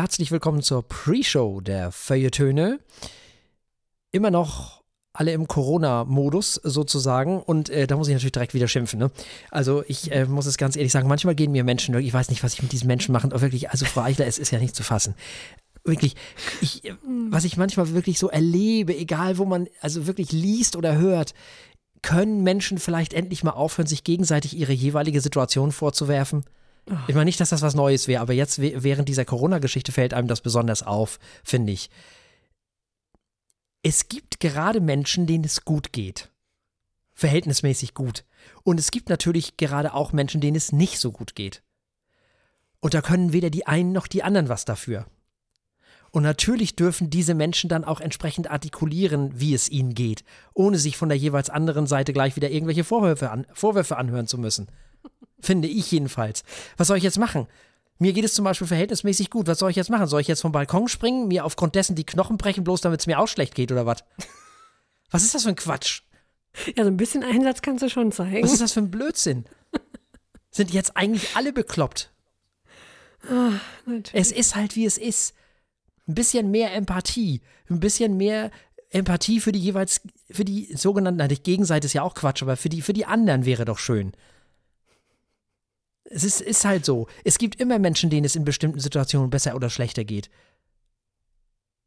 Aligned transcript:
herzlich 0.00 0.32
willkommen 0.32 0.62
zur 0.62 0.82
Pre-Show 0.82 1.60
der 1.60 1.92
Feuilletöne. 1.92 2.80
Immer 4.12 4.30
noch 4.30 4.82
alle 5.12 5.32
im 5.32 5.46
Corona-Modus 5.46 6.54
sozusagen 6.54 7.42
und 7.42 7.68
äh, 7.68 7.86
da 7.86 7.98
muss 7.98 8.08
ich 8.08 8.14
natürlich 8.14 8.32
direkt 8.32 8.54
wieder 8.54 8.66
schimpfen. 8.66 8.98
Ne? 8.98 9.10
Also 9.50 9.84
ich 9.88 10.10
äh, 10.10 10.24
muss 10.24 10.46
es 10.46 10.56
ganz 10.56 10.76
ehrlich 10.76 10.90
sagen, 10.90 11.06
manchmal 11.06 11.34
gehen 11.34 11.52
mir 11.52 11.64
Menschen, 11.64 11.94
ich 11.98 12.14
weiß 12.14 12.30
nicht, 12.30 12.42
was 12.42 12.54
ich 12.54 12.62
mit 12.62 12.72
diesen 12.72 12.86
Menschen 12.86 13.12
mache, 13.12 13.26
aber 13.26 13.42
wirklich, 13.42 13.68
also 13.68 13.84
Frau 13.84 14.00
Eichler, 14.00 14.26
es 14.26 14.38
ist 14.38 14.50
ja 14.50 14.58
nicht 14.58 14.74
zu 14.74 14.82
fassen. 14.82 15.14
Wirklich, 15.84 16.16
ich, 16.62 16.82
äh, 16.86 16.94
was 17.28 17.44
ich 17.44 17.58
manchmal 17.58 17.92
wirklich 17.92 18.18
so 18.18 18.30
erlebe, 18.30 18.96
egal 18.96 19.36
wo 19.36 19.44
man 19.44 19.68
also 19.82 20.06
wirklich 20.06 20.32
liest 20.32 20.76
oder 20.76 20.96
hört, 20.96 21.34
können 22.00 22.42
Menschen 22.42 22.78
vielleicht 22.78 23.12
endlich 23.12 23.44
mal 23.44 23.50
aufhören, 23.50 23.86
sich 23.86 24.02
gegenseitig 24.02 24.56
ihre 24.56 24.72
jeweilige 24.72 25.20
Situation 25.20 25.72
vorzuwerfen? 25.72 26.46
Ich 27.06 27.14
meine 27.14 27.26
nicht, 27.26 27.40
dass 27.40 27.50
das 27.50 27.62
was 27.62 27.74
Neues 27.74 28.08
wäre, 28.08 28.20
aber 28.20 28.32
jetzt 28.32 28.60
während 28.60 29.08
dieser 29.08 29.24
Corona-Geschichte 29.24 29.92
fällt 29.92 30.14
einem 30.14 30.28
das 30.28 30.40
besonders 30.40 30.82
auf, 30.82 31.18
finde 31.44 31.72
ich. 31.72 31.90
Es 33.82 34.08
gibt 34.08 34.40
gerade 34.40 34.80
Menschen, 34.80 35.26
denen 35.26 35.44
es 35.44 35.64
gut 35.64 35.92
geht. 35.92 36.30
Verhältnismäßig 37.14 37.94
gut. 37.94 38.24
Und 38.62 38.80
es 38.80 38.90
gibt 38.90 39.08
natürlich 39.08 39.56
gerade 39.56 39.94
auch 39.94 40.12
Menschen, 40.12 40.40
denen 40.40 40.56
es 40.56 40.72
nicht 40.72 40.98
so 40.98 41.12
gut 41.12 41.34
geht. 41.34 41.62
Und 42.80 42.94
da 42.94 43.02
können 43.02 43.32
weder 43.32 43.50
die 43.50 43.66
einen 43.66 43.92
noch 43.92 44.06
die 44.06 44.22
anderen 44.22 44.48
was 44.48 44.64
dafür. 44.64 45.06
Und 46.12 46.24
natürlich 46.24 46.74
dürfen 46.74 47.08
diese 47.08 47.34
Menschen 47.34 47.68
dann 47.68 47.84
auch 47.84 48.00
entsprechend 48.00 48.50
artikulieren, 48.50 49.38
wie 49.38 49.54
es 49.54 49.68
ihnen 49.68 49.94
geht, 49.94 50.24
ohne 50.54 50.78
sich 50.78 50.96
von 50.96 51.08
der 51.08 51.18
jeweils 51.18 51.50
anderen 51.50 51.86
Seite 51.86 52.12
gleich 52.12 52.34
wieder 52.36 52.50
irgendwelche 52.50 52.84
Vorwürfe, 52.84 53.30
an, 53.30 53.46
Vorwürfe 53.52 53.96
anhören 53.96 54.26
zu 54.26 54.36
müssen. 54.36 54.66
Finde 55.40 55.68
ich 55.68 55.90
jedenfalls. 55.90 56.44
Was 56.76 56.88
soll 56.88 56.98
ich 56.98 57.02
jetzt 57.02 57.18
machen? 57.18 57.46
Mir 57.98 58.12
geht 58.14 58.24
es 58.24 58.34
zum 58.34 58.44
Beispiel 58.44 58.66
verhältnismäßig 58.66 59.30
gut. 59.30 59.46
Was 59.46 59.58
soll 59.58 59.70
ich 59.70 59.76
jetzt 59.76 59.90
machen? 59.90 60.06
Soll 60.06 60.22
ich 60.22 60.28
jetzt 60.28 60.40
vom 60.40 60.52
Balkon 60.52 60.88
springen, 60.88 61.28
mir 61.28 61.44
aufgrund 61.44 61.74
dessen 61.74 61.96
die 61.96 62.04
Knochen 62.06 62.38
brechen, 62.38 62.64
bloß 62.64 62.80
damit 62.80 63.00
es 63.00 63.06
mir 63.06 63.18
auch 63.18 63.28
schlecht 63.28 63.54
geht 63.54 63.72
oder 63.72 63.86
was? 63.86 64.04
Was 65.12 65.24
ist 65.24 65.34
das 65.34 65.42
für 65.42 65.48
ein 65.48 65.56
Quatsch? 65.56 66.02
Ja, 66.76 66.84
so 66.84 66.90
ein 66.90 66.96
bisschen 66.96 67.24
Einsatz 67.24 67.62
kannst 67.62 67.82
du 67.82 67.90
schon 67.90 68.12
zeigen. 68.12 68.44
Was 68.44 68.52
ist 68.52 68.62
das 68.62 68.72
für 68.72 68.80
ein 68.80 68.92
Blödsinn? 68.92 69.44
Sind 70.52 70.70
jetzt 70.70 70.96
eigentlich 70.96 71.34
alle 71.34 71.52
bekloppt? 71.52 72.12
Oh, 73.28 73.90
es 74.12 74.32
ist 74.32 74.54
halt, 74.54 74.76
wie 74.76 74.86
es 74.86 74.98
ist. 74.98 75.34
Ein 76.06 76.14
bisschen 76.14 76.50
mehr 76.50 76.72
Empathie, 76.74 77.40
ein 77.68 77.80
bisschen 77.80 78.16
mehr 78.16 78.50
Empathie 78.90 79.40
für 79.40 79.52
die 79.52 79.60
jeweils, 79.60 80.00
für 80.30 80.44
die 80.44 80.74
sogenannten, 80.74 81.18
na, 81.18 81.28
die 81.28 81.42
Gegenseite 81.42 81.86
ist 81.86 81.92
ja 81.92 82.02
auch 82.02 82.14
Quatsch, 82.14 82.42
aber 82.42 82.56
für 82.56 82.68
die, 82.68 82.82
für 82.82 82.92
die 82.92 83.06
anderen 83.06 83.44
wäre 83.44 83.64
doch 83.64 83.78
schön. 83.78 84.12
Es 86.12 86.24
ist, 86.24 86.40
ist 86.40 86.64
halt 86.64 86.84
so. 86.84 87.06
Es 87.24 87.38
gibt 87.38 87.60
immer 87.60 87.78
Menschen, 87.78 88.10
denen 88.10 88.24
es 88.26 88.34
in 88.36 88.44
bestimmten 88.44 88.80
Situationen 88.80 89.30
besser 89.30 89.54
oder 89.54 89.70
schlechter 89.70 90.04
geht. 90.04 90.28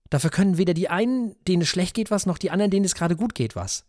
Dafür 0.09 0.29
können 0.29 0.57
weder 0.57 0.73
die 0.73 0.89
einen, 0.89 1.35
denen 1.45 1.63
es 1.63 1.67
schlecht 1.67 1.93
geht, 1.93 2.09
was, 2.09 2.25
noch 2.25 2.37
die 2.37 2.49
anderen, 2.49 2.71
denen 2.71 2.85
es 2.85 2.95
gerade 2.95 3.17
gut 3.17 3.35
geht, 3.35 3.55
was. 3.55 3.83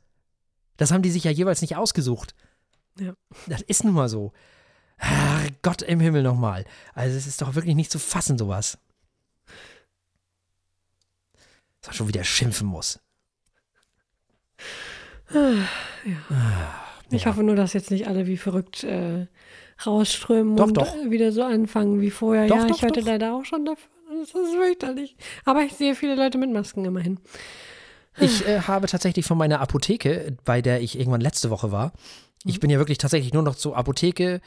Das 0.77 0.91
haben 0.91 1.03
die 1.03 1.11
sich 1.11 1.23
ja 1.25 1.31
jeweils 1.31 1.61
nicht 1.61 1.77
ausgesucht. 1.77 2.35
Ja. 2.99 3.15
Das 3.47 3.62
ist 3.62 3.85
nun 3.85 3.95
mal 3.95 4.09
so. 4.09 4.33
Ach, 4.99 5.47
Gott 5.62 5.83
im 5.83 6.01
Himmel 6.01 6.23
nochmal. 6.25 6.65
Also 6.95 7.17
es 7.17 7.27
ist 7.29 7.41
doch 7.41 7.55
wirklich 7.55 7.77
nicht 7.77 7.93
zu 7.93 7.99
fassen, 8.01 8.37
sowas. 8.37 8.79
Dass 11.81 11.89
man 11.89 11.95
schon 11.95 12.09
wieder 12.09 12.25
schimpfen 12.25 12.67
muss. 12.67 12.99
Ja. 15.33 15.67
Ah, 16.31 16.75
Ich 17.11 17.23
ja. 17.25 17.31
hoffe 17.31 17.43
nur, 17.43 17.57
dass 17.57 17.73
jetzt 17.73 17.91
nicht 17.91 18.09
alle 18.09 18.27
wie 18.27 18.37
verrückt 18.37 18.83
äh, 18.85 19.27
rausströmen 19.84 20.56
Doch, 20.56 20.67
und 20.67 20.77
doch. 20.77 20.94
äh, 20.97 21.11
wieder 21.11 21.33
so 21.33 21.42
anfangen 21.42 22.00
wie 22.00 22.11
vorher. 22.11 22.47
Doch, 22.47 22.56
ja, 22.56 22.67
ich 22.69 22.83
hörte 22.83 23.00
leider 23.00 23.34
auch 23.34 23.44
schon 23.44 23.64
davon. 23.64 23.91
Das 24.20 24.28
ist 24.28 24.55
fürchterlich. 24.55 25.16
Aber 25.44 25.62
ich 25.62 25.72
sehe 25.75 25.94
viele 25.94 26.14
Leute 26.14 26.39
mit 26.39 26.50
Masken 26.53 26.84
immerhin. 26.84 27.19
Ich 28.20 28.47
äh, 28.47 28.61
habe 28.61 28.86
tatsächlich 28.86 29.25
von 29.27 29.36
meiner 29.36 29.61
Apotheke, 29.61 30.36
bei 30.44 30.62
der 30.62 30.81
ich 30.81 30.98
irgendwann 30.98 31.20
letzte 31.20 31.50
Woche 31.50 31.72
war, 31.72 31.92
Mhm. 32.44 32.50
ich 32.50 32.60
bin 32.60 32.71
ja 32.71 32.78
wirklich 32.78 32.99
tatsächlich 32.99 33.32
nur 33.32 33.43
noch 33.43 33.54
zur 33.56 33.76
Apotheke, 33.76 34.41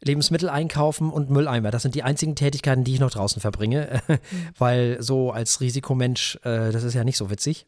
Lebensmittel 0.00 0.48
einkaufen 0.50 1.10
und 1.10 1.30
Mülleimer. 1.30 1.70
Das 1.72 1.82
sind 1.82 1.94
die 1.96 2.02
einzigen 2.04 2.36
Tätigkeiten, 2.36 2.84
die 2.84 2.94
ich 2.94 3.00
noch 3.00 3.10
draußen 3.10 3.40
verbringe, 3.40 4.00
Mhm. 4.08 4.18
weil 4.58 4.96
so 5.00 5.32
als 5.32 5.60
Risikomensch, 5.60 6.36
äh, 6.44 6.70
das 6.70 6.84
ist 6.84 6.94
ja 6.94 7.02
nicht 7.04 7.16
so 7.16 7.30
witzig. 7.30 7.66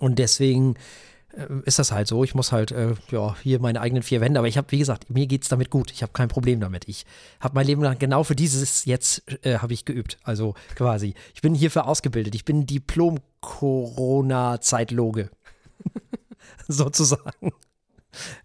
Und 0.00 0.18
deswegen 0.18 0.74
ist 1.64 1.78
das 1.78 1.92
halt 1.92 2.08
so. 2.08 2.24
Ich 2.24 2.34
muss 2.34 2.50
halt, 2.52 2.72
äh, 2.72 2.94
ja, 3.10 3.34
hier 3.42 3.60
meine 3.60 3.80
eigenen 3.80 4.02
vier 4.02 4.20
Wände. 4.20 4.40
Aber 4.40 4.48
ich 4.48 4.58
habe, 4.58 4.70
wie 4.70 4.78
gesagt, 4.78 5.08
mir 5.10 5.26
geht's 5.26 5.48
damit 5.48 5.70
gut. 5.70 5.90
Ich 5.92 6.02
habe 6.02 6.12
kein 6.12 6.28
Problem 6.28 6.60
damit. 6.60 6.86
Ich 6.88 7.06
habe 7.40 7.54
mein 7.54 7.66
Leben 7.66 7.82
lang 7.82 7.98
genau 7.98 8.22
für 8.24 8.34
dieses 8.34 8.84
jetzt 8.84 9.22
äh, 9.44 9.58
habe 9.58 9.72
ich 9.72 9.84
geübt. 9.84 10.18
Also 10.24 10.54
quasi. 10.74 11.14
Ich 11.34 11.40
bin 11.40 11.54
hierfür 11.54 11.86
ausgebildet. 11.86 12.34
Ich 12.34 12.44
bin 12.44 12.66
Diplom-Corona-Zeitloge. 12.66 15.30
Sozusagen. 16.68 17.52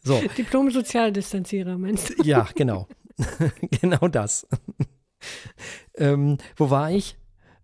So, 0.04 0.22
Diplom-Sozialdistanzierer, 0.38 1.76
meinst 1.78 2.12
du? 2.12 2.24
ja, 2.24 2.48
genau. 2.56 2.88
genau 3.82 4.08
das. 4.08 4.48
ähm, 5.96 6.38
wo 6.56 6.70
war 6.70 6.92
ich? 6.92 7.18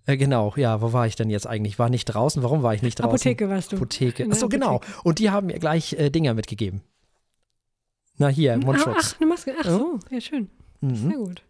Äh, 0.06 0.18
genau, 0.18 0.54
ja, 0.56 0.82
wo 0.82 0.94
war 0.94 1.06
ich 1.08 1.16
denn 1.16 1.30
jetzt 1.30 1.46
eigentlich? 1.48 1.78
War 1.80 1.90
nicht 1.90 2.06
draußen. 2.06 2.42
Warum 2.44 2.64
war 2.64 2.74
ich 2.74 2.82
nicht 2.82 3.00
draußen? 3.00 3.10
Apotheke 3.10 3.50
warst 3.50 3.72
du. 3.72 3.76
Apotheke. 3.78 4.26
Achso, 4.30 4.50
genau. 4.50 4.82
Und 5.04 5.20
die 5.20 5.30
haben 5.30 5.48
mir 5.48 5.60
gleich 5.60 5.94
äh, 5.94 6.10
Dinger 6.10 6.34
mitgegeben. 6.34 6.82
Na 8.18 8.28
hier, 8.28 8.54
Ah, 8.54 8.58
Mundschutz. 8.58 8.98
ach, 9.16 9.16
eine 9.20 9.30
Maske. 9.30 9.54
Ach 9.60 9.66
so, 9.66 10.00
ja, 10.10 10.22
schön. 10.22 10.50
Mhm. 10.82 10.96
Sehr 10.96 11.18
gut. 11.18 11.44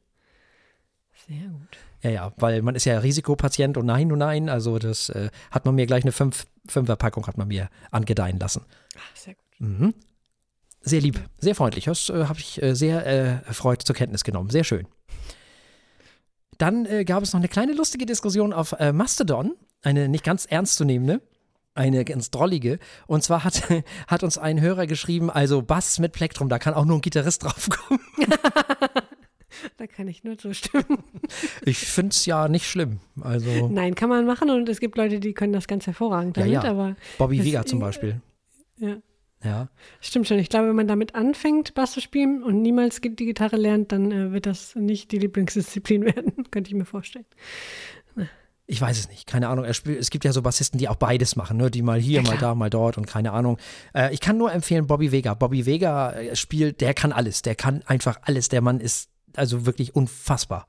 Sehr 1.27 1.47
gut. 1.49 1.77
Ja, 2.01 2.09
ja, 2.09 2.33
weil 2.37 2.61
man 2.61 2.75
ist 2.75 2.85
ja 2.85 2.97
Risikopatient 2.99 3.77
und 3.77 3.85
nein, 3.85 4.11
und 4.11 4.19
nein. 4.19 4.49
Also 4.49 4.79
das 4.79 5.09
äh, 5.09 5.29
hat 5.51 5.65
man 5.65 5.75
mir 5.75 5.85
gleich 5.85 6.03
eine 6.03 6.11
fünf, 6.11 6.47
Fünferpackung 6.67 7.27
hat 7.27 7.37
man 7.37 7.47
mir 7.47 7.69
angedeihen 7.91 8.39
lassen. 8.39 8.63
Ach, 8.97 9.15
sehr 9.15 9.35
gut. 9.35 9.43
Mhm. 9.59 9.93
Sehr 10.83 10.99
lieb, 10.99 11.19
sehr 11.37 11.53
freundlich. 11.53 11.85
Das 11.85 12.09
äh, 12.09 12.25
habe 12.25 12.39
ich 12.39 12.61
äh, 12.61 12.73
sehr 12.75 13.05
äh, 13.05 13.45
erfreut 13.47 13.83
zur 13.83 13.95
Kenntnis 13.95 14.23
genommen. 14.23 14.49
Sehr 14.49 14.63
schön. 14.63 14.87
Dann 16.61 16.85
äh, 16.85 17.05
gab 17.05 17.23
es 17.23 17.33
noch 17.33 17.39
eine 17.39 17.47
kleine 17.47 17.73
lustige 17.73 18.05
Diskussion 18.05 18.53
auf 18.53 18.73
äh, 18.73 18.93
Mastodon, 18.93 19.53
eine 19.81 20.07
nicht 20.07 20.23
ganz 20.23 20.45
ernstzunehmende, 20.45 21.19
eine 21.73 22.05
ganz 22.05 22.29
drollige. 22.29 22.77
Und 23.07 23.23
zwar 23.23 23.43
hat, 23.43 23.63
hat 24.07 24.23
uns 24.23 24.37
ein 24.37 24.61
Hörer 24.61 24.85
geschrieben, 24.85 25.31
also 25.31 25.63
Bass 25.63 25.97
mit 25.97 26.11
Plektrum, 26.11 26.49
da 26.49 26.59
kann 26.59 26.75
auch 26.75 26.85
nur 26.85 26.97
ein 26.99 27.01
Gitarrist 27.01 27.43
draufkommen. 27.43 28.01
Da 29.77 29.85
kann 29.85 30.07
ich 30.07 30.23
nur 30.23 30.37
zustimmen. 30.37 31.03
Ich 31.65 31.79
finde 31.79 32.11
es 32.11 32.25
ja 32.25 32.47
nicht 32.47 32.67
schlimm. 32.67 32.99
Also 33.19 33.67
Nein, 33.67 33.95
kann 33.95 34.07
man 34.07 34.25
machen 34.25 34.49
und 34.49 34.67
es 34.69 34.79
gibt 34.79 34.95
Leute, 34.97 35.19
die 35.19 35.33
können 35.33 35.51
das 35.51 35.67
ganz 35.67 35.85
hervorragend 35.85 36.37
Ja, 36.37 36.43
damit, 36.45 36.63
ja. 36.63 36.69
aber 36.71 36.95
Bobby 37.17 37.43
Vega 37.43 37.65
zum 37.65 37.79
Beispiel. 37.79 38.21
ja. 38.77 38.95
Ja. 39.43 39.69
Stimmt 40.01 40.27
schon. 40.27 40.37
Ich 40.39 40.49
glaube, 40.49 40.67
wenn 40.69 40.75
man 40.75 40.87
damit 40.87 41.15
anfängt, 41.15 41.73
Bass 41.73 41.93
zu 41.93 42.01
spielen 42.01 42.43
und 42.43 42.61
niemals 42.61 43.01
die 43.01 43.15
Gitarre 43.15 43.57
lernt, 43.57 43.91
dann 43.91 44.11
äh, 44.11 44.31
wird 44.31 44.45
das 44.45 44.75
nicht 44.75 45.11
die 45.11 45.17
Lieblingsdisziplin 45.17 46.05
werden. 46.15 46.49
Könnte 46.51 46.69
ich 46.69 46.75
mir 46.75 46.85
vorstellen. 46.85 47.25
Ich 48.67 48.79
weiß 48.79 48.97
es 48.97 49.09
nicht, 49.09 49.27
keine 49.27 49.49
Ahnung. 49.49 49.71
Spielt, 49.73 49.99
es 49.99 50.11
gibt 50.11 50.23
ja 50.23 50.31
so 50.31 50.41
Bassisten, 50.41 50.77
die 50.77 50.87
auch 50.87 50.95
beides 50.95 51.35
machen, 51.35 51.57
ne? 51.57 51.69
die 51.69 51.81
mal 51.81 51.99
hier, 51.99 52.21
Ja, 52.21 52.29
mal 52.29 52.37
da, 52.37 52.55
mal 52.55 52.69
dort 52.69 52.97
und 52.97 53.05
keine 53.05 53.33
Ahnung. 53.33 53.57
Äh, 53.93 54.13
ich 54.13 54.21
kann 54.21 54.37
nur 54.37 54.53
empfehlen 54.53 54.87
Bobby 54.87 55.11
Vega. 55.11 55.33
Bobby 55.33 55.65
Vega 55.65 56.13
äh, 56.13 56.35
spielt, 56.37 56.79
der 56.79 56.93
kann 56.93 57.11
alles, 57.11 57.41
der 57.41 57.55
kann 57.55 57.83
einfach 57.85 58.19
alles. 58.21 58.47
Der 58.47 58.61
Mann 58.61 58.79
ist 58.79 59.09
also 59.35 59.65
wirklich 59.65 59.93
unfassbar, 59.93 60.67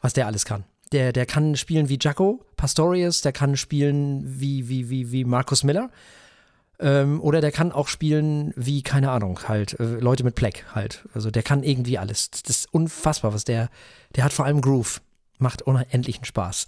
was 0.00 0.12
der 0.12 0.28
alles 0.28 0.44
kann. 0.44 0.64
Der, 0.92 1.12
der 1.12 1.26
kann 1.26 1.56
spielen 1.56 1.88
wie 1.88 1.98
Jaco 2.00 2.44
Pastorius, 2.56 3.20
der 3.20 3.32
kann 3.32 3.56
spielen 3.56 4.22
wie, 4.24 4.68
wie, 4.68 4.90
wie, 4.90 5.10
wie 5.10 5.24
Markus 5.24 5.64
Miller. 5.64 5.90
Ähm, 6.80 7.20
oder 7.20 7.42
der 7.42 7.52
kann 7.52 7.72
auch 7.72 7.88
spielen 7.88 8.52
wie, 8.56 8.82
keine 8.82 9.10
Ahnung, 9.10 9.40
halt, 9.46 9.78
äh, 9.78 9.84
Leute 9.84 10.24
mit 10.24 10.34
Pleck 10.34 10.64
halt. 10.74 11.06
Also 11.12 11.30
der 11.30 11.42
kann 11.42 11.62
irgendwie 11.62 11.98
alles. 11.98 12.30
Das 12.30 12.42
ist 12.48 12.72
unfassbar, 12.72 13.34
was 13.34 13.44
der, 13.44 13.68
der 14.16 14.24
hat 14.24 14.32
vor 14.32 14.46
allem 14.46 14.62
Groove. 14.62 15.02
Macht 15.38 15.62
unendlichen 15.62 16.24
Spaß. 16.24 16.66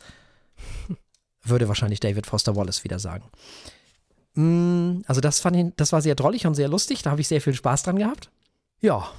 Würde 1.44 1.68
wahrscheinlich 1.68 2.00
David 2.00 2.26
Foster 2.26 2.54
Wallace 2.56 2.84
wieder 2.84 2.98
sagen. 2.98 3.24
Mm, 4.34 5.02
Also 5.06 5.20
das 5.20 5.40
fand 5.40 5.56
ich, 5.56 5.66
das 5.76 5.92
war 5.92 6.02
sehr 6.02 6.14
drollig 6.14 6.46
und 6.46 6.54
sehr 6.54 6.68
lustig. 6.68 7.02
Da 7.02 7.10
habe 7.10 7.20
ich 7.22 7.28
sehr 7.28 7.40
viel 7.40 7.54
Spaß 7.54 7.82
dran 7.82 7.98
gehabt. 7.98 8.30
Ja, 8.80 9.10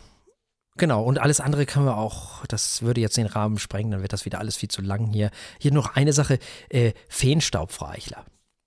genau. 0.77 1.03
Und 1.03 1.19
alles 1.19 1.39
andere 1.39 1.65
können 1.65 1.85
wir 1.85 1.97
auch, 1.97 2.45
das 2.45 2.83
würde 2.83 3.01
jetzt 3.01 3.17
den 3.17 3.27
Rahmen 3.27 3.57
sprengen, 3.57 3.91
dann 3.91 4.01
wird 4.01 4.13
das 4.13 4.25
wieder 4.25 4.39
alles 4.39 4.57
viel 4.57 4.69
zu 4.69 4.81
lang 4.81 5.07
hier. 5.11 5.31
Hier 5.59 5.71
noch 5.71 5.95
eine 5.95 6.13
Sache, 6.13 6.37
äh, 6.69 6.93
Feenstaub, 7.09 7.71
Frau 7.71 7.87
Eichler. 7.87 8.25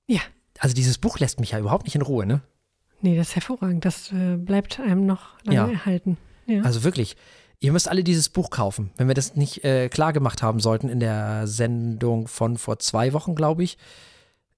Ja. 0.08 0.20
Also 0.58 0.74
dieses 0.74 0.98
Buch 0.98 1.18
lässt 1.18 1.40
mich 1.40 1.50
ja 1.52 1.58
überhaupt 1.58 1.84
nicht 1.84 1.94
in 1.94 2.02
Ruhe, 2.02 2.26
ne? 2.26 2.40
Nee, 3.02 3.16
das 3.16 3.28
ist 3.28 3.34
hervorragend. 3.36 3.84
Das 3.84 4.10
äh, 4.12 4.36
bleibt 4.36 4.80
einem 4.80 5.06
noch 5.06 5.42
lange 5.44 5.56
Ja. 5.56 5.68
erhalten. 5.70 6.16
Ja. 6.46 6.62
Also 6.62 6.82
wirklich, 6.84 7.16
ihr 7.60 7.72
müsst 7.72 7.88
alle 7.88 8.02
dieses 8.04 8.28
Buch 8.28 8.50
kaufen. 8.50 8.90
Wenn 8.96 9.08
wir 9.08 9.14
das 9.14 9.36
nicht 9.36 9.64
äh, 9.64 9.88
klar 9.88 10.12
gemacht 10.12 10.42
haben 10.42 10.60
sollten 10.60 10.88
in 10.88 11.00
der 11.00 11.46
Sendung 11.46 12.26
von 12.28 12.56
vor 12.56 12.78
zwei 12.78 13.12
Wochen, 13.12 13.34
glaube 13.34 13.64
ich. 13.64 13.76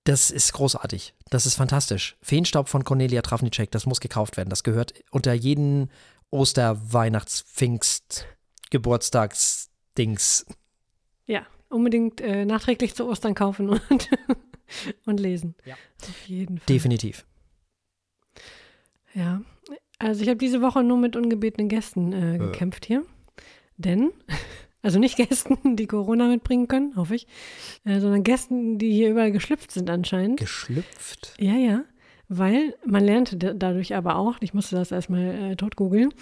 Das 0.05 0.31
ist 0.31 0.53
großartig. 0.53 1.15
Das 1.31 1.45
ist 1.47 1.57
fantastisch. 1.57 2.17
Feenstaub 2.23 2.69
von 2.69 2.85
Cornelia 2.85 3.21
Trafnicek, 3.23 3.71
das 3.71 3.85
muss 3.87 4.01
gekauft 4.01 4.37
werden. 4.37 4.49
Das 4.49 4.63
gehört 4.63 4.95
unter 5.11 5.33
jeden 5.35 5.91
Oster-, 6.31 6.79
Weihnachts-, 6.93 7.43
Pfingst-, 7.43 8.25
Geburtstagsdings. 8.71 10.47
Ja, 11.27 11.43
unbedingt 11.69 12.21
äh, 12.21 12.45
nachträglich 12.45 12.95
zu 12.95 13.07
Ostern 13.09 13.35
kaufen 13.35 13.69
und, 13.69 13.81
und 15.07 15.21
lesen. 15.21 15.55
Ja. 15.65 15.75
Auf 16.03 16.27
jeden 16.29 16.59
Fall. 16.59 16.67
Definitiv. 16.69 17.25
Ja, 19.15 19.41
also 19.99 20.23
ich 20.23 20.29
habe 20.29 20.39
diese 20.39 20.61
Woche 20.63 20.83
nur 20.85 20.99
mit 20.99 21.17
ungebetenen 21.17 21.69
Gästen 21.69 22.13
äh, 22.13 22.39
gekämpft 22.39 22.85
hier. 22.87 23.05
Denn, 23.77 24.11
also 24.83 24.99
nicht 24.99 25.17
Gästen, 25.17 25.59
die 25.77 25.87
Corona 25.87 26.29
mitbringen 26.29 26.69
können, 26.69 26.95
hoffe 26.97 27.15
ich, 27.15 27.27
äh, 27.85 28.01
sondern 28.01 28.23
Gästen, 28.23 28.79
die 28.79 28.93
hier 28.93 29.11
überall 29.11 29.33
geschlüpft 29.33 29.73
sind 29.73 29.89
anscheinend. 29.91 30.39
Geschlüpft. 30.41 31.35
Ja, 31.39 31.55
ja. 31.55 31.85
Weil 32.31 32.75
man 32.85 33.03
lernte 33.05 33.39
da- 33.39 33.55
dadurch 33.55 33.95
aber 33.97 34.17
auch, 34.17 34.37
ich 34.41 34.53
musste 34.53 34.77
das 34.77 34.93
erstmal 34.93 35.53
äh, 35.53 35.57
tot 35.57 35.77
googeln, 35.77 36.13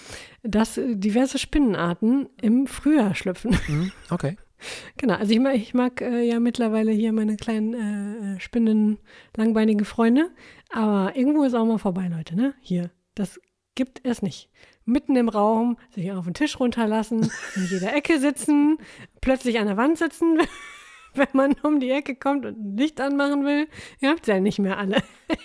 dass 0.44 0.78
äh, 0.78 0.94
diverse 0.94 1.36
Spinnenarten 1.38 2.28
im 2.40 2.68
Frühjahr 2.68 3.16
schlüpfen. 3.16 3.58
Hm, 3.66 3.90
okay. 4.10 4.36
Genau, 4.96 5.14
also 5.14 5.32
ich 5.32 5.40
mag, 5.40 5.54
ich 5.54 5.74
mag 5.74 6.00
äh, 6.00 6.22
ja 6.22 6.40
mittlerweile 6.40 6.92
hier 6.92 7.12
meine 7.12 7.36
kleinen 7.36 8.36
äh, 8.36 8.40
Spinnen, 8.40 8.98
langbeinigen 9.36 9.84
Freunde, 9.84 10.30
aber 10.70 11.14
irgendwo 11.14 11.44
ist 11.44 11.54
auch 11.54 11.64
mal 11.64 11.78
vorbei, 11.78 12.08
Leute, 12.08 12.36
ne? 12.36 12.54
Hier, 12.60 12.90
das 13.14 13.40
gibt 13.74 14.00
es 14.04 14.22
nicht. 14.22 14.50
Mitten 14.84 15.16
im 15.16 15.28
Raum, 15.28 15.78
sich 15.90 16.10
auf 16.12 16.24
den 16.24 16.34
Tisch 16.34 16.58
runterlassen, 16.58 17.30
in 17.54 17.66
jeder 17.70 17.94
Ecke 17.94 18.18
sitzen, 18.18 18.78
plötzlich 19.20 19.58
an 19.58 19.66
der 19.66 19.76
Wand 19.76 19.98
sitzen, 19.98 20.38
wenn 21.14 21.28
man 21.32 21.54
um 21.62 21.80
die 21.80 21.90
Ecke 21.90 22.16
kommt 22.16 22.46
und 22.46 22.58
ein 22.58 22.76
Licht 22.76 23.00
anmachen 23.00 23.44
will. 23.44 23.68
Ihr 24.00 24.10
habt 24.10 24.26
ja 24.26 24.40
nicht 24.40 24.58
mehr 24.58 24.78
alle. 24.78 25.02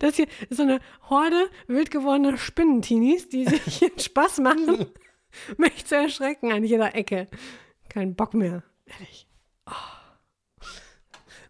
Das 0.00 0.16
hier 0.16 0.26
ist 0.50 0.56
so 0.56 0.64
eine 0.64 0.80
Horde 1.08 1.48
wild 1.68 1.92
gewordener 1.92 2.36
Spinnentinis, 2.36 3.28
die 3.28 3.44
sich 3.44 3.92
Spaß 3.96 4.38
machen, 4.40 4.86
mich 5.56 5.86
zu 5.86 5.94
erschrecken 5.94 6.50
an 6.50 6.64
jeder 6.64 6.96
Ecke. 6.96 7.28
Kein 7.92 8.14
Bock 8.14 8.32
mehr. 8.32 8.62
Ehrlich. 8.86 9.26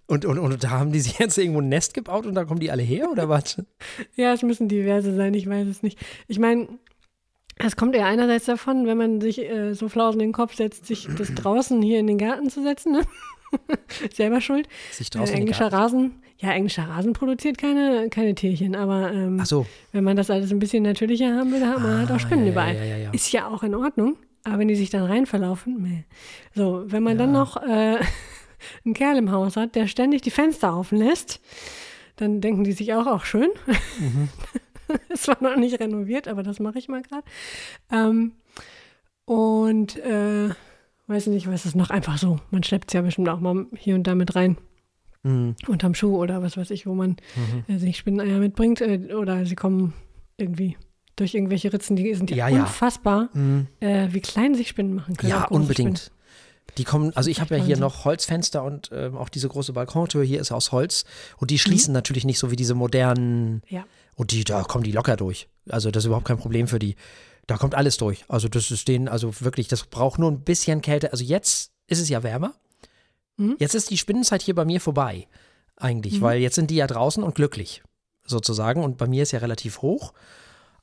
Und, 0.07 0.25
und, 0.25 0.39
und 0.39 0.65
da 0.65 0.71
haben 0.71 0.93
die 0.93 1.01
sich 1.01 1.19
jetzt 1.21 1.39
irgendwo 1.39 1.61
ein 1.61 1.69
Nest 1.69 1.95
gebaut 1.95 2.27
und 2.27 2.35
da 2.35 2.45
kommen 2.45 2.59
die 2.61 2.71
alle 2.71 2.83
her 2.83 3.09
oder 3.11 3.29
was? 3.29 3.63
Ja, 4.17 4.33
es 4.33 4.43
müssen 4.43 4.69
diverse 4.69 5.15
sein, 5.15 5.33
ich 5.35 5.49
weiß 5.49 5.67
es 5.69 5.83
nicht. 5.83 5.99
Ich 6.27 6.39
meine, 6.39 6.67
es 7.59 7.77
kommt 7.77 7.95
ja 7.95 8.07
einerseits 8.07 8.47
davon, 8.47 8.87
wenn 8.87 8.99
man 8.99 9.21
sich 9.21 9.39
äh, 9.39 9.75
so 9.75 9.89
Flausen 9.89 10.21
in 10.21 10.29
den 10.29 10.33
Kopf 10.33 10.55
setzt, 10.57 10.87
sich 10.87 11.09
das 11.17 11.33
draußen 11.35 11.81
hier 11.81 12.01
in 12.01 12.09
den 12.09 12.19
Garten 12.19 12.51
zu 12.51 12.63
setzen, 12.63 12.93
ne? 12.93 13.03
Selber 14.13 14.41
schuld. 14.41 14.67
Sich 14.91 15.07
Äh, 15.09 15.11
draußen 15.11 15.29
in 15.29 15.33
den 15.33 15.41
englischer 15.43 15.73
Rasen, 15.73 16.17
ja, 16.39 16.51
englischer 16.51 16.85
Rasen 16.89 17.13
produziert 17.13 17.57
keine, 17.57 18.09
keine 18.11 18.35
Tierchen, 18.35 18.75
aber 18.75 19.13
ähm, 19.13 19.45
so. 19.45 19.65
wenn 19.93 20.03
man 20.05 20.17
das 20.17 20.29
alles 20.31 20.51
ein 20.51 20.59
bisschen 20.59 20.83
natürlicher 20.83 21.37
haben 21.37 21.53
will, 21.53 21.65
hat 21.65 21.79
man 21.81 21.99
halt 21.99 22.11
Ah, 22.11 22.17
auch 22.17 22.21
Spinnen 22.21 22.47
ja, 22.47 22.53
überall. 22.53 22.75
ja, 22.77 22.97
ja. 22.97 23.11
Ist 23.13 23.31
ja 23.33 23.47
auch 23.49 23.63
in 23.63 23.75
Ordnung, 23.77 24.17
aber 24.45 24.59
wenn 24.59 24.69
die 24.69 24.75
sich 24.77 24.91
dann 24.91 25.05
rein 25.05 25.27
verlaufen, 25.27 25.81
meh. 25.83 26.03
So, 26.55 26.85
wenn 26.87 27.03
man 27.03 27.19
dann 27.19 27.33
noch 27.33 27.57
äh, 27.63 27.99
einen 28.85 28.95
Kerl 28.95 29.17
im 29.19 29.31
Haus 29.31 29.57
hat, 29.57 29.75
der 29.75 29.87
ständig 29.87 30.23
die 30.23 30.31
Fenster 30.31 30.77
offen 30.77 30.99
lässt, 30.99 31.41
dann 32.17 32.41
denken 32.41 32.65
die 32.65 32.73
sich 32.73 32.93
auch, 32.95 33.07
auch 33.07 33.25
schön. 33.25 33.49
Mhm. 34.01 34.29
Es 35.09 35.27
war 35.27 35.39
noch 35.43 35.57
nicht 35.57 35.81
renoviert, 35.81 36.29
aber 36.29 36.43
das 36.43 36.61
mache 36.61 36.79
ich 36.79 36.87
mal 36.89 37.01
gerade. 37.01 37.25
Ähm, 37.91 38.33
und 39.25 39.97
äh, 39.97 40.51
weiß 41.07 41.29
nicht, 41.29 41.49
was 41.49 41.65
ist 41.65 41.77
noch 41.77 41.89
einfach 41.89 42.19
so. 42.19 42.41
Man 42.51 42.63
schleppt 42.63 42.91
es 42.91 42.95
ja 42.95 43.01
bestimmt 43.01 43.29
auch 43.31 43.41
mal 43.41 43.67
hier 43.75 43.95
und 43.95 44.07
da 44.07 44.15
mit 44.15 44.35
rein. 44.35 44.59
Hm, 45.25 45.55
Unterm 45.69 45.95
Schuh 45.95 46.17
oder 46.19 46.43
was 46.43 46.59
weiß 46.59 46.71
ich, 46.73 46.87
wo 46.87 46.95
man 46.95 47.17
Mhm. 47.37 47.75
äh, 47.75 47.79
sich 47.79 47.97
Spinneneier 47.97 48.39
mitbringt. 48.39 48.83
Äh, 48.83 49.15
oder 49.15 49.47
sie 49.47 49.55
kommen 49.55 49.95
irgendwie 50.37 50.77
durch 51.17 51.35
irgendwelche 51.35 51.73
Ritzen, 51.73 51.97
die 51.97 52.15
sind 52.15 52.31
ja, 52.31 52.37
Ja, 52.37 52.49
ja. 52.49 52.61
unfassbar, 52.63 53.29
hm. 53.33 53.67
äh, 53.81 54.09
wie 54.11 54.21
klein 54.21 54.55
sich 54.55 54.69
Spinnen 54.69 54.95
machen 54.95 55.17
können. 55.17 55.31
Ja, 55.31 55.45
unbedingt. 55.47 56.11
Die 56.79 56.85
kommen, 56.85 57.15
also 57.15 57.29
ich 57.29 57.41
habe 57.41 57.55
ja 57.57 57.59
hier 57.63 57.73
Wahnsinn. 57.77 57.81
noch 57.83 58.05
Holzfenster 58.07 58.63
und 58.65 58.89
ähm, 58.95 59.17
auch 59.17 59.29
diese 59.29 59.47
große 59.49 59.75
Balkontür 59.75 60.25
hier 60.25 60.41
ist 60.41 60.53
aus 60.53 60.73
Holz 60.73 61.05
und 61.37 61.51
die 61.51 61.55
Mhm. 61.55 61.59
schließen 61.59 61.93
natürlich 61.93 62.25
nicht 62.25 62.39
so 62.39 62.51
wie 62.51 62.57
diese 62.57 62.75
modernen 62.75 63.59
Spinnen. 63.59 63.63
Ja. 63.69 63.85
und 64.17 64.31
die, 64.31 64.45
da 64.45 64.63
kommen 64.63 64.85
die 64.85 64.93
locker 64.93 65.17
durch. 65.17 65.49
Also 65.69 65.91
das 65.91 66.05
ist 66.05 66.07
überhaupt 66.07 66.27
kein 66.27 66.39
Problem 66.39 66.67
für 66.69 66.79
die. 66.79 66.97
Da 67.47 67.57
kommt 67.59 67.75
alles 67.75 67.97
durch. 67.99 68.25
Also 68.29 68.49
das 68.49 68.71
ist 68.71 68.89
denen, 68.89 69.09
also 69.09 69.41
wirklich, 69.41 69.69
das 69.69 69.85
braucht 69.85 70.19
nur 70.19 70.31
ein 70.31 70.41
bisschen 70.41 70.81
Kälte. 70.81 71.13
Also 71.13 71.25
jetzt 71.25 71.73
ist 71.89 72.01
es 72.01 72.09
ja 72.09 72.23
wärmer. 72.23 72.55
Mhm. 73.37 73.57
Jetzt 73.59 73.75
ist 73.75 73.91
die 73.91 73.99
Spinnenzeit 73.99 74.41
hier 74.41 74.55
bei 74.55 74.65
mir 74.65 74.81
vorbei, 74.81 75.27
eigentlich, 75.77 76.21
weil 76.23 76.41
jetzt 76.41 76.55
sind 76.55 76.71
die 76.71 76.77
ja 76.77 76.87
draußen 76.87 77.23
und 77.23 77.35
glücklich, 77.35 77.83
sozusagen. 78.25 78.83
Und 78.85 78.97
bei 78.97 79.07
mir 79.07 79.25
ist 79.25 79.33
ja 79.33 79.41
relativ 79.41 79.83
hoch. 79.83 80.13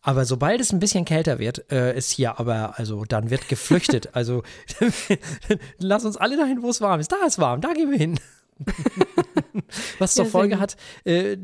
Aber 0.02 0.24
sobald 0.26 0.62
es 0.62 0.72
ein 0.72 0.80
bisschen 0.80 1.04
kälter 1.06 1.40
wird, 1.40 1.70
äh, 1.72 1.96
ist 1.98 2.12
hier 2.12 2.40
aber, 2.40 2.80
also 2.80 3.04
dann 3.06 3.30
wird 3.30 3.50
geflüchtet. 3.50 4.10
also 4.16 4.44
lass 5.78 6.06
uns 6.06 6.16
alle 6.18 6.38
dahin, 6.38 6.62
wo 6.62 6.70
es 6.70 6.80
warm 6.82 7.00
ist. 7.00 7.12
Da 7.12 7.18
ist 7.28 7.40
warm, 7.40 7.62
da 7.62 7.74
gehen 7.74 7.92
wir 7.92 7.98
hin. 7.98 8.20
Was 10.00 10.14
zur 10.16 10.26
Ja, 10.26 10.32
Folge 10.32 10.60
hat, 10.60 10.76
äh, 11.06 11.38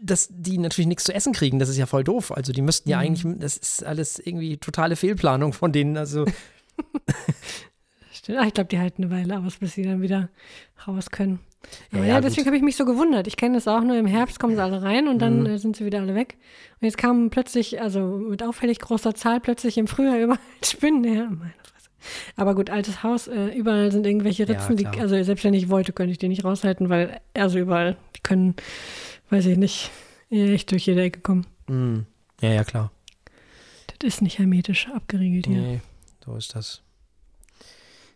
dass 0.00 0.28
die 0.30 0.58
natürlich 0.58 0.88
nichts 0.88 1.04
zu 1.04 1.14
essen 1.14 1.32
kriegen. 1.32 1.58
Das 1.58 1.68
ist 1.68 1.76
ja 1.76 1.86
voll 1.86 2.04
doof. 2.04 2.32
Also 2.32 2.52
die 2.52 2.62
müssten 2.62 2.88
Mhm. 2.88 2.92
ja 2.92 2.98
eigentlich, 2.98 3.36
das 3.38 3.56
ist 3.56 3.84
alles 3.84 4.18
irgendwie 4.18 4.56
totale 4.58 4.96
Fehlplanung 4.96 5.52
von 5.52 5.72
denen. 5.72 5.96
Also 5.96 6.24
Stimmt. 8.12 8.38
Ach, 8.40 8.46
ich 8.46 8.54
glaube, 8.54 8.68
die 8.68 8.78
halten 8.78 9.04
eine 9.04 9.12
Weile 9.12 9.38
aus, 9.40 9.56
bis 9.56 9.74
sie 9.74 9.82
dann 9.82 10.02
wieder 10.02 10.28
raus 10.86 11.10
können. 11.10 11.40
Ja, 11.92 11.98
ja, 12.00 12.04
ja, 12.04 12.20
deswegen 12.20 12.46
habe 12.46 12.56
ich 12.56 12.62
mich 12.62 12.76
so 12.76 12.84
gewundert. 12.84 13.26
Ich 13.26 13.36
kenne 13.36 13.54
das 13.54 13.66
auch 13.68 13.82
nur 13.82 13.96
im 13.96 14.06
Herbst, 14.06 14.38
kommen 14.40 14.54
sie 14.54 14.62
alle 14.62 14.82
rein 14.82 15.08
und 15.08 15.18
dann 15.20 15.40
Mhm. 15.40 15.46
äh, 15.46 15.58
sind 15.58 15.76
sie 15.76 15.84
wieder 15.84 16.00
alle 16.00 16.14
weg. 16.14 16.36
Und 16.80 16.86
jetzt 16.86 16.98
kamen 16.98 17.30
plötzlich, 17.30 17.80
also 17.80 18.00
mit 18.06 18.42
auffällig 18.42 18.78
großer 18.80 19.14
Zahl, 19.14 19.40
plötzlich 19.40 19.78
im 19.78 19.86
Frühjahr 19.86 20.18
überall 20.20 20.38
Spinnen 20.64 21.04
her. 21.04 21.24
Meine 21.30 21.52
Fresse. 21.62 21.88
Aber 22.36 22.54
gut, 22.54 22.68
altes 22.70 23.02
Haus, 23.02 23.28
äh, 23.28 23.46
überall 23.56 23.92
sind 23.92 24.06
irgendwelche 24.06 24.44
Ja, 24.44 24.50
Ritzen, 24.54 24.76
die, 24.76 24.84
klar. 24.84 25.00
also 25.02 25.22
selbst 25.22 25.44
wenn 25.44 25.54
ich 25.54 25.68
wollte, 25.68 25.92
könnte 25.92 26.12
ich 26.12 26.18
die 26.18 26.28
nicht 26.28 26.44
raushalten, 26.44 26.88
weil, 26.88 27.20
also 27.34 27.58
überall, 27.58 27.96
die 28.16 28.20
können, 28.22 28.54
weiß 29.30 29.46
ich 29.46 29.56
nicht, 29.56 29.90
echt 30.30 30.70
durch 30.72 30.86
jede 30.86 31.02
Ecke 31.02 31.20
kommen. 31.20 31.46
mh, 31.68 32.04
ja, 32.40 32.50
ja, 32.54 32.64
klar. 32.64 32.90
Das 33.98 34.14
ist 34.14 34.22
nicht 34.22 34.38
hermetisch 34.38 34.88
abgeriegelt 34.92 35.46
hier. 35.46 35.56
Nee, 35.60 35.80
so 36.24 36.34
ist 36.36 36.54
das. 36.56 36.82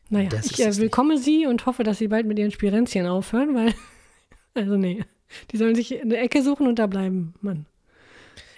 Naja, 0.08 0.28
Das 0.28 0.46
ich 0.46 0.60
äh, 0.60 0.76
willkomme 0.76 1.18
sie 1.18 1.46
und 1.46 1.66
hoffe, 1.66 1.82
dass 1.82 1.98
sie 1.98 2.08
bald 2.08 2.26
mit 2.26 2.38
ihren 2.38 2.50
Spirenzchen 2.52 3.06
aufhören, 3.06 3.54
weil, 3.54 3.74
also 4.54 4.76
nee, 4.76 5.04
die 5.50 5.56
sollen 5.56 5.74
sich 5.74 6.00
eine 6.00 6.16
Ecke 6.18 6.42
suchen 6.42 6.66
und 6.66 6.78
da 6.78 6.86
bleiben, 6.86 7.34
Mann. 7.40 7.66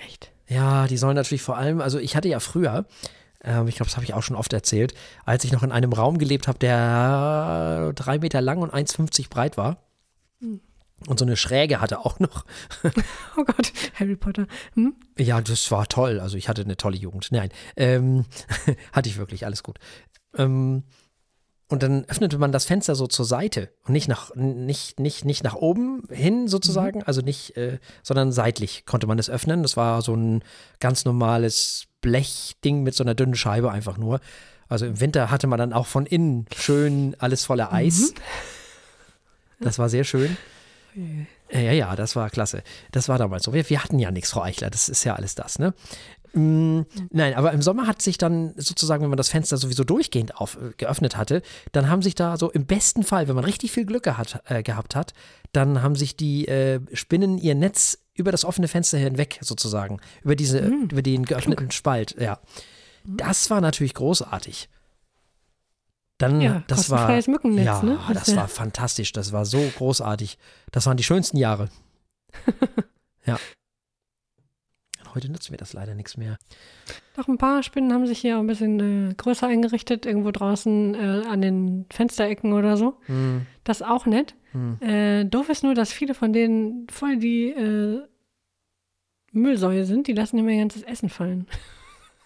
Echt. 0.07 0.31
Ja, 0.47 0.87
die 0.87 0.97
sollen 0.97 1.17
natürlich 1.17 1.43
vor 1.43 1.57
allem, 1.57 1.81
also 1.81 1.99
ich 1.99 2.17
hatte 2.17 2.29
ja 2.29 2.41
früher, 2.41 2.87
ähm, 3.43 3.69
ich 3.69 3.77
glaube, 3.77 3.89
das 3.89 3.97
habe 3.97 4.05
ich 4.05 4.15
auch 4.15 4.23
schon 4.23 4.37
oft 4.37 4.53
erzählt, 4.53 4.95
als 5.25 5.45
ich 5.45 5.53
noch 5.53 5.63
in 5.63 5.73
einem 5.73 5.93
Raum 5.93 6.19
gelebt 6.19 6.49
habe, 6.49 6.59
der 6.59 7.93
drei 7.95 8.19
Meter 8.19 8.41
lang 8.41 8.59
und 8.59 8.73
1,50 8.73 9.31
breit 9.31 9.57
war. 9.57 9.83
Hm. 10.41 10.61
Und 11.07 11.19
so 11.19 11.25
eine 11.25 11.37
Schräge 11.37 11.81
hatte 11.81 12.01
auch 12.01 12.19
noch. 12.19 12.45
Oh 13.37 13.45
Gott, 13.45 13.73
Harry 13.95 14.17
Potter. 14.17 14.49
Hm? 14.75 14.97
Ja, 15.17 15.41
das 15.41 15.71
war 15.71 15.87
toll. 15.87 16.19
Also 16.19 16.37
ich 16.37 16.49
hatte 16.49 16.63
eine 16.63 16.77
tolle 16.77 16.97
Jugend. 16.97 17.29
Nein, 17.31 17.51
ähm, 17.77 18.25
hatte 18.93 19.09
ich 19.09 19.17
wirklich, 19.17 19.47
alles 19.47 19.63
gut. 19.63 19.79
Ähm, 20.37 20.83
und 21.69 21.83
dann 21.83 22.05
öffnete 22.07 22.39
man 22.39 22.51
das 22.51 22.65
Fenster 22.65 22.95
so 22.95 23.07
zur 23.07 23.27
Seite 23.27 23.71
und 23.85 23.93
nicht 23.93 24.09
nach, 24.09 24.35
nicht, 24.35 24.99
nicht, 24.99 25.25
nicht 25.25 25.45
nach 25.45 25.55
oben 25.55 26.03
hin 26.11 26.49
sozusagen, 26.49 27.03
also 27.03 27.21
nicht, 27.21 27.57
äh, 27.57 27.79
sondern 28.03 28.33
seitlich 28.33 28.87
konnte 28.87 29.07
man 29.07 29.19
es 29.19 29.29
öffnen. 29.29 29.63
Das 29.63 29.77
war 29.77 30.01
so 30.01 30.15
ein 30.15 30.43
ganz 30.81 31.05
normales 31.05 31.87
Blechding 32.01 32.83
mit 32.83 32.95
so 32.95 33.05
einer 33.05 33.15
dünnen 33.15 33.35
Scheibe 33.35 33.71
einfach 33.71 33.99
nur. 33.99 34.21
Also 34.69 34.87
im 34.87 35.01
Winter 35.01 35.31
hatte 35.31 35.47
man 35.47 35.59
dann 35.59 35.73
auch 35.73 35.87
von 35.87 36.07
innen 36.07 36.47
schön 36.57 37.15
alles 37.19 37.45
voller 37.45 37.73
Eis. 37.73 38.15
Das 39.61 39.79
war 39.79 39.89
sehr 39.89 40.05
schön. 40.05 40.37
Ja, 41.51 41.61
ja, 41.61 41.73
ja, 41.73 41.97
das 41.97 42.17
war 42.17 42.31
klasse. 42.31 42.63
Das 42.93 43.09
war 43.09 43.19
damals 43.19 43.45
so. 43.45 43.53
Wir, 43.53 43.69
wir 43.69 43.83
hatten 43.83 43.99
ja 43.99 44.11
nichts, 44.11 44.31
Frau 44.31 44.43
Eichler, 44.43 44.71
das 44.71 44.89
ist 44.89 45.05
ja 45.05 45.15
alles 45.15 45.35
das, 45.35 45.59
ne? 45.59 45.75
Mm, 46.35 46.83
Nein, 47.11 47.35
aber 47.35 47.53
im 47.53 47.63
Sommer 47.63 47.87
hat 47.87 48.03
sich 48.03 48.19
dann 48.19 48.53
sozusagen, 48.57 49.03
wenn 49.03 49.11
man 49.11 49.17
das 49.17 49.29
Fenster 49.31 49.57
sowieso 49.57 49.85
durchgehend 49.85 50.37
auf, 50.37 50.57
äh, 50.57 50.73
geöffnet 50.77 51.17
hatte, 51.17 51.43
dann 51.73 51.89
haben 51.89 52.03
sich 52.03 52.15
da 52.15 52.37
so 52.37 52.51
im 52.51 52.67
besten 52.67 53.03
Fall, 53.03 53.29
wenn 53.29 53.35
man 53.35 53.45
richtig 53.45 53.73
viel 53.73 53.87
Glück 53.87 54.03
gehat, 54.05 54.43
äh, 54.47 54.63
gehabt 54.63 54.95
hat, 54.95 55.15
dann 55.53 55.83
haben 55.83 55.97
sich 55.97 56.17
die 56.17 56.47
äh, 56.49 56.81
Spinnen 56.93 57.39
ihr 57.39 57.55
Netz 57.55 57.99
über 58.15 58.33
das 58.33 58.45
offene 58.45 58.69
Fenster 58.69 58.99
hinweg 58.99 59.39
sozusagen, 59.43 60.01
über 60.23 60.37
diese, 60.37 60.59
über 60.59 61.03
den 61.03 61.25
geöffneten 61.25 61.71
Spalt, 61.71 62.17
ja. 62.19 62.41
Das 63.05 63.49
war 63.49 63.61
natürlich 63.61 63.95
großartig. 63.95 64.69
Dann, 66.19 66.41
Ja, 66.41 66.65
das 66.67 66.91
war, 66.91 67.09
Mückennetz, 67.29 67.65
ja, 67.65 67.83
ne? 67.83 67.99
das 68.13 68.27
ja- 68.27 68.37
war 68.37 68.49
fantastisch, 68.49 69.13
das 69.13 69.33
war 69.33 69.45
so 69.47 69.61
großartig. 69.79 70.37
Das 70.73 70.85
waren 70.87 70.97
die 70.97 71.05
schönsten 71.05 71.37
Jahre. 71.37 71.71
ja. 73.25 73.39
Heute 75.15 75.31
nutzen 75.31 75.51
wir 75.53 75.59
das 75.59 75.73
leider 75.73 75.95
nichts 75.95 76.17
mehr. 76.17 76.39
Doch 77.17 77.29
ein 77.29 77.39
paar 77.39 77.63
Spinnen 77.63 77.93
haben 77.93 78.07
sich 78.07 78.19
hier 78.21 78.37
auch 78.37 78.41
ein 78.41 78.47
bisschen 78.47 79.11
äh, 79.11 79.15
größer 79.15 79.47
eingerichtet, 79.47 80.07
irgendwo 80.07 80.31
draußen 80.31 80.95
äh, 80.95 81.23
an 81.27 81.41
den 81.41 81.87
Fensterecken 81.91 82.53
oder 82.53 82.77
so. 82.77 82.99
Hm, 83.07 83.47
Das 83.65 83.81
ist 83.81 83.87
auch 83.87 84.07
nett. 84.07 84.35
hm. 84.53 84.79
Äh, 84.81 85.25
doof 85.25 85.49
ist 85.49 85.63
nur, 85.65 85.75
dass 85.75 85.93
viele 85.93 86.15
von 86.15 86.33
denen 86.33 86.87
voll 86.91 87.17
die 87.17 87.49
äh, 87.51 88.03
Müllsäue 89.33 89.85
sind. 89.85 90.07
Die 90.07 90.13
lassen 90.15 90.39
immer 90.39 90.51
ihr 90.51 90.61
ganzes 90.61 90.83
Essen 90.83 91.09
fallen. 91.09 91.47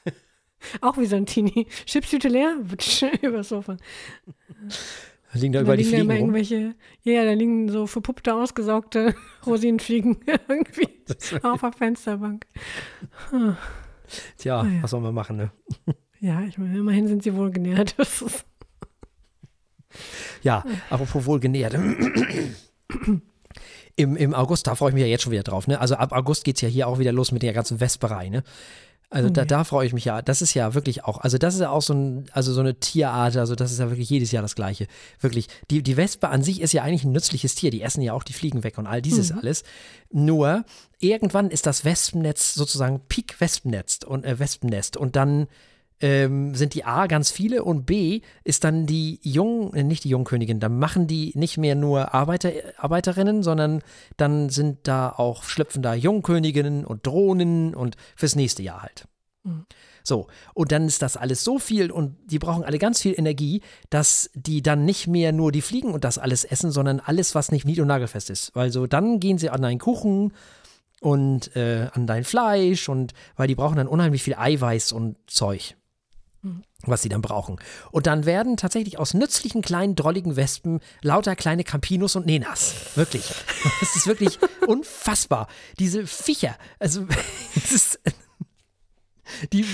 auch 0.81 0.97
wie 0.99 1.07
so 1.07 1.17
ein 1.17 1.27
Teenie. 1.27 1.67
Chipstüte 1.87 2.29
leer, 2.29 2.57
übers 3.23 3.49
Sofa. 3.49 3.77
Da 5.33 5.39
liegen 5.39 5.53
da 5.55 5.61
überall 5.62 5.77
die 5.79 5.85
liegen 5.85 5.93
da 5.93 5.97
Fliegen 5.99 6.11
immer 6.11 6.21
rum. 6.21 6.35
irgendwelche, 6.35 6.75
ja, 7.05 7.12
ja, 7.12 7.25
da 7.25 7.33
liegen 7.33 7.69
so 7.71 7.87
verpuppte, 7.87 8.35
ausgesaugte 8.35 9.15
Rosinenfliegen 9.47 10.19
irgendwie 10.49 10.89
auf 11.43 11.61
der 11.61 11.73
Fensterbank. 11.73 12.47
Tja, 14.37 14.61
Ah, 14.61 14.67
ja. 14.67 14.83
was 14.83 14.91
soll 14.91 15.01
man 15.01 15.15
machen, 15.15 15.37
ne? 15.37 15.51
Ja, 16.21 16.43
ich 16.43 16.59
meine, 16.59 16.77
immerhin 16.79 17.09
sind 17.09 17.23
sie 17.23 17.35
wohl 17.35 17.51
genährt. 17.51 17.95
Das 17.97 18.21
ist, 18.23 18.45
Ja, 20.43 20.65
apropos 20.91 21.25
wohl 21.27 21.41
genährt. 21.41 21.75
Im, 23.97 24.17
Im 24.17 24.35
August, 24.35 24.67
da 24.67 24.75
freue 24.75 24.91
ich 24.91 24.95
mich 24.95 25.03
ja 25.03 25.09
jetzt 25.09 25.23
schon 25.23 25.33
wieder 25.33 25.43
drauf. 25.43 25.67
Ne? 25.67 25.79
Also 25.81 25.95
ab 25.97 26.12
August 26.12 26.45
geht 26.45 26.57
es 26.57 26.62
ja 26.62 26.69
hier 26.69 26.89
auch 26.89 26.99
wieder 26.99 27.12
los 27.12 27.31
mit 27.33 27.43
der 27.43 27.53
ganzen 27.53 27.79
Vesperei. 27.79 28.29
Ne? 28.31 28.43
Also 29.12 29.28
da, 29.28 29.42
Okay. 29.42 29.49
da 29.49 29.64
freue 29.64 29.87
ich 29.87 29.92
mich 29.92 30.07
ja. 30.07 30.23
Das 30.23 30.40
ist 30.42 30.54
ja 30.54 30.75
wirklich 30.75 31.04
auch, 31.04 31.19
also 31.19 31.37
das 31.38 31.54
ist 31.54 31.61
ja 31.61 31.71
auch 31.71 31.83
so, 31.83 31.92
ein, 31.95 32.25
also 32.33 32.52
so 32.52 32.61
eine 32.61 32.75
Tierart, 32.75 33.37
also 33.37 33.54
das 33.54 33.71
ist 33.71 33.78
ja 33.78 33.90
wirklich 33.90 34.09
jedes 34.09 34.33
Jahr 34.33 34.42
das 34.42 34.54
Gleiche. 34.54 34.87
Wirklich. 35.21 35.49
Die, 35.71 35.83
die 35.83 35.97
Wespe 35.97 36.28
an 36.31 36.42
sich 36.42 36.61
ist 36.61 36.73
ja 36.73 36.83
eigentlich 36.83 37.04
ein 37.04 37.12
nützliches 37.12 37.54
Tier. 37.54 37.71
Die 37.71 37.83
essen 37.83 38.00
ja 38.02 38.14
auch 38.14 38.23
die 38.23 38.33
Fliegen 38.33 38.64
weg 38.64 38.78
und 38.78 38.87
all 38.87 39.02
dieses 39.02 39.31
alles. 39.33 39.64
Nur 40.11 40.64
irgendwann 40.99 41.50
ist 41.50 41.66
das 41.66 41.85
Wespennetz 41.85 42.54
sozusagen 42.54 43.00
Peak-Wespennetz 43.09 44.00
und 44.07 44.25
äh, 44.25 44.38
Wespennest 44.38 44.97
und 44.97 45.14
dann 45.14 45.47
ähm, 46.02 46.54
sind 46.54 46.75
die 46.75 46.85
A 46.85 47.06
ganz 47.06 47.30
viele 47.30 47.64
und 47.64 47.87
B 47.87 48.21
ist 48.44 48.64
dann 48.64 48.87
die 48.87 49.21
Jung, 49.23 49.73
äh, 49.73 49.85
nicht 49.85 50.04
die 50.04 50.11
Jungkönigin, 50.11 50.61
dann 50.61 50.78
machen 50.78 51.06
die 51.06 51.32
nicht 51.35 51.56
mehr 51.56 51.76
nur 51.76 52.12
Arbeiter, 52.12 52.50
Arbeiterinnen, 52.76 53.42
sondern 53.42 53.82
dann 54.16 54.50
sind 54.50 54.80
da 54.88 55.11
auch, 55.11 55.44
schlüpfen 55.44 55.82
da 55.82 55.94
Jungköniginnen 55.94 56.85
und 56.85 57.06
Drohnen 57.06 57.75
und 57.75 57.97
fürs 58.16 58.37
nächste 58.37 58.62
Jahr 58.62 58.82
halt. 58.82 59.06
So, 60.04 60.26
und 60.54 60.73
dann 60.73 60.87
ist 60.87 61.02
das 61.02 61.16
alles 61.16 61.44
so 61.44 61.61
viel 61.61 61.92
und 61.92 62.16
die 62.26 62.40
brauchen 62.40 62.64
alle 62.64 62.78
ganz 62.78 63.00
viel 63.00 63.14
Energie, 63.16 63.62
dass 63.88 64.30
die 64.35 64.61
dann 64.62 64.85
nicht 64.85 65.06
mehr 65.06 65.32
nur 65.32 65.52
die 65.52 65.62
Fliegen 65.62 65.92
und 65.92 66.02
das 66.04 66.18
alles 66.18 66.44
essen, 66.44 66.73
sondern 66.73 66.99
alles, 67.00 67.37
was 67.37 67.52
nicht 67.52 67.64
nied- 67.64 67.80
und 67.80 67.87
nagelfest 67.87 68.30
ist. 68.30 68.54
Weil 68.54 68.73
so 68.73 68.87
dann 68.88 69.21
gehen 69.21 69.38
sie 69.38 69.50
an 69.50 69.62
deinen 69.62 69.78
Kuchen 69.78 70.32
und 71.00 71.54
äh, 71.56 71.88
an 71.92 72.06
dein 72.09 72.25
Fleisch 72.25 72.88
und 72.88 73.12
weil 73.37 73.47
die 73.47 73.54
brauchen 73.54 73.76
dann 73.76 73.88
unheimlich 73.88 74.23
viel 74.25 74.35
Eiweiß 74.35 74.90
und 74.92 75.16
Zeug 75.28 75.76
was 76.87 77.03
sie 77.03 77.09
dann 77.09 77.23
brauchen. 77.23 77.57
Und 77.91 78.07
dann 78.07 78.27
werden 78.27 78.57
tatsächlich 78.57 78.99
aus 78.99 79.15
nützlichen 79.15 79.62
kleinen 79.62 79.95
drolligen 79.95 80.37
Wespen 80.37 80.81
lauter 81.03 81.37
kleine 81.37 81.65
Campinos 81.65 82.17
und 82.17 82.27
Nenas. 82.27 82.75
Wirklich. 82.95 83.25
Das 83.81 83.97
ist 83.97 84.07
wirklich 84.07 84.39
unfassbar. 84.67 85.49
Diese 85.79 86.07
Viecher. 86.07 86.57
Also, 86.79 87.07
es 87.57 87.73
ist. 87.73 88.01
Die, 89.53 89.65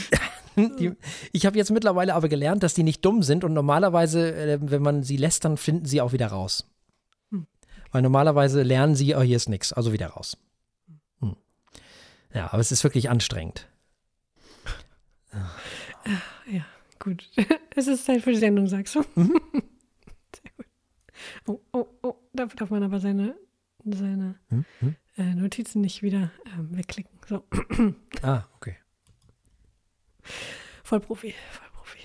die, 0.57 0.93
ich 1.33 1.47
habe 1.47 1.57
jetzt 1.57 1.71
mittlerweile 1.71 2.15
aber 2.15 2.29
gelernt, 2.29 2.62
dass 2.62 2.75
die 2.75 2.83
nicht 2.83 3.05
dumm 3.05 3.23
sind 3.23 3.45
und 3.45 3.55
normalerweise, 3.55 4.35
äh, 4.35 4.59
wenn 4.61 4.83
man 4.83 5.03
sie 5.03 5.17
lässt, 5.17 5.45
dann 5.45 5.57
finden 5.57 5.87
sie 5.87 6.00
auch 6.00 6.12
wieder 6.12 6.29
raus. 6.29 6.67
Weil 7.91 8.03
normalerweise 8.03 8.62
lernen 8.62 8.95
sie, 8.95 9.15
oh, 9.15 9.23
hier 9.23 9.37
ist 9.37 9.49
nichts, 9.49 9.73
also 9.73 9.93
wieder 9.93 10.09
raus. 10.09 10.37
Hm. 11.21 11.37
Ja, 12.35 12.53
aber 12.53 12.61
es 12.61 12.73
ist 12.73 12.85
wirklich 12.85 13.09
anstrengend. 13.09 13.67
ja, 15.33 15.50
gut. 16.99 17.31
Es 17.76 17.87
ist 17.87 18.05
Zeit 18.07 18.23
für 18.23 18.33
die 18.33 18.38
Sendung, 18.38 18.67
sagst 18.67 18.97
du? 18.97 19.02
Sehr 19.14 20.50
gut. 20.57 20.67
Oh, 21.47 21.61
oh, 21.73 21.87
oh, 22.02 22.14
darf, 22.33 22.55
darf 22.57 22.71
man 22.71 22.83
aber 22.83 22.99
seine, 22.99 23.37
seine 23.85 24.35
Hm? 24.49 24.64
Hm? 24.81 24.97
äh, 25.17 25.35
Notizen 25.35 25.81
nicht 25.83 26.02
wieder 26.02 26.33
ähm, 26.47 26.76
wegklicken. 26.76 27.17
So, 27.28 27.45
Ah, 28.23 28.45
okay. 28.57 28.76
Vollprofi, 30.83 31.35
Vollprofi. 31.52 31.99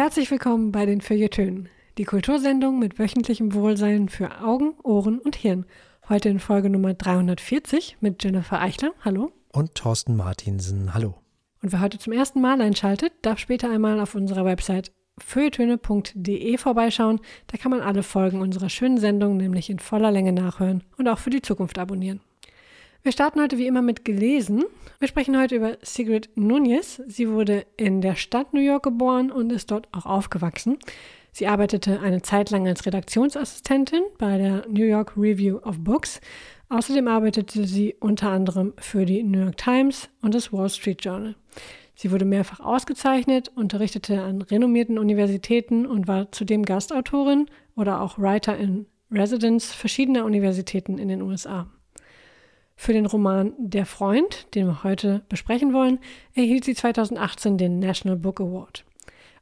Herzlich 0.00 0.30
willkommen 0.30 0.72
bei 0.72 0.86
den 0.86 1.02
Feuilletönen, 1.02 1.68
die 1.98 2.04
Kultursendung 2.04 2.78
mit 2.78 2.98
wöchentlichem 2.98 3.52
Wohlsein 3.52 4.08
für 4.08 4.40
Augen, 4.40 4.72
Ohren 4.82 5.18
und 5.18 5.36
Hirn. 5.36 5.66
Heute 6.08 6.30
in 6.30 6.38
Folge 6.38 6.70
Nummer 6.70 6.94
340 6.94 7.98
mit 8.00 8.24
Jennifer 8.24 8.62
Eichler. 8.62 8.92
Hallo. 9.04 9.30
Und 9.52 9.74
Thorsten 9.74 10.16
Martinsen, 10.16 10.94
hallo. 10.94 11.16
Und 11.62 11.72
wer 11.72 11.80
heute 11.80 11.98
zum 11.98 12.14
ersten 12.14 12.40
Mal 12.40 12.62
einschaltet, 12.62 13.12
darf 13.20 13.38
später 13.40 13.68
einmal 13.70 14.00
auf 14.00 14.14
unserer 14.14 14.46
Website 14.46 14.90
feuilletöne.de 15.18 16.56
vorbeischauen. 16.56 17.20
Da 17.48 17.58
kann 17.58 17.70
man 17.70 17.82
alle 17.82 18.02
Folgen 18.02 18.40
unserer 18.40 18.70
schönen 18.70 18.96
Sendung 18.96 19.36
nämlich 19.36 19.68
in 19.68 19.80
voller 19.80 20.10
Länge 20.10 20.32
nachhören 20.32 20.82
und 20.96 21.08
auch 21.08 21.18
für 21.18 21.28
die 21.28 21.42
Zukunft 21.42 21.78
abonnieren. 21.78 22.22
Wir 23.02 23.12
starten 23.12 23.40
heute 23.40 23.56
wie 23.56 23.66
immer 23.66 23.80
mit 23.80 24.04
gelesen. 24.04 24.64
Wir 24.98 25.08
sprechen 25.08 25.40
heute 25.40 25.56
über 25.56 25.78
Sigrid 25.80 26.28
Nunez. 26.34 27.00
Sie 27.06 27.30
wurde 27.30 27.64
in 27.78 28.02
der 28.02 28.14
Stadt 28.14 28.52
New 28.52 28.60
York 28.60 28.82
geboren 28.82 29.32
und 29.32 29.50
ist 29.52 29.70
dort 29.70 29.88
auch 29.92 30.04
aufgewachsen. 30.04 30.76
Sie 31.32 31.46
arbeitete 31.46 32.00
eine 32.00 32.20
Zeit 32.20 32.50
lang 32.50 32.68
als 32.68 32.84
Redaktionsassistentin 32.84 34.02
bei 34.18 34.36
der 34.36 34.66
New 34.68 34.84
York 34.84 35.16
Review 35.16 35.60
of 35.64 35.78
Books. 35.78 36.20
Außerdem 36.68 37.08
arbeitete 37.08 37.66
sie 37.66 37.96
unter 38.00 38.32
anderem 38.32 38.74
für 38.78 39.06
die 39.06 39.22
New 39.22 39.40
York 39.40 39.56
Times 39.56 40.10
und 40.20 40.34
das 40.34 40.52
Wall 40.52 40.68
Street 40.68 41.02
Journal. 41.02 41.36
Sie 41.94 42.10
wurde 42.10 42.26
mehrfach 42.26 42.60
ausgezeichnet, 42.60 43.50
unterrichtete 43.54 44.20
an 44.22 44.42
renommierten 44.42 44.98
Universitäten 44.98 45.86
und 45.86 46.06
war 46.06 46.32
zudem 46.32 46.66
Gastautorin 46.66 47.46
oder 47.76 48.02
auch 48.02 48.18
Writer 48.18 48.58
in 48.58 48.84
Residence 49.10 49.72
verschiedener 49.72 50.26
Universitäten 50.26 50.98
in 50.98 51.08
den 51.08 51.22
USA. 51.22 51.66
Für 52.82 52.94
den 52.94 53.04
Roman 53.04 53.52
Der 53.58 53.84
Freund, 53.84 54.46
den 54.54 54.66
wir 54.66 54.82
heute 54.82 55.20
besprechen 55.28 55.74
wollen, 55.74 55.98
erhielt 56.34 56.64
sie 56.64 56.74
2018 56.74 57.58
den 57.58 57.78
National 57.78 58.16
Book 58.16 58.40
Award. 58.40 58.86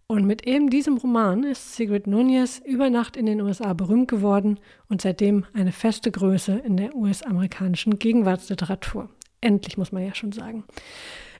Und 0.08 0.26
mit 0.26 0.44
eben 0.44 0.70
diesem 0.70 0.96
Roman 0.96 1.44
ist 1.44 1.76
Sigrid 1.76 2.08
Nunez 2.08 2.60
über 2.64 2.90
Nacht 2.90 3.16
in 3.16 3.26
den 3.26 3.40
USA 3.40 3.74
berühmt 3.74 4.08
geworden 4.08 4.58
und 4.88 5.02
seitdem 5.02 5.46
eine 5.52 5.70
feste 5.70 6.10
Größe 6.10 6.60
in 6.66 6.76
der 6.76 6.96
US-amerikanischen 6.96 8.00
Gegenwartsliteratur. 8.00 9.08
Endlich 9.40 9.78
muss 9.78 9.92
man 9.92 10.04
ja 10.04 10.16
schon 10.16 10.32
sagen. 10.32 10.64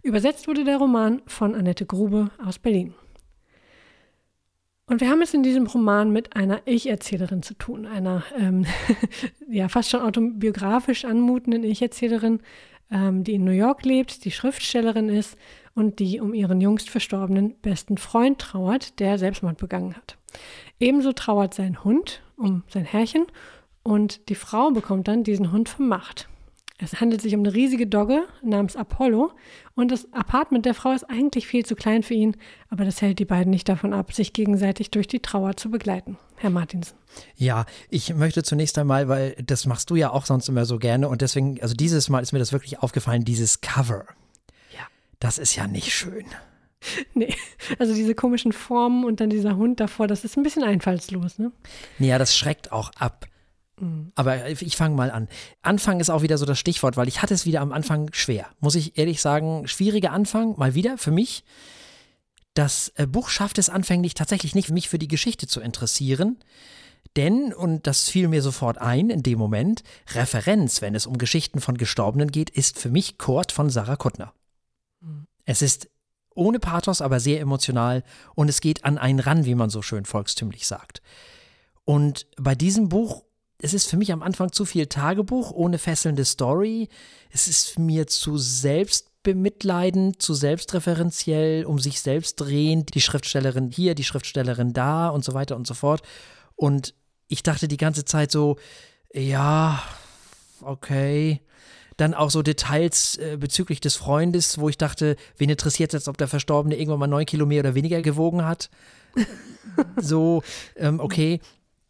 Übersetzt 0.05 0.47
wurde 0.47 0.63
der 0.63 0.77
Roman 0.77 1.21
von 1.27 1.57
Annette 1.57 1.85
Grube 1.85 2.31
aus 2.47 2.61
Berlin. 2.61 2.95
Und 4.89 5.03
wir 5.03 5.11
haben 5.11 5.21
es 5.21 5.35
in 5.35 5.43
diesem 5.43 5.67
Roman 5.67 6.11
mit 6.11 6.35
einer 6.35 6.63
Ich-Erzählerin 6.65 7.43
zu 7.43 7.53
tun, 7.55 7.87
einer 7.87 8.25
ähm, 8.37 8.65
ja 9.49 9.69
fast 9.69 9.91
schon 9.91 10.01
autobiografisch 10.01 11.05
anmutenden 11.05 11.63
Ich-Erzählerin, 11.63 12.41
ähm, 12.91 13.23
die 13.23 13.35
in 13.35 13.45
New 13.45 13.53
York 13.53 13.85
lebt, 13.85 14.25
die 14.25 14.31
Schriftstellerin 14.31 15.11
ist 15.11 15.37
und 15.75 15.99
die 15.99 16.21
um 16.21 16.33
ihren 16.33 16.63
jüngst 16.63 16.89
verstorbenen 16.89 17.55
besten 17.61 17.99
Freund 17.99 18.39
trauert, 18.39 18.99
der 18.99 19.19
Selbstmord 19.19 19.59
begangen 19.59 19.95
hat. 19.95 20.17
Ebenso 20.81 21.13
trauert 21.13 21.53
sein 21.53 21.85
Hund 21.85 22.23
um 22.37 22.63
sein 22.69 22.87
Herrchen 22.87 23.27
und 23.83 24.31
die 24.31 24.35
Frau 24.35 24.71
bekommt 24.71 25.07
dann 25.07 25.23
diesen 25.23 25.53
Hund 25.53 25.69
vermacht. 25.69 26.29
Es 26.81 27.01
handelt 27.01 27.21
sich 27.21 27.35
um 27.35 27.41
eine 27.41 27.53
riesige 27.53 27.89
Dogge 27.89 28.25
namens 28.43 28.77
Apollo 28.77 29.33
und 29.75 29.91
das 29.91 30.13
Apartment 30.13 30.65
der 30.65 30.75
Frau 30.75 30.93
ist 30.93 31.03
eigentlich 31.05 31.49
viel 31.49 31.67
zu 31.67 31.75
klein 31.75 32.05
für 32.05 32.15
ihn, 32.15 32.37
aber 32.71 32.85
das 32.85 33.03
hält 33.03 33.19
die 33.19 33.25
beiden 33.25 33.51
nicht 33.51 33.69
davon 33.69 33.93
ab, 33.93 34.13
sich 34.13 34.33
gegenseitig 34.33 34.93
durch 34.93 35.09
die 35.09 35.19
Trauer 35.19 35.57
zu 35.57 35.71
begleiten. 35.71 36.19
Herr 36.37 36.51
Martinsen. 36.51 36.97
Ja, 37.35 37.67
ich 37.91 38.15
möchte 38.15 38.45
zunächst 38.45 38.79
einmal, 38.79 39.09
weil 39.09 39.35
das 39.45 39.67
machst 39.67 39.91
du 39.91 39.97
ja 39.97 40.11
auch 40.11 40.25
sonst 40.25 40.49
immer 40.49 40.65
so 40.67 40.79
gerne 40.79 41.09
und 41.09 41.21
deswegen, 41.21 41.61
also 41.61 41.75
dieses 41.75 42.09
Mal 42.09 42.23
ist 42.23 42.33
mir 42.33 42.39
das 42.39 42.53
wirklich 42.53 42.79
aufgefallen, 42.79 43.25
dieses 43.25 43.61
Cover. 43.61 44.07
Ja. 44.73 44.87
Das 45.19 45.39
ist 45.39 45.57
ja 45.57 45.67
nicht 45.67 45.93
schön. 45.93 46.27
Nee, 47.13 47.35
also 47.81 47.93
diese 47.93 48.15
komischen 48.15 48.53
Formen 48.53 49.05
und 49.05 49.19
dann 49.19 49.31
dieser 49.31 49.57
Hund 49.57 49.81
davor, 49.81 50.07
das 50.07 50.25
ist 50.25 50.37
ein 50.37 50.45
bisschen 50.45 50.63
einfallslos, 50.63 51.37
ne? 51.41 51.51
Ja, 51.99 52.19
das 52.19 52.37
schreckt 52.37 52.71
auch 52.71 52.93
ab. 52.97 53.27
Aber 54.15 54.49
ich 54.49 54.77
fange 54.77 54.97
mal 54.97 55.11
an. 55.11 55.29
Anfang 55.63 56.01
ist 56.01 56.11
auch 56.11 56.23
wieder 56.23 56.39
so 56.39 56.47
das 56.47 56.59
Stichwort, 56.59 56.97
weil 56.97 57.09
ich 57.09 57.23
hatte 57.23 57.35
es 57.35 57.47
wieder 57.47 57.61
am 57.61 57.73
Anfang 57.73 58.11
schwer. 58.13 58.47
Muss 58.61 58.75
ich 58.75 58.99
ehrlich 58.99 59.21
sagen, 59.21 59.67
schwieriger 59.69 60.13
Anfang, 60.13 60.59
mal 60.59 60.75
wieder 60.75 60.99
für 60.99 61.11
mich. 61.11 61.45
Das 62.55 62.93
äh, 62.97 63.07
Buch 63.07 63.29
schafft 63.29 63.59
es 63.59 63.69
anfänglich 63.69 64.15
tatsächlich 64.15 64.55
nicht, 64.55 64.71
mich 64.71 64.89
für 64.89 64.99
die 64.99 65.09
Geschichte 65.09 65.47
zu 65.47 65.61
interessieren. 65.61 66.39
Denn, 67.17 67.53
und 67.53 67.87
das 67.87 68.09
fiel 68.09 68.29
mir 68.29 68.43
sofort 68.43 68.79
ein 68.79 69.11
in 69.11 69.23
dem 69.23 69.39
Moment, 69.39 69.83
Referenz, 70.13 70.83
wenn 70.83 70.95
es 70.95 71.07
um 71.07 71.19
Geschichten 71.19 71.61
von 71.61 71.79
Gestorbenen 71.79 72.31
geht, 72.31 72.51
ist 72.51 72.79
für 72.79 72.91
mich 72.91 73.19
Kurt 73.19 73.53
von 73.53 73.71
Sarah 73.71 73.97
Kuttner. 73.97 74.33
Es 75.45 75.63
ist 75.63 75.89
ohne 76.35 76.61
Pathos, 76.61 77.01
aber 77.01 77.21
sehr 77.21 77.41
emotional 77.41 78.05
und 78.35 78.49
es 78.49 78.61
geht 78.61 78.85
an 78.85 78.99
einen 78.99 79.19
ran, 79.19 79.45
wie 79.45 79.55
man 79.55 79.71
so 79.71 79.83
schön 79.83 80.05
volkstümlich 80.05 80.67
sagt. 80.67 81.03
Und 81.85 82.27
bei 82.37 82.55
diesem 82.55 82.89
Buch, 82.89 83.25
es 83.61 83.75
ist 83.75 83.89
für 83.89 83.97
mich 83.97 84.13
am 84.13 84.23
Anfang 84.23 84.53
zu 84.53 84.65
viel 84.65 84.87
Tagebuch 84.87 85.51
ohne 85.51 85.79
fesselnde 85.79 86.25
Story. 86.25 86.89
Es 87.31 87.49
ist 87.49 87.79
mir 87.79 88.07
zu 88.07 88.39
bemitleidend, 89.25 90.23
zu 90.23 90.33
selbstreferenziell, 90.33 91.65
um 91.65 91.79
sich 91.79 92.01
selbst 92.01 92.37
drehend, 92.37 92.95
die 92.95 93.01
Schriftstellerin 93.01 93.71
hier, 93.71 93.95
die 93.95 94.05
Schriftstellerin 94.05 94.73
da 94.73 95.09
und 95.09 95.25
so 95.25 95.35
weiter 95.35 95.57
und 95.57 95.67
so 95.67 95.75
fort. 95.75 96.03
Und 96.55 96.95
ich 97.27 97.43
dachte 97.43 97.69
die 97.69 97.77
ganze 97.77 98.05
Zeit 98.05 98.31
so, 98.31 98.57
ja, 99.13 99.83
okay. 100.63 101.41
Dann 101.97 102.15
auch 102.15 102.31
so 102.31 102.43
Details 102.43 103.17
äh, 103.17 103.37
bezüglich 103.39 103.81
des 103.81 103.97
Freundes, 103.97 104.59
wo 104.59 104.69
ich 104.69 104.79
dachte, 104.79 105.17
wen 105.37 105.51
interessiert 105.51 105.93
jetzt, 105.93 106.07
ob 106.07 106.17
der 106.17 106.29
Verstorbene 106.29 106.77
irgendwann 106.77 107.01
mal 107.01 107.07
neun 107.09 107.27
Kilo 107.27 107.45
mehr 107.45 107.61
oder 107.61 107.75
weniger 107.75 108.03
gewogen 108.03 108.45
hat? 108.45 108.71
so, 109.97 110.43
ähm, 110.77 111.01
okay. 111.01 111.41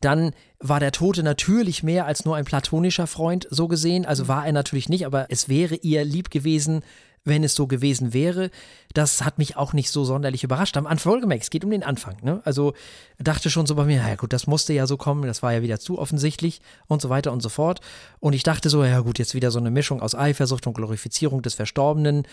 Dann 0.01 0.33
war 0.61 0.81
der 0.81 0.93
Tote 0.93 1.23
natürlich 1.23 1.83
mehr 1.83 2.07
als 2.07 2.25
nur 2.25 2.37
ein 2.37 2.45
platonischer 2.45 3.07
Freund, 3.07 3.47
so 3.51 3.69
gesehen. 3.69 4.05
Also 4.05 4.29
war 4.29 4.45
er 4.45 4.53
natürlich 4.53 4.89
nicht, 4.89 5.07
aber 5.07 5.27
es 5.31 5.49
wäre 5.49 5.77
ihr 5.77 6.05
lieb 6.05 6.31
gewesen, 6.31 6.83
wenn 7.25 7.45
es 7.45 7.55
so 7.55 7.67
gewesen 7.67 8.13
wäre. 8.13 8.51
Das 8.95 9.25
hat 9.25 9.39
mich 9.39 9.57
auch 9.57 9.73
nicht 9.73 9.91
so 9.91 10.05
sonderlich 10.05 10.45
überrascht. 10.45 10.77
Am 10.77 10.87
Anfang 10.87 11.13
wohlgemerkt, 11.13 11.45
es 11.45 11.51
geht 11.51 11.65
um 11.65 11.71
den 11.71 11.85
Anfang. 11.85 12.17
Ne? 12.23 12.41
Also 12.45 12.75
dachte 13.19 13.51
schon 13.51 13.67
so 13.67 13.75
bei 13.75 13.85
mir, 13.85 13.99
ja 13.99 14.17
gut, 14.17 14.33
das 14.33 14.47
musste 14.47 14.73
ja 14.73 14.87
so 14.87 14.97
kommen, 14.97 15.27
das 15.27 15.43
war 15.43 15.53
ja 15.53 15.63
wieder 15.63 15.79
zu 15.79 15.99
offensichtlich 15.99 16.61
und 16.87 17.03
so 17.03 17.09
weiter 17.09 17.33
und 17.33 17.43
so 17.43 17.49
fort. 17.49 17.81
Und 18.19 18.33
ich 18.33 18.43
dachte 18.43 18.69
so, 18.69 18.83
ja 18.85 19.01
gut, 19.01 19.19
jetzt 19.19 19.35
wieder 19.35 19.51
so 19.51 19.59
eine 19.59 19.71
Mischung 19.71 20.01
aus 20.01 20.15
Eifersucht 20.15 20.67
und 20.67 20.75
Glorifizierung 20.75 21.43
des 21.43 21.55
Verstorbenen, 21.55 22.27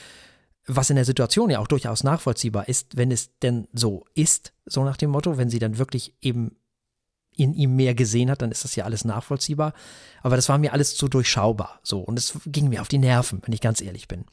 was 0.68 0.90
in 0.90 0.96
der 0.96 1.06
Situation 1.06 1.52
ja 1.52 1.60
auch 1.60 1.68
durchaus 1.68 2.04
nachvollziehbar 2.04 2.68
ist, 2.68 2.98
wenn 2.98 3.12
es 3.12 3.38
denn 3.40 3.68
so 3.72 4.06
ist, 4.16 4.54
so 4.66 4.84
nach 4.84 4.98
dem 4.98 5.12
Motto, 5.12 5.38
wenn 5.38 5.50
sie 5.50 5.60
dann 5.60 5.78
wirklich 5.78 6.16
eben 6.22 6.56
in 7.36 7.54
ihm 7.54 7.76
mehr 7.76 7.96
gesehen 7.96 8.32
hat, 8.32 8.42
dann 8.42 8.52
ist 8.52 8.64
das 8.64 8.76
ja 8.76 8.86
alles 8.86 9.06
nachvollziehbar. 9.06 9.74
Aber 10.22 10.36
das 10.36 10.50
war 10.50 10.58
mir 10.58 10.74
alles 10.74 10.96
zu 10.96 11.08
durchschaubar. 11.08 11.80
So. 11.84 12.00
Und 12.00 12.18
es 12.18 12.38
ging 12.46 12.70
mir 12.70 12.82
auf 12.82 12.88
die 12.88 12.98
Nerven, 12.98 13.42
wenn 13.46 13.54
ich 13.54 13.62
ganz 13.62 13.82
ehrlich 13.82 14.08
bin. 14.08 14.26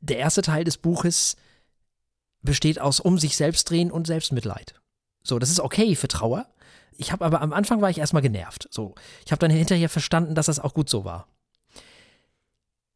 Der 0.00 0.18
erste 0.18 0.42
Teil 0.42 0.64
des 0.64 0.78
Buches 0.78 1.36
besteht 2.42 2.80
aus 2.80 3.00
um 3.00 3.18
sich 3.18 3.36
selbst 3.36 3.68
drehen 3.68 3.90
und 3.90 4.06
Selbstmitleid. 4.06 4.74
So, 5.22 5.38
das 5.38 5.50
ist 5.50 5.60
okay 5.60 5.94
für 5.96 6.08
Trauer. 6.08 6.46
Ich 6.96 7.12
habe 7.12 7.24
aber 7.24 7.42
am 7.42 7.52
Anfang 7.52 7.80
war 7.80 7.90
ich 7.90 7.98
erstmal 7.98 8.22
genervt. 8.22 8.68
So, 8.70 8.94
ich 9.24 9.32
habe 9.32 9.40
dann 9.40 9.50
hinterher 9.50 9.88
verstanden, 9.88 10.34
dass 10.34 10.46
das 10.46 10.60
auch 10.60 10.74
gut 10.74 10.88
so 10.88 11.04
war. 11.04 11.28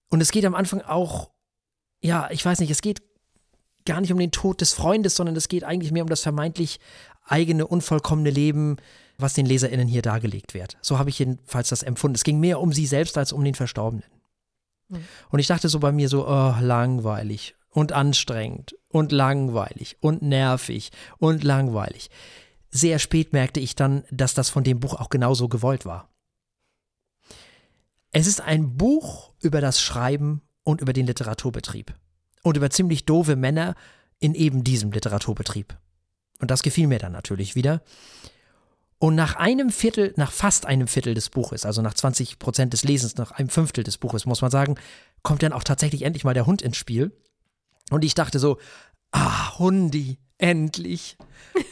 Und 0.09 0.21
es 0.21 0.31
geht 0.31 0.45
am 0.45 0.55
Anfang 0.55 0.83
auch, 0.83 1.31
ja, 2.01 2.29
ich 2.31 2.45
weiß 2.45 2.61
nicht, 2.61 2.71
es 2.71 2.83
geht 2.83 3.03
gar 3.85 4.01
nicht 4.01 4.13
um 4.13 4.19
den 4.19 4.31
Tod 4.31 4.61
des 4.61 4.73
Freundes, 4.73 5.17
sondern 5.17 5.37
es 5.37 5.49
geht 5.49 5.65
eigentlich 5.65 5.93
mehr 5.93 6.03
um 6.03 6.09
das 6.09 6.23
vermeintlich 6.23 6.81
eigene, 7.25 7.67
unvollkommene 7.67 8.31
Leben, 8.31 8.77
was 9.19 9.35
den 9.35 9.47
LeserInnen 9.47 9.89
hier 9.89 10.03
dargelegt 10.03 10.55
wird. 10.55 10.77
So 10.81 10.99
habe 10.99 11.11
ich 11.11 11.19
jedenfalls 11.19 11.69
das 11.69 11.83
empfunden. 11.83 12.15
Es 12.15 12.25
ging 12.25 12.41
mehr 12.41 12.61
um 12.61 12.73
sie 12.73 12.87
selbst 12.87 13.19
als 13.19 13.33
um 13.33 13.45
den 13.45 13.55
Verstorbenen. 13.55 14.05
Mhm. 14.89 15.05
Und 15.31 15.39
ich 15.39 15.47
dachte 15.47 15.69
so 15.69 15.79
bei 15.81 15.93
mir 15.93 16.09
so, 16.09 16.27
oh, 16.27 16.55
langweilig 16.61 17.55
und 17.71 17.93
anstrengend 17.93 18.77
und 18.89 19.13
langweilig 19.13 19.97
und 20.01 20.23
nervig 20.23 20.91
und 21.19 21.43
langweilig. 21.43 22.11
Sehr 22.71 22.99
spät 22.99 23.33
merkte 23.33 23.61
ich 23.61 23.75
dann, 23.75 24.05
dass 24.11 24.35
das 24.35 24.49
von 24.49 24.65
dem 24.65 24.81
Buch 24.81 24.95
auch 24.95 25.11
genauso 25.11 25.49
gewollt 25.49 25.85
war. 25.85 26.09
Es 28.11 28.27
ist 28.27 28.41
ein 28.41 28.77
Buch 28.77 29.33
über 29.41 29.61
das 29.61 29.81
Schreiben 29.81 30.43
und 30.65 30.81
über 30.81 30.93
den 30.93 31.07
Literaturbetrieb. 31.07 31.95
Und 32.43 32.57
über 32.57 32.71
ziemlich 32.71 33.05
doofe 33.07 33.37
Männer 33.37 33.75
in 34.19 34.35
eben 34.35 34.65
diesem 34.65 34.93
Literaturbetrieb. 34.93 35.77
Und 36.41 36.51
das 36.51 36.63
gefiel 36.63 36.89
mir 36.89 36.99
dann 36.99 37.13
natürlich 37.13 37.55
wieder. 37.55 37.83
Und 39.03 39.17
nach 39.17 39.35
einem 39.35 39.71
Viertel, 39.71 40.15
nach 40.15 40.31
fast 40.31 40.65
einem 40.65 40.87
Viertel 40.87 41.15
des 41.15 41.29
Buches, 41.29 41.67
also 41.67 41.83
nach 41.83 41.95
20 41.95 42.39
Prozent 42.39 42.73
des 42.73 42.85
Lesens, 42.85 43.17
nach 43.17 43.33
einem 43.33 43.49
Fünftel 43.49 43.83
des 43.83 43.99
Buches, 43.99 44.27
muss 44.27 44.43
man 44.43 44.53
sagen, 44.53 44.77
kommt 45.25 45.43
dann 45.43 45.53
auch 45.53 45.65
tatsächlich 45.65 46.03
endlich 46.03 46.23
mal 46.23 46.35
der 46.35 46.47
Hund 46.47 46.63
ins 46.63 46.77
Spiel. 46.77 47.11
Und 47.91 48.05
ich 48.05 48.15
dachte 48.15 48.39
so, 48.39 48.59
ah, 49.11 49.59
Hundi, 49.59 50.21
endlich, 50.39 51.17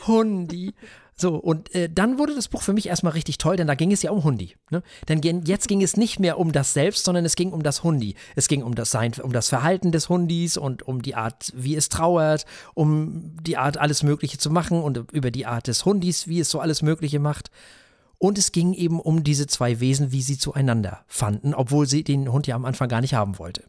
Hundi. 0.09 0.75
So, 1.21 1.35
und 1.37 1.75
äh, 1.75 1.91
dann 1.91 2.19
wurde 2.19 2.35
das 2.35 2.49
Buch 2.49 2.63
für 2.63 2.73
mich 2.73 2.87
erstmal 2.87 3.13
richtig 3.13 3.37
toll, 3.37 3.57
denn 3.57 3.67
da 3.67 3.75
ging 3.75 3.93
es 3.93 4.01
ja 4.01 4.11
um 4.11 4.25
Hundi. 4.25 4.57
Ne? 4.71 4.83
Denn 5.07 5.21
jetzt 5.45 5.69
ging 5.69 5.83
es 5.83 5.99
nicht 5.99 6.19
mehr 6.19 6.39
um 6.39 6.51
das 6.51 6.73
Selbst, 6.73 7.05
sondern 7.05 7.27
es 7.27 7.37
ging 7.37 7.53
um 7.53 7.63
das 7.63 7.85
Hundi. 7.85 8.15
Es 8.37 8.49
ging 8.49 8.63
um 8.63 8.75
das 8.75 8.91
Sein, 8.91 9.13
um 9.23 9.33
das 9.33 9.51
Verhalten 9.51 9.93
des 9.93 10.09
Hundis 10.09 10.57
und 10.57 10.83
um 10.83 11.03
die 11.03 11.15
Art, 11.15 11.53
wie 11.55 11.77
es 11.77 11.91
trauert, 11.91 12.47
um 12.73 13.37
die 13.43 13.59
Art, 13.59 13.77
alles 13.77 14.03
Mögliche 14.03 14.39
zu 14.39 14.51
machen 14.51 14.83
und 14.83 15.13
über 15.13 15.31
die 15.31 15.45
Art 15.45 15.67
des 15.67 15.85
Hundis, 15.85 16.27
wie 16.27 16.41
es 16.41 16.49
so 16.49 16.59
alles 16.59 16.81
Mögliche 16.81 17.19
macht. 17.19 17.51
Und 18.17 18.39
es 18.39 18.53
ging 18.53 18.73
eben 18.73 18.99
um 18.99 19.23
diese 19.23 19.47
zwei 19.47 19.81
Wesen, 19.81 20.13
wie 20.13 20.23
sie 20.23 20.39
zueinander 20.39 21.05
fanden, 21.07 21.55
obwohl 21.55 21.87
sie 21.87 22.03
den 22.03 22.33
Hund 22.33 22.47
ja 22.47 22.55
am 22.55 22.65
Anfang 22.65 22.89
gar 22.89 23.03
nicht 23.03 23.15
haben 23.15 23.39
wollte. 23.39 23.65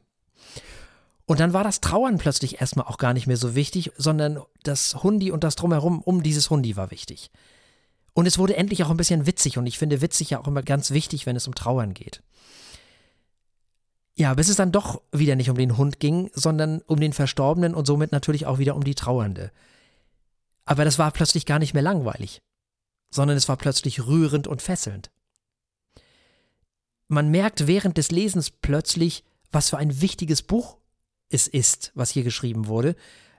Und 1.32 1.40
dann 1.40 1.54
war 1.54 1.64
das 1.64 1.80
Trauern 1.80 2.18
plötzlich 2.18 2.60
erstmal 2.60 2.88
auch 2.88 2.98
gar 2.98 3.14
nicht 3.14 3.26
mehr 3.26 3.38
so 3.38 3.56
wichtig, 3.56 3.94
sondern 3.96 4.42
das 4.64 5.02
Hundi 5.02 5.32
und 5.32 5.46
das 5.46 5.56
Drumherum 5.56 6.02
um 6.02 6.24
dieses 6.24 6.50
Hundi 6.50 6.76
war 6.76 6.92
wichtig. 6.92 7.32
Und 8.12 8.26
es 8.26 8.38
wurde 8.38 8.58
endlich 8.58 8.84
auch 8.84 8.90
ein 8.90 8.98
bisschen 8.98 9.26
witzig 9.26 9.58
und 9.58 9.66
ich 9.66 9.78
finde 9.78 10.02
witzig 10.02 10.32
ja 10.32 10.42
auch 10.42 10.48
immer 10.50 10.62
ganz 10.62 10.92
wichtig, 10.92 11.26
wenn 11.26 11.38
es 11.38 11.48
um 11.48 11.56
Trauern 11.56 11.94
geht. 11.94 12.22
Ja, 14.14 14.34
bis 14.34 14.50
es 14.50 14.58
dann 14.58 14.74
doch 14.74 15.04
wieder 15.14 15.38
nicht 15.38 15.50
um 15.50 15.56
den 15.56 15.78
Hund 15.78 16.02
ging, 16.02 16.30
sondern 16.34 16.82
um 16.82 17.00
den 17.00 17.14
Verstorbenen 17.14 17.76
und 17.76 17.88
somit 17.88 18.12
natürlich 18.12 18.46
auch 18.46 18.60
wieder 18.60 18.76
um 18.76 18.84
die 18.84 18.96
Trauernde. 18.96 19.54
Aber 20.66 20.84
das 20.84 21.00
war 21.00 21.12
plötzlich 21.12 21.46
gar 21.46 21.60
nicht 21.60 21.74
mehr 21.74 21.82
langweilig, 21.82 22.42
sondern 23.10 23.38
es 23.38 23.48
war 23.48 23.56
plötzlich 23.56 24.06
rührend 24.06 24.50
und 24.50 24.62
fesselnd. 24.62 25.12
Man 27.08 27.32
merkt 27.32 27.68
während 27.68 27.98
des 27.98 28.12
Lesens 28.12 28.50
plötzlich, 28.50 29.24
was 29.54 29.70
für 29.70 29.78
ein 29.78 30.02
wichtiges 30.02 30.42
Buch 30.42 30.81
es 31.32 31.48
ist, 31.48 31.92
was 31.96 32.12
hier 32.12 32.24
geschrieben 32.24 32.68
wurde, 32.68 32.96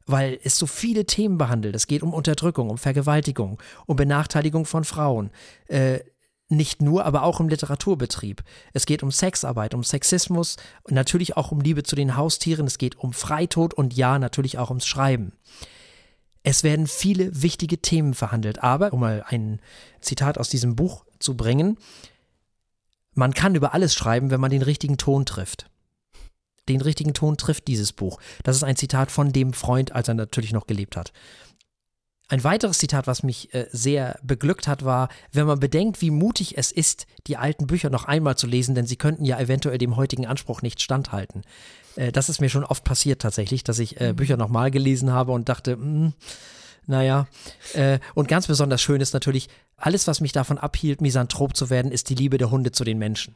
weil 0.06 0.38
es 0.42 0.58
so 0.58 0.66
viele 0.66 1.06
Themen 1.06 1.38
behandelt. 1.38 1.74
Es 1.76 1.86
geht 1.86 2.02
um 2.02 2.12
Unterdrückung, 2.12 2.70
um 2.70 2.78
Vergewaltigung, 2.78 3.60
um 3.86 3.96
Benachteiligung 3.96 4.64
von 4.64 4.84
Frauen. 4.84 5.30
Äh, 5.68 6.00
nicht 6.48 6.82
nur, 6.82 7.06
aber 7.06 7.22
auch 7.22 7.40
im 7.40 7.48
Literaturbetrieb. 7.48 8.42
Es 8.74 8.84
geht 8.84 9.02
um 9.02 9.10
Sexarbeit, 9.10 9.74
um 9.74 9.82
Sexismus 9.82 10.56
natürlich 10.88 11.36
auch 11.36 11.50
um 11.50 11.60
Liebe 11.60 11.82
zu 11.82 11.96
den 11.96 12.16
Haustieren. 12.16 12.66
Es 12.66 12.78
geht 12.78 12.98
um 12.98 13.12
Freitod 13.12 13.72
und 13.72 13.94
ja, 13.94 14.18
natürlich 14.18 14.58
auch 14.58 14.68
ums 14.68 14.86
Schreiben. 14.86 15.32
Es 16.42 16.62
werden 16.62 16.86
viele 16.88 17.42
wichtige 17.42 17.78
Themen 17.78 18.14
verhandelt, 18.14 18.62
aber, 18.62 18.92
um 18.92 19.00
mal 19.00 19.24
ein 19.28 19.60
Zitat 20.00 20.38
aus 20.38 20.48
diesem 20.48 20.76
Buch 20.76 21.04
zu 21.20 21.36
bringen, 21.36 21.78
man 23.14 23.32
kann 23.32 23.54
über 23.54 23.72
alles 23.74 23.94
schreiben, 23.94 24.30
wenn 24.30 24.40
man 24.40 24.50
den 24.50 24.62
richtigen 24.62 24.98
Ton 24.98 25.24
trifft 25.24 25.70
den 26.68 26.80
richtigen 26.80 27.14
Ton 27.14 27.36
trifft 27.36 27.68
dieses 27.68 27.92
Buch. 27.92 28.20
Das 28.44 28.56
ist 28.56 28.62
ein 28.62 28.76
Zitat 28.76 29.10
von 29.10 29.32
dem 29.32 29.52
Freund, 29.52 29.92
als 29.92 30.08
er 30.08 30.14
natürlich 30.14 30.52
noch 30.52 30.66
gelebt 30.66 30.96
hat. 30.96 31.12
Ein 32.28 32.44
weiteres 32.44 32.78
Zitat, 32.78 33.06
was 33.06 33.22
mich 33.22 33.52
äh, 33.52 33.66
sehr 33.72 34.18
beglückt 34.22 34.66
hat, 34.66 34.84
war, 34.84 35.10
wenn 35.32 35.46
man 35.46 35.60
bedenkt, 35.60 36.00
wie 36.00 36.10
mutig 36.10 36.56
es 36.56 36.72
ist, 36.72 37.06
die 37.26 37.36
alten 37.36 37.66
Bücher 37.66 37.90
noch 37.90 38.06
einmal 38.06 38.36
zu 38.36 38.46
lesen, 38.46 38.74
denn 38.74 38.86
sie 38.86 38.96
könnten 38.96 39.26
ja 39.26 39.38
eventuell 39.38 39.76
dem 39.76 39.96
heutigen 39.96 40.26
Anspruch 40.26 40.62
nicht 40.62 40.80
standhalten. 40.80 41.42
Äh, 41.96 42.10
das 42.10 42.30
ist 42.30 42.40
mir 42.40 42.48
schon 42.48 42.64
oft 42.64 42.84
passiert 42.84 43.20
tatsächlich, 43.20 43.64
dass 43.64 43.78
ich 43.78 44.00
äh, 44.00 44.12
mhm. 44.12 44.16
Bücher 44.16 44.36
nochmal 44.38 44.70
gelesen 44.70 45.12
habe 45.12 45.32
und 45.32 45.50
dachte, 45.50 45.76
mh, 45.76 45.84
hm, 45.84 46.12
naja. 46.86 47.26
Äh, 47.74 47.98
und 48.14 48.28
ganz 48.28 48.46
besonders 48.46 48.80
schön 48.80 49.00
ist 49.00 49.12
natürlich, 49.12 49.48
alles, 49.76 50.06
was 50.06 50.20
mich 50.20 50.32
davon 50.32 50.58
abhielt, 50.58 51.00
Misanthrop 51.00 51.56
zu 51.56 51.70
werden, 51.70 51.92
ist 51.92 52.08
die 52.08 52.14
Liebe 52.14 52.38
der 52.38 52.50
Hunde 52.50 52.72
zu 52.72 52.84
den 52.84 52.98
Menschen. 52.98 53.34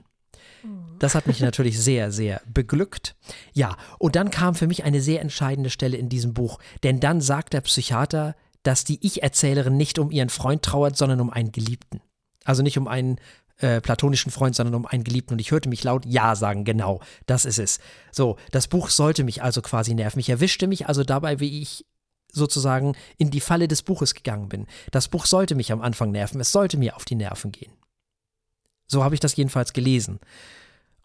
Das 0.99 1.15
hat 1.15 1.27
mich 1.27 1.41
natürlich 1.41 1.81
sehr, 1.81 2.13
sehr 2.13 2.41
beglückt. 2.47 3.17
Ja, 3.53 3.77
und 3.99 4.17
dann 4.17 4.31
kam 4.31 4.55
für 4.55 4.67
mich 4.67 4.85
eine 4.85 5.01
sehr 5.01 5.21
entscheidende 5.21 5.71
Stelle 5.71 5.97
in 5.97 6.09
diesem 6.09 6.35
Buch, 6.35 6.59
denn 6.83 7.01
dann 7.01 7.21
sagt 7.21 7.53
der 7.53 7.61
Psychiater, 7.61 8.35
dass 8.63 8.85
die 8.85 9.05
Ich-Erzählerin 9.07 9.77
nicht 9.77 9.99
um 9.99 10.11
ihren 10.11 10.29
Freund 10.29 10.63
trauert, 10.63 10.97
sondern 10.97 11.21
um 11.21 11.31
einen 11.31 11.53
Geliebten. 11.53 12.01
Also 12.45 12.63
nicht 12.63 12.79
um 12.79 12.89
einen 12.89 13.19
äh, 13.59 13.81
platonischen 13.81 14.31
Freund, 14.33 14.55
sondern 14.55 14.75
um 14.75 14.87
einen 14.87 15.05
Geliebten. 15.05 15.35
Und 15.35 15.41
ich 15.41 15.51
hörte 15.51 15.69
mich 15.69 15.85
laut 15.85 16.05
Ja 16.05 16.35
sagen, 16.35 16.65
genau, 16.65 17.01
das 17.27 17.45
ist 17.45 17.59
es. 17.59 17.79
So, 18.13 18.37
das 18.51 18.69
Buch 18.69 18.91
sollte 18.91 19.25
mich 19.25 19.43
also 19.43 19.63
quasi 19.63 19.95
nerven. 19.95 20.21
Ich 20.21 20.29
erwischte 20.29 20.67
mich 20.67 20.89
also 20.89 21.05
dabei, 21.05 21.41
wie 21.41 21.63
ich 21.63 21.87
sozusagen 22.33 22.95
in 23.17 23.31
die 23.31 23.41
Falle 23.41 23.69
des 23.69 23.83
Buches 23.83 24.15
gegangen 24.15 24.49
bin. 24.49 24.67
Das 24.91 25.09
Buch 25.09 25.27
sollte 25.27 25.55
mich 25.55 25.73
am 25.73 25.81
Anfang 25.81 26.11
nerven, 26.11 26.41
es 26.41 26.53
sollte 26.53 26.77
mir 26.77 26.97
auf 26.97 27.05
die 27.05 27.15
Nerven 27.15 27.51
gehen. 27.51 27.73
So 28.87 29.03
habe 29.03 29.15
ich 29.15 29.21
das 29.21 29.35
jedenfalls 29.37 29.73
gelesen. 29.73 30.21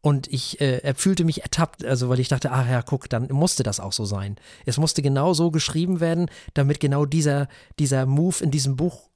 Und 0.02 0.28
ich 0.28 0.60
äh, 0.60 0.94
fühlte 0.96 1.24
mich 1.24 1.44
ertappt, 1.44 1.86
also 1.86 2.10
weil 2.10 2.20
ich 2.20 2.28
dachte, 2.28 2.52
ach 2.52 2.68
ja, 2.68 2.82
guck, 2.82 3.08
dann 3.08 3.28
musste 3.32 3.62
das 3.62 3.80
auch 3.80 3.94
so 3.94 4.04
sein. 4.04 4.38
Es 4.66 4.78
musste 4.78 5.04
genau 5.04 5.34
so 5.34 5.52
geschrieben 5.52 6.00
werden, 6.00 6.30
damit 6.56 6.80
genau 6.80 7.06
dieser, 7.06 7.48
dieser 7.78 8.08
Move 8.08 8.44
in 8.44 8.50
diesem 8.50 8.76
Buch 8.76 9.10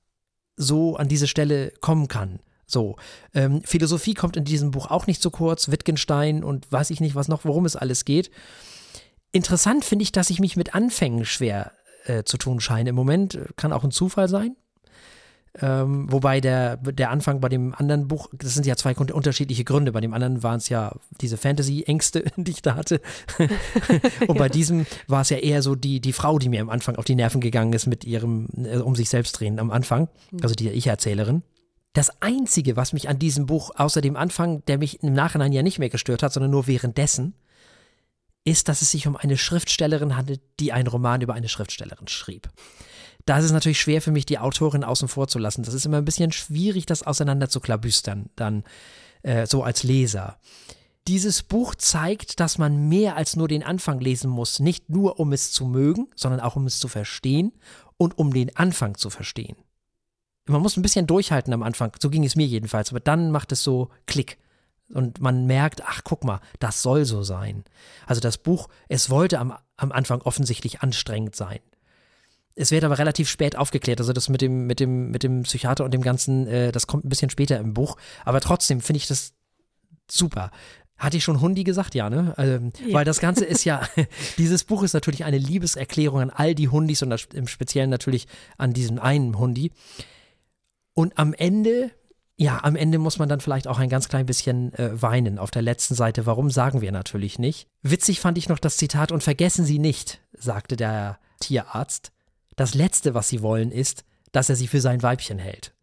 so 0.57 0.95
an 0.95 1.07
diese 1.07 1.27
Stelle 1.27 1.73
kommen 1.81 2.07
kann. 2.07 2.39
So. 2.67 2.97
Ähm, 3.33 3.61
Philosophie 3.63 4.13
kommt 4.13 4.37
in 4.37 4.45
diesem 4.45 4.71
Buch 4.71 4.89
auch 4.91 5.07
nicht 5.07 5.21
zu 5.21 5.31
kurz, 5.31 5.69
Wittgenstein 5.69 6.43
und 6.43 6.71
weiß 6.71 6.91
ich 6.91 7.01
nicht, 7.01 7.15
was 7.15 7.27
noch, 7.27 7.45
worum 7.45 7.65
es 7.65 7.75
alles 7.75 8.05
geht. 8.05 8.29
Interessant 9.31 9.85
finde 9.85 10.03
ich, 10.03 10.11
dass 10.11 10.29
ich 10.29 10.39
mich 10.39 10.55
mit 10.55 10.75
Anfängen 10.75 11.25
schwer 11.25 11.73
äh, 12.05 12.23
zu 12.23 12.37
tun 12.37 12.59
scheine. 12.59 12.91
Im 12.91 12.95
Moment 12.95 13.39
kann 13.55 13.73
auch 13.73 13.83
ein 13.83 13.91
Zufall 13.91 14.29
sein. 14.29 14.55
Ähm, 15.61 16.11
wobei 16.11 16.41
der, 16.41 16.77
der 16.77 17.11
Anfang 17.11 17.39
bei 17.39 17.47
dem 17.47 17.73
anderen 17.73 18.07
Buch, 18.07 18.27
das 18.33 18.53
sind 18.53 18.65
ja 18.65 18.75
zwei 18.75 18.93
unterschiedliche 18.95 19.63
Gründe. 19.63 19.91
Bei 19.91 20.01
dem 20.01 20.13
anderen 20.13 20.43
waren 20.43 20.57
es 20.57 20.67
ja 20.69 20.93
diese 21.21 21.37
Fantasy-Ängste, 21.37 22.25
die 22.35 22.51
ich 22.51 22.61
da 22.61 22.75
hatte. 22.75 23.01
Und 24.27 24.37
bei 24.37 24.49
diesem 24.49 24.85
war 25.07 25.21
es 25.21 25.29
ja 25.29 25.37
eher 25.37 25.61
so 25.61 25.75
die, 25.75 26.01
die 26.01 26.13
Frau, 26.13 26.39
die 26.39 26.49
mir 26.49 26.61
am 26.61 26.69
Anfang 26.69 26.97
auf 26.97 27.05
die 27.05 27.15
Nerven 27.15 27.39
gegangen 27.39 27.73
ist 27.73 27.85
mit 27.85 28.03
ihrem 28.03 28.47
äh, 28.57 28.77
um 28.77 28.95
sich 28.95 29.09
selbst 29.09 29.39
drehen 29.39 29.59
am 29.59 29.71
Anfang. 29.71 30.09
Mhm. 30.31 30.39
Also 30.41 30.55
die 30.55 30.69
Ich-Erzählerin. 30.69 31.43
Das 31.93 32.21
Einzige, 32.21 32.75
was 32.75 32.91
mich 32.91 33.07
an 33.07 33.19
diesem 33.19 33.45
Buch, 33.45 33.71
außer 33.75 34.01
dem 34.01 34.17
Anfang, 34.17 34.65
der 34.65 34.77
mich 34.77 35.01
im 35.01 35.13
Nachhinein 35.13 35.53
ja 35.53 35.63
nicht 35.63 35.79
mehr 35.79 35.89
gestört 35.89 36.23
hat, 36.23 36.33
sondern 36.33 36.51
nur 36.51 36.67
währenddessen, 36.67 37.35
ist, 38.43 38.67
dass 38.67 38.81
es 38.81 38.91
sich 38.91 39.07
um 39.07 39.15
eine 39.15 39.37
Schriftstellerin 39.37 40.17
handelt, 40.17 40.41
die 40.59 40.73
einen 40.73 40.87
Roman 40.87 41.21
über 41.21 41.33
eine 41.33 41.47
Schriftstellerin 41.47 42.09
schrieb. 42.09 42.49
Da 43.25 43.39
ist 43.39 43.45
es 43.45 43.51
natürlich 43.51 43.79
schwer 43.79 44.01
für 44.01 44.11
mich, 44.11 44.25
die 44.25 44.37
Autorin 44.37 44.83
außen 44.83 45.07
vor 45.07 45.27
zu 45.27 45.39
lassen. 45.39 45.63
Das 45.63 45.73
ist 45.73 45.85
immer 45.85 45.97
ein 45.97 46.05
bisschen 46.05 46.31
schwierig, 46.31 46.85
das 46.85 47.03
auseinander 47.03 47.49
zu 47.49 47.59
klabüstern, 47.59 48.29
dann 48.35 48.63
äh, 49.23 49.47
so 49.47 49.63
als 49.63 49.83
Leser. 49.83 50.37
Dieses 51.07 51.43
Buch 51.43 51.75
zeigt, 51.75 52.39
dass 52.39 52.57
man 52.57 52.87
mehr 52.89 53.15
als 53.15 53.35
nur 53.35 53.47
den 53.47 53.63
Anfang 53.63 53.99
lesen 53.99 54.29
muss, 54.29 54.59
nicht 54.59 54.89
nur 54.89 55.19
um 55.19 55.33
es 55.33 55.51
zu 55.51 55.65
mögen, 55.65 56.07
sondern 56.15 56.39
auch 56.39 56.55
um 56.55 56.65
es 56.65 56.79
zu 56.79 56.87
verstehen 56.87 57.51
und 57.97 58.17
um 58.17 58.33
den 58.33 58.55
Anfang 58.55 58.95
zu 58.95 59.09
verstehen. 59.09 59.55
Man 60.47 60.61
muss 60.61 60.77
ein 60.77 60.81
bisschen 60.83 61.07
durchhalten 61.07 61.53
am 61.53 61.63
Anfang, 61.63 61.91
so 61.99 62.09
ging 62.09 62.23
es 62.23 62.35
mir 62.35 62.45
jedenfalls, 62.45 62.91
aber 62.91 62.99
dann 62.99 63.31
macht 63.31 63.51
es 63.51 63.63
so 63.63 63.89
Klick. 64.05 64.37
Und 64.93 65.19
man 65.19 65.47
merkt, 65.47 65.83
ach 65.83 66.01
guck 66.03 66.23
mal, 66.23 66.41
das 66.59 66.83
soll 66.83 67.05
so 67.05 67.23
sein. 67.23 67.63
Also 68.05 68.21
das 68.21 68.37
Buch, 68.37 68.67
es 68.87 69.09
wollte 69.09 69.39
am, 69.39 69.55
am 69.77 69.91
Anfang 69.91 70.21
offensichtlich 70.21 70.81
anstrengend 70.81 71.35
sein. 71.35 71.59
Es 72.55 72.71
wird 72.71 72.85
aber 72.85 72.97
relativ 72.97 73.29
spät 73.29 73.57
aufgeklärt. 73.57 73.99
Also 73.99 74.13
das 74.13 74.29
mit 74.29 74.41
dem, 74.41 74.65
mit 74.65 74.79
dem, 74.79 75.11
mit 75.11 75.23
dem 75.23 75.43
Psychiater 75.43 75.83
und 75.83 75.93
dem 75.93 76.01
Ganzen, 76.01 76.47
äh, 76.47 76.71
das 76.71 76.87
kommt 76.87 77.05
ein 77.05 77.09
bisschen 77.09 77.29
später 77.29 77.59
im 77.59 77.73
Buch. 77.73 77.97
Aber 78.23 78.39
trotzdem 78.39 78.79
finde 78.81 78.97
ich 78.97 79.07
das 79.07 79.33
super. 80.09 80.51
Hatte 80.97 81.17
ich 81.17 81.25
schon 81.25 81.41
Hundi 81.41 81.65
gesagt? 81.65 81.93
Ja, 81.93 82.09
ne? 82.09 82.33
Ähm, 82.37 82.71
ja. 82.87 82.93
Weil 82.93 83.03
das 83.03 83.19
Ganze 83.19 83.43
ist 83.43 83.65
ja, 83.65 83.81
dieses 84.37 84.63
Buch 84.63 84.83
ist 84.83 84.93
natürlich 84.93 85.25
eine 85.25 85.37
Liebeserklärung 85.37 86.21
an 86.21 86.29
all 86.29 86.55
die 86.55 86.69
Hundis 86.69 87.03
und 87.03 87.27
im 87.33 87.47
Speziellen 87.47 87.89
natürlich 87.89 88.27
an 88.57 88.71
diesen 88.71 88.99
einen 88.99 89.37
Hundi. 89.37 89.73
Und 90.93 91.19
am 91.19 91.33
Ende, 91.33 91.91
ja, 92.37 92.63
am 92.63 92.77
Ende 92.77 92.99
muss 92.99 93.19
man 93.19 93.27
dann 93.27 93.41
vielleicht 93.41 93.67
auch 93.67 93.79
ein 93.79 93.89
ganz 93.89 94.07
klein 94.07 94.25
bisschen 94.25 94.73
äh, 94.75 95.01
weinen 95.01 95.37
auf 95.39 95.51
der 95.51 95.61
letzten 95.61 95.95
Seite. 95.95 96.25
Warum 96.25 96.49
sagen 96.49 96.79
wir 96.79 96.93
natürlich 96.93 97.37
nicht? 97.37 97.67
Witzig 97.81 98.21
fand 98.21 98.37
ich 98.37 98.47
noch 98.47 98.59
das 98.59 98.77
Zitat 98.77 99.11
und 99.11 99.21
vergessen 99.21 99.65
Sie 99.65 99.79
nicht, 99.79 100.21
sagte 100.31 100.77
der 100.77 101.19
Tierarzt, 101.41 102.13
das 102.55 102.73
Letzte, 102.73 103.13
was 103.13 103.29
sie 103.29 103.41
wollen, 103.41 103.71
ist, 103.71 104.05
dass 104.31 104.49
er 104.49 104.55
sie 104.55 104.67
für 104.67 104.81
sein 104.81 105.03
Weibchen 105.03 105.39
hält. 105.39 105.73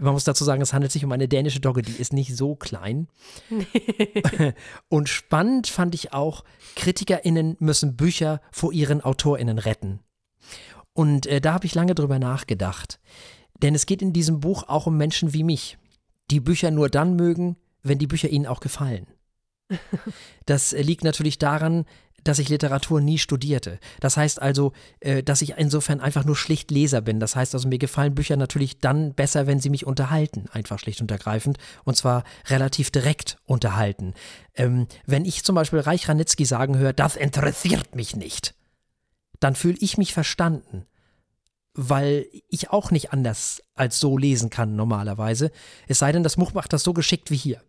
Man 0.00 0.14
muss 0.14 0.24
dazu 0.24 0.44
sagen, 0.44 0.62
es 0.62 0.72
handelt 0.72 0.92
sich 0.92 1.04
um 1.04 1.12
eine 1.12 1.28
dänische 1.28 1.60
Dogge, 1.60 1.82
die 1.82 1.92
ist 1.92 2.12
nicht 2.12 2.34
so 2.34 2.54
klein. 2.54 3.08
Und 4.88 5.08
spannend 5.08 5.66
fand 5.66 5.94
ich 5.94 6.12
auch, 6.12 6.44
KritikerInnen 6.76 7.56
müssen 7.58 7.96
Bücher 7.96 8.40
vor 8.50 8.72
ihren 8.72 9.02
AutorInnen 9.02 9.58
retten. 9.58 10.00
Und 10.94 11.26
äh, 11.26 11.40
da 11.40 11.52
habe 11.52 11.66
ich 11.66 11.74
lange 11.74 11.94
drüber 11.94 12.18
nachgedacht. 12.18 12.98
Denn 13.62 13.74
es 13.74 13.86
geht 13.86 14.00
in 14.00 14.12
diesem 14.12 14.40
Buch 14.40 14.64
auch 14.68 14.86
um 14.86 14.96
Menschen 14.96 15.34
wie 15.34 15.44
mich, 15.44 15.76
die 16.30 16.40
Bücher 16.40 16.70
nur 16.70 16.88
dann 16.88 17.14
mögen, 17.16 17.56
wenn 17.82 17.98
die 17.98 18.06
Bücher 18.06 18.28
ihnen 18.28 18.46
auch 18.46 18.60
gefallen. 18.60 19.06
Das 20.46 20.72
liegt 20.72 21.04
natürlich 21.04 21.38
daran, 21.38 21.84
dass 22.24 22.38
ich 22.38 22.48
Literatur 22.48 23.00
nie 23.00 23.18
studierte. 23.18 23.78
Das 24.00 24.16
heißt 24.16 24.40
also, 24.40 24.72
äh, 25.00 25.22
dass 25.22 25.42
ich 25.42 25.54
insofern 25.56 26.00
einfach 26.00 26.24
nur 26.24 26.36
schlicht 26.36 26.70
Leser 26.70 27.00
bin. 27.00 27.20
Das 27.20 27.36
heißt 27.36 27.54
also, 27.54 27.68
mir 27.68 27.78
gefallen 27.78 28.14
Bücher 28.14 28.36
natürlich 28.36 28.78
dann 28.78 29.14
besser, 29.14 29.46
wenn 29.46 29.60
sie 29.60 29.70
mich 29.70 29.86
unterhalten, 29.86 30.46
einfach 30.52 30.78
schlicht 30.78 31.00
und 31.00 31.10
ergreifend. 31.10 31.58
Und 31.84 31.96
zwar 31.96 32.24
relativ 32.48 32.90
direkt 32.90 33.38
unterhalten. 33.44 34.14
Ähm, 34.54 34.86
wenn 35.06 35.24
ich 35.24 35.44
zum 35.44 35.54
Beispiel 35.54 35.80
Reich 35.80 36.08
Ranitzky 36.08 36.44
sagen 36.44 36.76
höre, 36.78 36.92
das 36.92 37.16
interessiert 37.16 37.94
mich 37.94 38.16
nicht, 38.16 38.54
dann 39.40 39.54
fühle 39.54 39.78
ich 39.80 39.98
mich 39.98 40.12
verstanden. 40.12 40.86
Weil 41.72 42.26
ich 42.48 42.70
auch 42.70 42.90
nicht 42.90 43.12
anders 43.12 43.62
als 43.76 44.00
so 44.00 44.18
lesen 44.18 44.50
kann 44.50 44.74
normalerweise. 44.74 45.52
Es 45.86 46.00
sei 46.00 46.10
denn, 46.10 46.24
das 46.24 46.34
Buch 46.34 46.52
macht 46.52 46.72
das 46.72 46.82
so 46.82 46.92
geschickt 46.92 47.30
wie 47.30 47.36
hier 47.36 47.62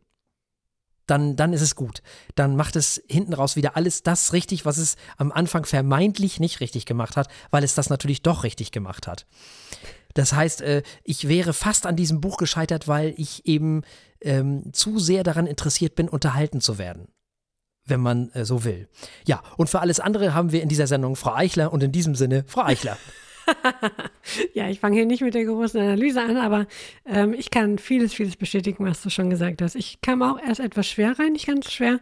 dann, 1.12 1.36
dann 1.36 1.52
ist 1.52 1.62
es 1.62 1.76
gut. 1.76 2.02
Dann 2.36 2.56
macht 2.56 2.78
es 2.78 3.04
hinten 3.08 3.34
raus 3.34 3.58
wieder 3.58 3.76
alles 3.76 4.02
das 4.02 4.32
richtig, 4.32 4.66
was 4.66 4.78
es 4.78 4.96
am 5.18 5.32
Anfang 5.32 5.66
vermeintlich 5.66 6.40
nicht 6.40 6.62
richtig 6.62 6.86
gemacht 6.86 7.18
hat, 7.18 7.28
weil 7.52 7.66
es 7.66 7.76
das 7.76 7.90
natürlich 7.90 8.24
doch 8.24 8.44
richtig 8.46 8.72
gemacht 8.72 9.08
hat. 9.08 9.28
Das 10.14 10.34
heißt, 10.34 10.62
äh, 10.62 10.84
ich 11.04 11.28
wäre 11.28 11.54
fast 11.54 11.86
an 11.86 11.98
diesem 11.98 12.22
Buch 12.22 12.38
gescheitert, 12.38 12.88
weil 12.88 13.14
ich 13.18 13.46
eben 13.46 13.82
ähm, 14.22 14.72
zu 14.74 15.00
sehr 15.00 15.24
daran 15.24 15.48
interessiert 15.48 15.96
bin, 15.96 16.08
unterhalten 16.08 16.62
zu 16.62 16.78
werden. 16.78 17.10
Wenn 17.86 18.00
man 18.00 18.30
äh, 18.32 18.46
so 18.46 18.64
will. 18.64 18.88
Ja, 19.28 19.42
und 19.58 19.70
für 19.70 19.82
alles 19.82 20.00
andere 20.00 20.34
haben 20.34 20.52
wir 20.52 20.62
in 20.62 20.70
dieser 20.70 20.88
Sendung 20.88 21.16
Frau 21.18 21.34
Eichler 21.34 21.74
und 21.74 21.84
in 21.84 21.92
diesem 21.92 22.16
Sinne 22.16 22.46
Frau 22.48 22.64
Eichler. 22.64 22.98
ja, 24.54 24.70
ich 24.70 24.80
fange 24.80 24.96
hier 24.96 25.06
nicht 25.06 25.22
mit 25.22 25.34
der 25.34 25.46
großen 25.46 25.80
Analyse 25.80 26.22
an, 26.22 26.38
aber 26.38 26.68
ähm, 27.06 27.34
ich 27.34 27.52
kann 27.52 27.78
vieles, 27.78 28.14
vieles 28.14 28.36
bestätigen, 28.36 28.86
was 28.86 29.02
du 29.02 29.10
schon 29.10 29.30
gesagt 29.30 29.62
hast. 29.62 29.76
Ich 29.76 30.02
kam 30.02 30.22
auch 30.22 30.40
erst 30.40 30.60
etwas 30.60 30.88
schwer 30.88 31.18
rein, 31.18 31.34
nicht 31.34 31.48
ganz 31.48 31.72
schwer, 31.72 32.00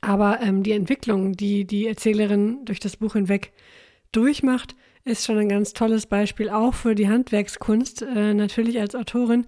aber 0.00 0.40
ähm, 0.40 0.62
die 0.62 0.72
Entwicklung, 0.72 1.32
die 1.32 1.64
die 1.64 1.86
Erzählerin 1.86 2.64
durch 2.64 2.80
das 2.80 2.96
Buch 2.96 3.14
hinweg 3.14 3.52
durchmacht, 4.12 4.74
ist 5.04 5.24
schon 5.24 5.38
ein 5.38 5.48
ganz 5.48 5.72
tolles 5.72 6.06
Beispiel 6.06 6.50
auch 6.50 6.74
für 6.74 6.94
die 6.94 7.08
Handwerkskunst, 7.08 8.02
äh, 8.02 8.34
natürlich 8.34 8.80
als 8.80 8.94
Autorin. 8.94 9.46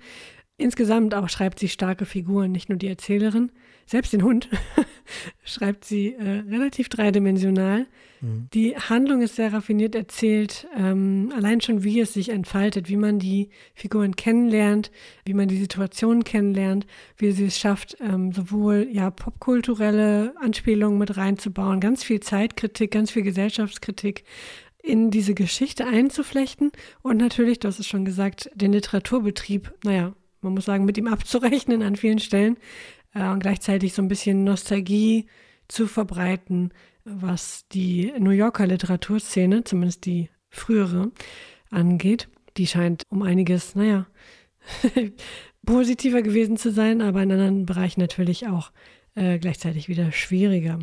Insgesamt 0.56 1.14
auch 1.14 1.28
schreibt 1.28 1.58
sie 1.58 1.68
starke 1.68 2.06
Figuren, 2.06 2.52
nicht 2.52 2.68
nur 2.68 2.78
die 2.78 2.88
Erzählerin, 2.88 3.50
selbst 3.90 4.12
den 4.12 4.22
Hund 4.22 4.48
schreibt 5.44 5.84
sie 5.84 6.14
äh, 6.14 6.44
relativ 6.48 6.88
dreidimensional. 6.88 7.86
Mhm. 8.20 8.46
Die 8.54 8.76
Handlung 8.76 9.20
ist 9.20 9.34
sehr 9.34 9.52
raffiniert 9.52 9.96
erzählt, 9.96 10.68
ähm, 10.76 11.32
allein 11.34 11.60
schon 11.60 11.82
wie 11.82 11.98
es 11.98 12.14
sich 12.14 12.28
entfaltet, 12.28 12.88
wie 12.88 12.96
man 12.96 13.18
die 13.18 13.50
Figuren 13.74 14.14
kennenlernt, 14.14 14.92
wie 15.24 15.34
man 15.34 15.48
die 15.48 15.58
Situation 15.58 16.22
kennenlernt, 16.22 16.86
wie 17.16 17.32
sie 17.32 17.46
es 17.46 17.58
schafft, 17.58 17.96
ähm, 18.00 18.32
sowohl 18.32 18.86
ja 18.92 19.10
popkulturelle 19.10 20.34
Anspielungen 20.36 20.98
mit 20.98 21.16
reinzubauen, 21.16 21.80
ganz 21.80 22.04
viel 22.04 22.20
Zeitkritik, 22.20 22.92
ganz 22.92 23.10
viel 23.10 23.22
Gesellschaftskritik 23.22 24.22
in 24.82 25.10
diese 25.10 25.34
Geschichte 25.34 25.84
einzuflechten 25.84 26.70
und 27.02 27.16
natürlich, 27.16 27.58
du 27.58 27.66
hast 27.66 27.80
es 27.80 27.88
schon 27.88 28.04
gesagt, 28.04 28.50
den 28.54 28.72
Literaturbetrieb, 28.72 29.74
naja, 29.84 30.14
man 30.42 30.54
muss 30.54 30.64
sagen, 30.64 30.84
mit 30.84 30.96
ihm 30.96 31.06
abzurechnen 31.06 31.82
an 31.82 31.96
vielen 31.96 32.18
Stellen 32.18 32.56
äh, 33.14 33.28
und 33.28 33.40
gleichzeitig 33.40 33.94
so 33.94 34.02
ein 34.02 34.08
bisschen 34.08 34.44
Nostalgie 34.44 35.26
zu 35.68 35.86
verbreiten, 35.86 36.72
was 37.04 37.66
die 37.68 38.12
New 38.18 38.30
Yorker 38.30 38.66
Literaturszene, 38.66 39.64
zumindest 39.64 40.06
die 40.06 40.30
frühere, 40.48 41.12
angeht. 41.70 42.28
Die 42.56 42.66
scheint 42.66 43.04
um 43.08 43.22
einiges, 43.22 43.74
naja, 43.74 44.06
positiver 45.64 46.22
gewesen 46.22 46.56
zu 46.56 46.70
sein, 46.72 47.00
aber 47.00 47.22
in 47.22 47.32
anderen 47.32 47.66
Bereichen 47.66 48.00
natürlich 48.00 48.48
auch 48.48 48.72
äh, 49.14 49.38
gleichzeitig 49.38 49.88
wieder 49.88 50.12
schwieriger. 50.12 50.78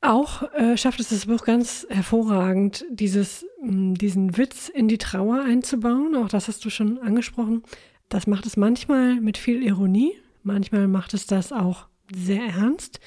Auch 0.00 0.42
äh, 0.54 0.76
schafft 0.76 0.98
es 0.98 1.10
das 1.10 1.26
Buch 1.26 1.44
ganz 1.44 1.86
hervorragend, 1.88 2.84
dieses, 2.90 3.46
mh, 3.62 3.94
diesen 3.94 4.36
Witz 4.36 4.68
in 4.68 4.88
die 4.88 4.98
Trauer 4.98 5.42
einzubauen. 5.42 6.16
Auch 6.16 6.28
das 6.28 6.48
hast 6.48 6.64
du 6.64 6.70
schon 6.70 6.98
angesprochen. 6.98 7.62
Das 8.08 8.26
macht 8.26 8.44
es 8.44 8.56
manchmal 8.56 9.20
mit 9.20 9.38
viel 9.38 9.62
Ironie, 9.62 10.12
manchmal 10.44 10.88
macht 10.88 11.14
es 11.14 11.26
das 11.26 11.52
auch 11.52 11.86
sehr 12.14 12.42
ernst. 12.42 13.00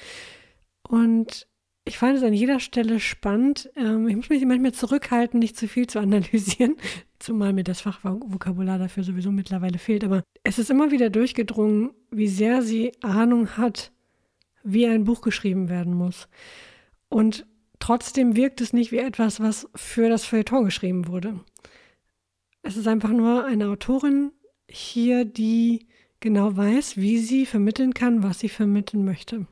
Und 0.88 1.46
ich 1.84 1.98
fand 1.98 2.16
es 2.16 2.24
an 2.24 2.32
jeder 2.32 2.58
Stelle 2.58 2.98
spannend. 2.98 3.70
Ähm, 3.76 4.08
ich 4.08 4.16
muss 4.16 4.28
mich 4.28 4.44
manchmal 4.44 4.72
zurückhalten, 4.72 5.38
nicht 5.38 5.56
zu 5.56 5.68
viel 5.68 5.86
zu 5.86 6.00
analysieren, 6.00 6.76
zumal 7.18 7.52
mir 7.52 7.64
das 7.64 7.80
Fachvokabular 7.80 8.78
dafür 8.78 9.04
sowieso 9.04 9.30
mittlerweile 9.30 9.78
fehlt. 9.78 10.04
Aber 10.04 10.22
es 10.42 10.58
ist 10.58 10.70
immer 10.70 10.90
wieder 10.90 11.10
durchgedrungen, 11.10 11.92
wie 12.10 12.28
sehr 12.28 12.62
sie 12.62 12.92
Ahnung 13.02 13.56
hat, 13.56 13.92
wie 14.64 14.86
ein 14.86 15.04
Buch 15.04 15.20
geschrieben 15.20 15.68
werden 15.68 15.94
muss. 15.94 16.28
Und 17.08 17.46
trotzdem 17.78 18.34
wirkt 18.34 18.60
es 18.60 18.72
nicht 18.72 18.90
wie 18.90 18.98
etwas, 18.98 19.38
was 19.38 19.68
für 19.76 20.08
das 20.08 20.24
Feuilleton 20.24 20.64
geschrieben 20.64 21.06
wurde. 21.06 21.40
Es 22.62 22.76
ist 22.76 22.88
einfach 22.88 23.10
nur 23.10 23.44
eine 23.44 23.68
Autorin, 23.68 24.32
hier, 24.68 25.24
die 25.24 25.86
genau 26.26 26.56
weiß, 26.56 26.96
wie 26.96 27.18
sie 27.18 27.46
vermitteln 27.46 27.94
kann, 27.94 28.24
was 28.24 28.40
sie 28.40 28.48
vermitteln 28.48 29.04
möchte. 29.04 29.46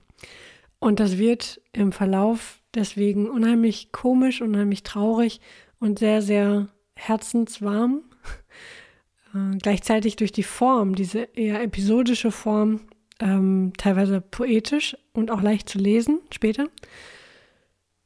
Und 0.80 0.98
das 0.98 1.18
wird 1.18 1.60
im 1.72 1.92
Verlauf 1.92 2.58
deswegen 2.74 3.30
unheimlich 3.30 3.92
komisch, 3.92 4.42
unheimlich 4.42 4.82
traurig 4.82 5.40
und 5.78 6.00
sehr, 6.00 6.20
sehr 6.20 6.68
herzenswarm. 6.96 8.02
Äh, 9.34 9.58
gleichzeitig 9.60 10.14
durch 10.14 10.30
die 10.30 10.44
Form, 10.44 10.94
diese 10.94 11.22
eher 11.34 11.60
episodische 11.60 12.30
Form, 12.30 12.82
ähm, 13.18 13.72
teilweise 13.76 14.20
poetisch 14.20 14.96
und 15.12 15.32
auch 15.32 15.42
leicht 15.42 15.68
zu 15.68 15.78
lesen 15.78 16.20
später. 16.30 16.68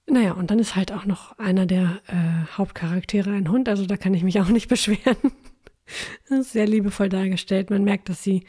Naja, 0.07 0.33
und 0.33 0.51
dann 0.51 0.59
ist 0.59 0.75
halt 0.75 0.91
auch 0.91 1.05
noch 1.05 1.39
einer 1.39 1.67
der 1.67 2.01
äh, 2.07 2.57
Hauptcharaktere 2.57 3.31
ein 3.33 3.51
Hund, 3.51 3.69
also 3.69 3.85
da 3.85 3.99
kann 3.99 4.15
ich 4.15 4.23
mich 4.23 4.41
auch 4.41 4.49
nicht 4.49 4.69
beschweren. 4.71 5.19
Das 6.29 6.40
ist 6.40 6.53
sehr 6.53 6.66
liebevoll 6.66 7.09
dargestellt. 7.09 7.70
Man 7.70 7.85
merkt, 7.85 8.09
dass 8.09 8.22
sie 8.22 8.44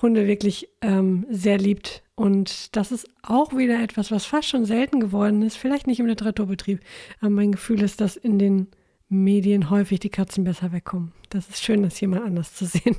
Hunde 0.00 0.26
wirklich 0.26 0.68
ähm, 0.80 1.26
sehr 1.30 1.58
liebt. 1.58 2.02
Und 2.14 2.76
das 2.76 2.92
ist 2.92 3.08
auch 3.22 3.56
wieder 3.56 3.82
etwas, 3.82 4.10
was 4.10 4.24
fast 4.24 4.48
schon 4.48 4.64
selten 4.64 5.00
geworden 5.00 5.42
ist. 5.42 5.56
Vielleicht 5.56 5.86
nicht 5.86 6.00
im 6.00 6.06
Literaturbetrieb, 6.06 6.80
aber 7.20 7.30
mein 7.30 7.52
Gefühl 7.52 7.82
ist, 7.82 8.00
dass 8.00 8.16
in 8.16 8.38
den 8.38 8.68
Medien 9.08 9.70
häufig 9.70 10.00
die 10.00 10.10
Katzen 10.10 10.44
besser 10.44 10.72
wegkommen. 10.72 11.12
Das 11.30 11.48
ist 11.48 11.62
schön, 11.62 11.82
das 11.82 11.96
hier 11.96 12.08
mal 12.08 12.22
anders 12.22 12.54
zu 12.54 12.66
sehen. 12.66 12.96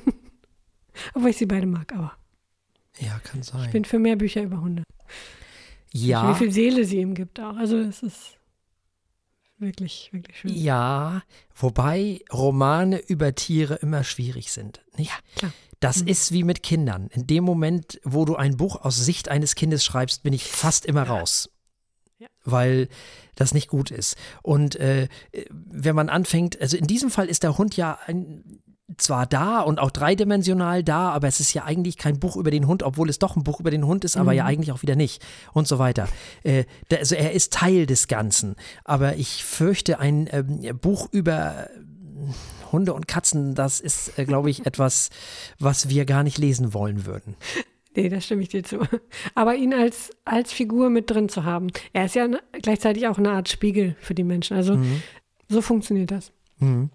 Obwohl 1.14 1.30
ich 1.30 1.38
sie 1.38 1.46
beide 1.46 1.68
mag, 1.68 1.94
aber. 1.94 2.14
Ja, 3.00 3.20
kann 3.24 3.44
sein. 3.44 3.66
Ich 3.66 3.72
bin 3.72 3.86
für 3.86 4.00
mehr 4.00 4.16
Bücher 4.16 4.44
über 4.44 4.62
Hunde. 4.62 4.84
Ja. 5.92 6.30
Wie 6.30 6.38
viel 6.38 6.52
Seele 6.52 6.86
sie 6.86 7.00
ihm 7.00 7.14
gibt 7.14 7.40
auch. 7.40 7.58
Also 7.58 7.78
es 7.78 8.04
ist 8.04 8.38
wirklich, 9.58 10.10
wirklich 10.12 10.38
schön. 10.40 10.54
Ja, 10.54 11.24
wobei 11.56 12.22
Romane 12.32 12.98
über 13.00 13.34
Tiere 13.36 13.76
immer 13.76 14.04
schwierig 14.04 14.52
sind. 14.52 14.82
Ja, 14.98 15.12
Klar. 15.36 15.52
Das 15.82 16.02
Mhm. 16.02 16.08
ist 16.08 16.32
wie 16.32 16.44
mit 16.44 16.64
Kindern. 16.64 17.10
In 17.12 17.28
dem 17.28 17.44
Moment, 17.44 18.00
wo 18.04 18.24
du 18.26 18.36
ein 18.38 18.56
Buch 18.58 18.78
aus 18.78 18.96
Sicht 18.98 19.28
eines 19.30 19.56
Kindes 19.56 19.84
schreibst, 19.84 20.24
bin 20.24 20.32
ich 20.34 20.46
fast 20.46 20.86
immer 20.86 21.04
raus. 21.04 21.50
Ja. 22.18 22.28
Weil 22.46 22.88
das 23.36 23.54
nicht 23.54 23.68
gut 23.68 23.92
ist. 23.92 24.16
Und 24.42 24.78
äh, 24.78 25.10
wenn 25.50 25.96
man 25.96 26.08
anfängt, 26.08 26.60
also 26.62 26.78
in 26.78 26.88
diesem 26.88 27.12
Fall 27.12 27.28
ist 27.28 27.44
der 27.44 27.58
Hund 27.58 27.76
ja 27.76 28.00
ein, 28.08 28.62
zwar 28.98 29.26
da 29.26 29.62
und 29.62 29.80
auch 29.80 29.92
dreidimensional 29.92 30.84
da, 30.84 31.10
aber 31.10 31.28
es 31.28 31.40
ist 31.40 31.54
ja 31.54 31.64
eigentlich 31.64 31.98
kein 31.98 32.20
Buch 32.20 32.36
über 32.38 32.52
den 32.52 32.68
Hund, 32.68 32.84
obwohl 32.84 33.10
es 33.10 33.20
doch 33.20 33.36
ein 33.36 33.44
Buch 33.44 33.60
über 33.60 33.72
den 33.72 33.86
Hund 33.86 34.06
ist, 34.06 34.18
aber 34.18 34.32
Mhm. 34.32 34.38
ja 34.38 34.46
eigentlich 34.46 34.72
auch 34.72 34.82
wieder 34.82 34.96
nicht 34.96 35.24
und 35.54 35.68
so 35.68 35.80
weiter. 35.80 36.08
Äh, 36.44 36.66
da, 36.90 36.98
also 36.98 37.16
er 37.16 37.32
ist 37.34 37.54
Teil 37.54 37.86
des 37.86 38.08
Ganzen, 38.08 38.56
aber 38.84 39.16
ich 39.18 39.44
fürchte, 39.44 40.00
ein 40.00 40.28
ähm, 40.32 40.78
Buch 40.80 41.08
über 41.12 41.70
Hunde 42.72 42.94
und 42.94 43.08
Katzen, 43.08 43.56
das 43.56 43.80
ist, 43.80 44.18
äh, 44.18 44.26
glaube 44.26 44.50
ich, 44.50 44.66
etwas, 44.66 45.10
was 45.60 45.90
wir 45.90 46.06
gar 46.06 46.24
nicht 46.24 46.38
lesen 46.38 46.74
wollen 46.74 47.06
würden. 47.06 47.36
Nee, 47.96 48.10
da 48.10 48.20
stimme 48.20 48.42
ich 48.42 48.50
dir 48.50 48.64
zu. 48.64 48.80
Aber 49.36 49.56
ihn 49.56 49.74
als, 49.74 50.10
als 50.26 50.52
Figur 50.52 50.90
mit 50.90 51.10
drin 51.10 51.30
zu 51.30 51.46
haben. 51.46 51.68
Er 51.94 52.06
ist 52.06 52.16
ja 52.16 52.28
ne- 52.28 52.42
gleichzeitig 52.62 53.08
auch 53.08 53.18
eine 53.18 53.32
Art 53.32 53.48
Spiegel 53.48 53.96
für 54.02 54.14
die 54.14 54.26
Menschen. 54.26 54.58
Also 54.58 54.76
Mhm. 54.76 55.02
so 55.48 55.62
funktioniert 55.62 56.12
das. 56.12 56.34
Mhm. 56.60 56.90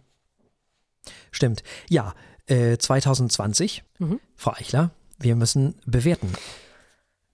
Stimmt. 1.30 1.62
Ja, 1.88 2.14
äh, 2.46 2.76
2020, 2.78 3.82
Mhm. 3.98 4.20
Frau 4.36 4.52
Eichler, 4.52 4.90
wir 5.18 5.36
müssen 5.36 5.74
bewerten. 5.86 6.32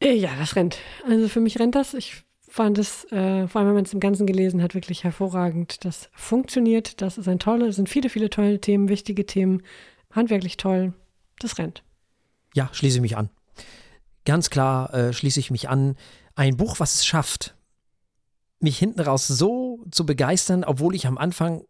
Äh, 0.00 0.14
Ja, 0.14 0.31
das 0.38 0.57
rennt. 0.57 0.79
Also 1.09 1.29
für 1.29 1.40
mich 1.40 1.59
rennt 1.59 1.74
das. 1.74 1.94
Ich 1.94 2.24
fand 2.48 2.79
es, 2.79 3.05
äh, 3.12 3.46
vor 3.48 3.61
allem 3.61 3.68
wenn 3.68 3.74
man 3.76 3.85
es 3.85 3.92
im 3.92 4.00
Ganzen 4.00 4.26
gelesen 4.26 4.62
hat, 4.62 4.74
wirklich 4.74 5.05
hervorragend. 5.05 5.85
Das 5.85 6.11
funktioniert. 6.14 7.00
Das 7.02 7.18
ist 7.18 7.29
ein 7.29 7.38
tolles, 7.38 7.70
es 7.70 7.76
sind 7.76 7.88
viele, 7.88 8.09
viele 8.09 8.31
tolle 8.31 8.61
Themen, 8.61 8.88
wichtige 8.88 9.26
Themen. 9.26 9.62
Handwerklich 10.11 10.57
toll. 10.57 10.92
Das 11.38 11.59
rennt. 11.59 11.83
Ja, 12.55 12.68
schließe 12.72 12.96
ich 12.96 13.02
mich 13.02 13.16
an. 13.16 13.31
Ganz 14.24 14.50
klar 14.50 14.92
äh, 14.94 15.12
schließe 15.12 15.38
ich 15.40 15.50
mich 15.50 15.68
an. 15.68 15.96
Ein 16.35 16.57
Buch, 16.57 16.81
was 16.81 16.94
es 16.94 17.07
schafft, 17.07 17.55
mich 18.59 18.79
hinten 18.79 19.00
raus 19.00 19.26
so 19.29 19.85
zu 19.90 20.05
begeistern, 20.07 20.64
obwohl 20.64 20.94
ich 20.94 21.07
am 21.07 21.18
Anfang 21.18 21.62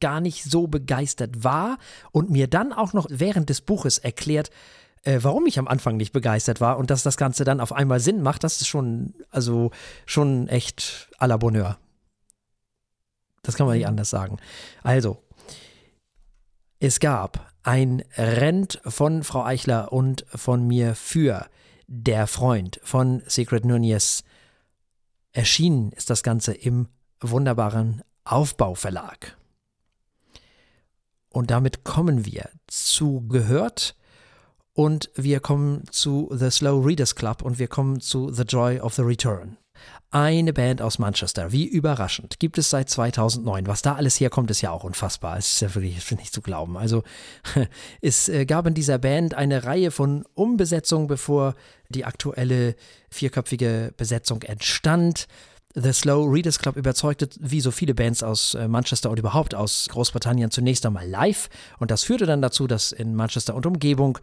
gar 0.00 0.20
nicht 0.20 0.44
so 0.44 0.66
begeistert 0.66 1.44
war 1.44 1.78
und 2.12 2.30
mir 2.30 2.48
dann 2.48 2.72
auch 2.72 2.92
noch 2.92 3.06
während 3.10 3.48
des 3.50 3.60
Buches 3.60 3.98
erklärt, 3.98 4.50
äh, 5.02 5.20
warum 5.22 5.46
ich 5.46 5.58
am 5.58 5.68
Anfang 5.68 5.96
nicht 5.96 6.12
begeistert 6.12 6.60
war 6.60 6.78
und 6.78 6.90
dass 6.90 7.02
das 7.02 7.16
Ganze 7.16 7.44
dann 7.44 7.60
auf 7.60 7.72
einmal 7.72 8.00
Sinn 8.00 8.22
macht, 8.22 8.44
das 8.44 8.60
ist 8.60 8.68
schon, 8.68 9.14
also 9.30 9.70
schon 10.06 10.48
echt 10.48 11.08
à 11.18 11.26
la 11.26 11.36
Bonheur. 11.36 11.78
Das 13.42 13.56
kann 13.56 13.66
man 13.66 13.76
nicht 13.76 13.86
anders 13.86 14.10
sagen. 14.10 14.38
Also, 14.82 15.22
es 16.80 16.98
gab 16.98 17.52
ein 17.62 18.02
Rent 18.16 18.80
von 18.84 19.22
Frau 19.22 19.44
Eichler 19.44 19.92
und 19.92 20.24
von 20.34 20.66
mir 20.66 20.94
für 20.94 21.46
Der 21.86 22.26
Freund 22.26 22.80
von 22.82 23.22
Secret 23.26 23.64
Nunez. 23.64 24.24
Erschienen 25.32 25.92
ist 25.92 26.10
das 26.10 26.22
Ganze 26.22 26.54
im 26.54 26.88
wunderbaren 27.20 28.02
Aufbauverlag. 28.24 29.36
Und 31.34 31.50
damit 31.50 31.82
kommen 31.82 32.24
wir 32.24 32.48
zu 32.68 33.26
Gehört 33.26 33.96
und 34.72 35.10
wir 35.16 35.40
kommen 35.40 35.82
zu 35.90 36.30
The 36.32 36.48
Slow 36.48 36.86
Readers 36.86 37.16
Club 37.16 37.42
und 37.42 37.58
wir 37.58 37.66
kommen 37.66 38.00
zu 38.00 38.32
The 38.32 38.44
Joy 38.44 38.78
of 38.78 38.94
the 38.94 39.02
Return. 39.02 39.56
Eine 40.12 40.52
Band 40.52 40.80
aus 40.80 41.00
Manchester, 41.00 41.50
wie 41.50 41.66
überraschend, 41.66 42.38
gibt 42.38 42.56
es 42.56 42.70
seit 42.70 42.88
2009. 42.88 43.66
Was 43.66 43.82
da 43.82 43.96
alles 43.96 44.20
herkommt, 44.20 44.48
ist 44.52 44.60
ja 44.60 44.70
auch 44.70 44.84
unfassbar. 44.84 45.36
Es 45.36 45.54
ist 45.54 45.60
ja 45.60 45.74
wirklich 45.74 46.08
nicht 46.12 46.32
zu 46.32 46.40
glauben. 46.40 46.76
Also 46.76 47.02
es 48.00 48.28
äh, 48.28 48.46
gab 48.46 48.68
in 48.68 48.74
dieser 48.74 48.98
Band 48.98 49.34
eine 49.34 49.64
Reihe 49.64 49.90
von 49.90 50.24
Umbesetzungen, 50.34 51.08
bevor 51.08 51.56
die 51.88 52.04
aktuelle 52.04 52.76
vierköpfige 53.10 53.92
Besetzung 53.96 54.42
entstand. 54.42 55.26
The 55.74 55.92
Slow 55.92 56.26
Readers 56.26 56.60
Club 56.60 56.76
überzeugte, 56.76 57.28
wie 57.40 57.60
so 57.60 57.72
viele 57.72 57.94
Bands 57.94 58.22
aus 58.22 58.54
äh, 58.54 58.68
Manchester 58.68 59.10
und 59.10 59.18
überhaupt 59.18 59.56
aus 59.56 59.88
Großbritannien, 59.90 60.52
zunächst 60.52 60.86
einmal 60.86 61.08
live. 61.08 61.50
Und 61.78 61.90
das 61.90 62.04
führte 62.04 62.26
dann 62.26 62.40
dazu, 62.40 62.68
dass 62.68 62.92
in 62.92 63.16
Manchester 63.16 63.56
und 63.56 63.66
Umgebung 63.66 64.18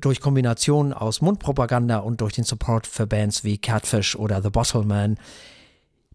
durch 0.00 0.20
Kombination 0.20 0.92
aus 0.92 1.20
Mundpropaganda 1.20 1.98
und 1.98 2.20
durch 2.20 2.34
den 2.34 2.44
Support 2.44 2.86
für 2.86 3.06
Bands 3.06 3.42
wie 3.42 3.58
Catfish 3.58 4.14
oder 4.14 4.40
The 4.40 4.50
Bottleman 4.50 5.18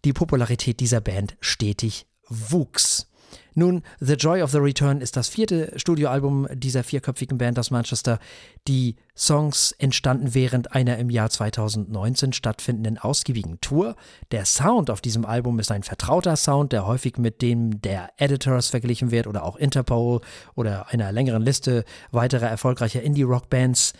die 0.04 0.14
Popularität 0.14 0.80
dieser 0.80 1.00
Band 1.00 1.36
stetig 1.40 2.06
wuchs. 2.28 3.09
Nun, 3.54 3.82
The 3.98 4.14
Joy 4.14 4.42
of 4.42 4.50
the 4.50 4.58
Return 4.58 5.00
ist 5.00 5.16
das 5.16 5.28
vierte 5.28 5.72
Studioalbum 5.76 6.48
dieser 6.52 6.84
vierköpfigen 6.84 7.38
Band 7.38 7.58
aus 7.58 7.70
Manchester. 7.70 8.18
Die 8.68 8.96
Songs 9.16 9.72
entstanden 9.78 10.34
während 10.34 10.72
einer 10.72 10.98
im 10.98 11.10
Jahr 11.10 11.30
2019 11.30 12.32
stattfindenden 12.32 12.98
ausgiebigen 12.98 13.60
Tour. 13.60 13.96
Der 14.30 14.44
Sound 14.44 14.90
auf 14.90 15.00
diesem 15.00 15.24
Album 15.24 15.58
ist 15.58 15.70
ein 15.70 15.82
vertrauter 15.82 16.36
Sound, 16.36 16.72
der 16.72 16.86
häufig 16.86 17.18
mit 17.18 17.42
dem 17.42 17.82
der 17.82 18.10
Editors 18.16 18.68
verglichen 18.68 19.10
wird 19.10 19.26
oder 19.26 19.44
auch 19.44 19.56
Interpol 19.56 20.20
oder 20.54 20.88
einer 20.88 21.12
längeren 21.12 21.42
Liste 21.42 21.84
weiterer 22.12 22.48
erfolgreicher 22.48 23.02
Indie-Rock-Bands. 23.02 23.92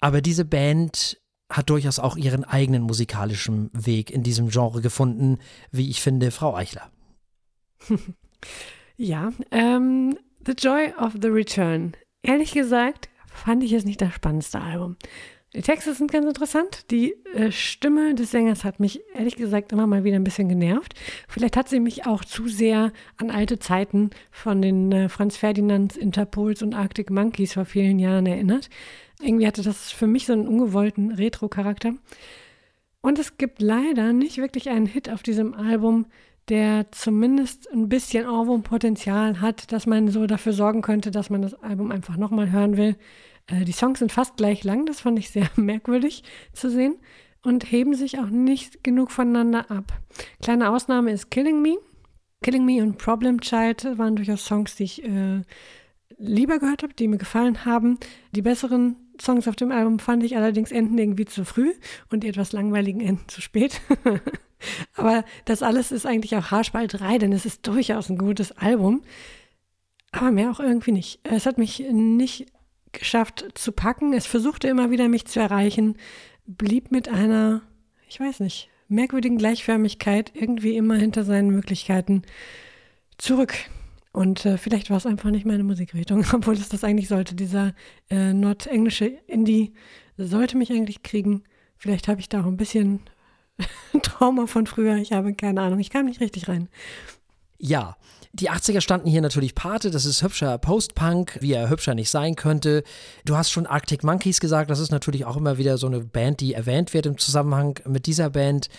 Aber 0.00 0.20
diese 0.20 0.44
Band 0.44 1.18
hat 1.50 1.70
durchaus 1.70 1.98
auch 1.98 2.16
ihren 2.16 2.44
eigenen 2.44 2.82
musikalischen 2.82 3.70
Weg 3.72 4.10
in 4.10 4.22
diesem 4.22 4.48
Genre 4.48 4.80
gefunden, 4.80 5.38
wie 5.70 5.90
ich 5.90 6.00
finde, 6.00 6.30
Frau 6.30 6.54
Eichler. 6.54 6.90
Ja, 8.96 9.32
ähm, 9.50 10.18
The 10.46 10.52
Joy 10.52 10.92
of 11.00 11.14
the 11.20 11.28
Return. 11.28 11.92
Ehrlich 12.22 12.52
gesagt 12.52 13.08
fand 13.26 13.64
ich 13.64 13.72
es 13.72 13.84
nicht 13.84 14.00
das 14.00 14.14
spannendste 14.14 14.60
Album. 14.60 14.96
Die 15.54 15.62
Texte 15.62 15.94
sind 15.94 16.10
ganz 16.10 16.26
interessant. 16.26 16.90
Die 16.90 17.14
äh, 17.32 17.52
Stimme 17.52 18.14
des 18.16 18.32
Sängers 18.32 18.64
hat 18.64 18.80
mich 18.80 19.00
ehrlich 19.14 19.36
gesagt 19.36 19.70
immer 19.70 19.86
mal 19.86 20.02
wieder 20.02 20.16
ein 20.16 20.24
bisschen 20.24 20.48
genervt. 20.48 20.94
Vielleicht 21.28 21.56
hat 21.56 21.68
sie 21.68 21.78
mich 21.78 22.06
auch 22.06 22.24
zu 22.24 22.48
sehr 22.48 22.92
an 23.18 23.30
alte 23.30 23.60
Zeiten 23.60 24.10
von 24.32 24.60
den 24.60 24.90
äh, 24.90 25.08
Franz 25.08 25.36
Ferdinands, 25.36 25.96
Interpols 25.96 26.60
und 26.62 26.74
Arctic 26.74 27.10
Monkeys 27.10 27.52
vor 27.52 27.66
vielen 27.66 28.00
Jahren 28.00 28.26
erinnert. 28.26 28.68
Irgendwie 29.20 29.46
hatte 29.46 29.62
das 29.62 29.92
für 29.92 30.08
mich 30.08 30.26
so 30.26 30.32
einen 30.32 30.48
ungewollten 30.48 31.12
Retro-Charakter. 31.12 31.94
Und 33.00 33.20
es 33.20 33.38
gibt 33.38 33.62
leider 33.62 34.12
nicht 34.12 34.38
wirklich 34.38 34.70
einen 34.70 34.86
Hit 34.86 35.08
auf 35.08 35.22
diesem 35.22 35.54
Album, 35.54 36.06
der 36.48 36.90
zumindest 36.92 37.70
ein 37.72 37.88
bisschen 37.88 38.28
Ohrwurmpotenzial 38.28 39.40
hat, 39.40 39.72
dass 39.72 39.86
man 39.86 40.08
so 40.08 40.26
dafür 40.26 40.52
sorgen 40.52 40.82
könnte, 40.82 41.10
dass 41.10 41.30
man 41.30 41.42
das 41.42 41.54
Album 41.62 41.90
einfach 41.90 42.16
nochmal 42.16 42.52
hören 42.52 42.76
will. 42.76 42.96
Äh, 43.46 43.64
die 43.64 43.72
Songs 43.72 43.98
sind 43.98 44.12
fast 44.12 44.36
gleich 44.36 44.64
lang, 44.64 44.86
das 44.86 45.00
fand 45.00 45.18
ich 45.18 45.30
sehr 45.30 45.48
merkwürdig 45.56 46.22
zu 46.52 46.70
sehen 46.70 46.96
und 47.42 47.70
heben 47.70 47.94
sich 47.94 48.18
auch 48.18 48.30
nicht 48.30 48.84
genug 48.84 49.10
voneinander 49.10 49.70
ab. 49.70 49.92
Kleine 50.42 50.70
Ausnahme 50.70 51.12
ist 51.12 51.30
Killing 51.30 51.62
Me. 51.62 51.76
Killing 52.42 52.64
Me 52.64 52.82
und 52.82 52.98
Problem 52.98 53.40
Child 53.40 53.98
waren 53.98 54.16
durchaus 54.16 54.44
Songs, 54.44 54.76
die 54.76 54.84
ich 54.84 55.04
äh, 55.04 55.42
lieber 56.18 56.58
gehört 56.58 56.82
habe, 56.82 56.94
die 56.94 57.08
mir 57.08 57.18
gefallen 57.18 57.64
haben. 57.64 57.98
Die 58.32 58.42
besseren 58.42 58.96
Songs 59.20 59.48
auf 59.48 59.56
dem 59.56 59.72
Album 59.72 59.98
fand 59.98 60.22
ich 60.24 60.36
allerdings 60.36 60.72
enden 60.72 60.98
irgendwie 60.98 61.24
zu 61.24 61.44
früh 61.44 61.72
und 62.10 62.22
die 62.22 62.28
etwas 62.28 62.52
langweiligen 62.52 63.00
enden 63.00 63.28
zu 63.28 63.40
spät. 63.40 63.80
Aber 64.94 65.24
das 65.44 65.62
alles 65.62 65.92
ist 65.92 66.06
eigentlich 66.06 66.36
auch 66.36 66.50
Haarspalterei, 66.50 67.18
denn 67.18 67.32
es 67.32 67.46
ist 67.46 67.66
durchaus 67.66 68.08
ein 68.08 68.18
gutes 68.18 68.52
Album. 68.52 69.02
Aber 70.12 70.30
mehr 70.30 70.50
auch 70.50 70.60
irgendwie 70.60 70.92
nicht. 70.92 71.20
Es 71.24 71.46
hat 71.46 71.58
mich 71.58 71.80
nicht 71.90 72.46
geschafft 72.92 73.44
zu 73.54 73.72
packen. 73.72 74.12
Es 74.12 74.26
versuchte 74.26 74.68
immer 74.68 74.90
wieder, 74.90 75.08
mich 75.08 75.26
zu 75.26 75.40
erreichen, 75.40 75.96
blieb 76.46 76.92
mit 76.92 77.08
einer, 77.08 77.62
ich 78.08 78.20
weiß 78.20 78.40
nicht, 78.40 78.70
merkwürdigen 78.88 79.38
Gleichförmigkeit 79.38 80.32
irgendwie 80.34 80.76
immer 80.76 80.96
hinter 80.96 81.24
seinen 81.24 81.50
Möglichkeiten 81.50 82.22
zurück. 83.18 83.54
Und 84.12 84.46
äh, 84.46 84.58
vielleicht 84.58 84.90
war 84.90 84.96
es 84.96 85.06
einfach 85.06 85.30
nicht 85.30 85.44
meine 85.46 85.64
Musikrichtung, 85.64 86.24
obwohl 86.32 86.54
es 86.54 86.68
das 86.68 86.84
eigentlich 86.84 87.08
sollte. 87.08 87.34
Dieser 87.34 87.74
äh, 88.10 88.32
nordenglische 88.32 89.06
Indie 89.06 89.74
sollte 90.16 90.56
mich 90.56 90.70
eigentlich 90.70 91.02
kriegen. 91.02 91.42
Vielleicht 91.76 92.06
habe 92.06 92.20
ich 92.20 92.28
da 92.28 92.42
auch 92.42 92.46
ein 92.46 92.56
bisschen 92.56 93.00
Trauma 94.02 94.46
von 94.46 94.66
früher. 94.66 94.96
Ich 94.96 95.12
habe 95.12 95.34
keine 95.34 95.62
Ahnung. 95.62 95.78
Ich 95.80 95.90
kam 95.90 96.06
nicht 96.06 96.20
richtig 96.20 96.48
rein. 96.48 96.68
Ja, 97.58 97.96
Die 98.36 98.50
80er 98.50 98.80
standen 98.80 99.08
hier 99.08 99.22
natürlich 99.22 99.54
Pate, 99.54 99.92
das 99.92 100.04
ist 100.04 100.24
hübscher 100.24 100.58
Post-Punk, 100.58 101.38
wie 101.40 101.52
er 101.52 101.70
hübscher 101.70 101.94
nicht 101.94 102.10
sein 102.10 102.34
könnte. 102.34 102.82
Du 103.24 103.36
hast 103.36 103.52
schon 103.52 103.66
Arctic 103.66 104.02
Monkeys 104.02 104.40
gesagt, 104.40 104.70
das 104.70 104.80
ist 104.80 104.90
natürlich 104.90 105.24
auch 105.24 105.36
immer 105.36 105.56
wieder 105.56 105.78
so 105.78 105.86
eine 105.86 106.00
Band, 106.00 106.40
die 106.40 106.52
erwähnt 106.52 106.94
wird 106.94 107.06
im 107.06 107.16
Zusammenhang 107.16 107.78
mit 107.86 108.06
dieser 108.06 108.30
Band. 108.30 108.70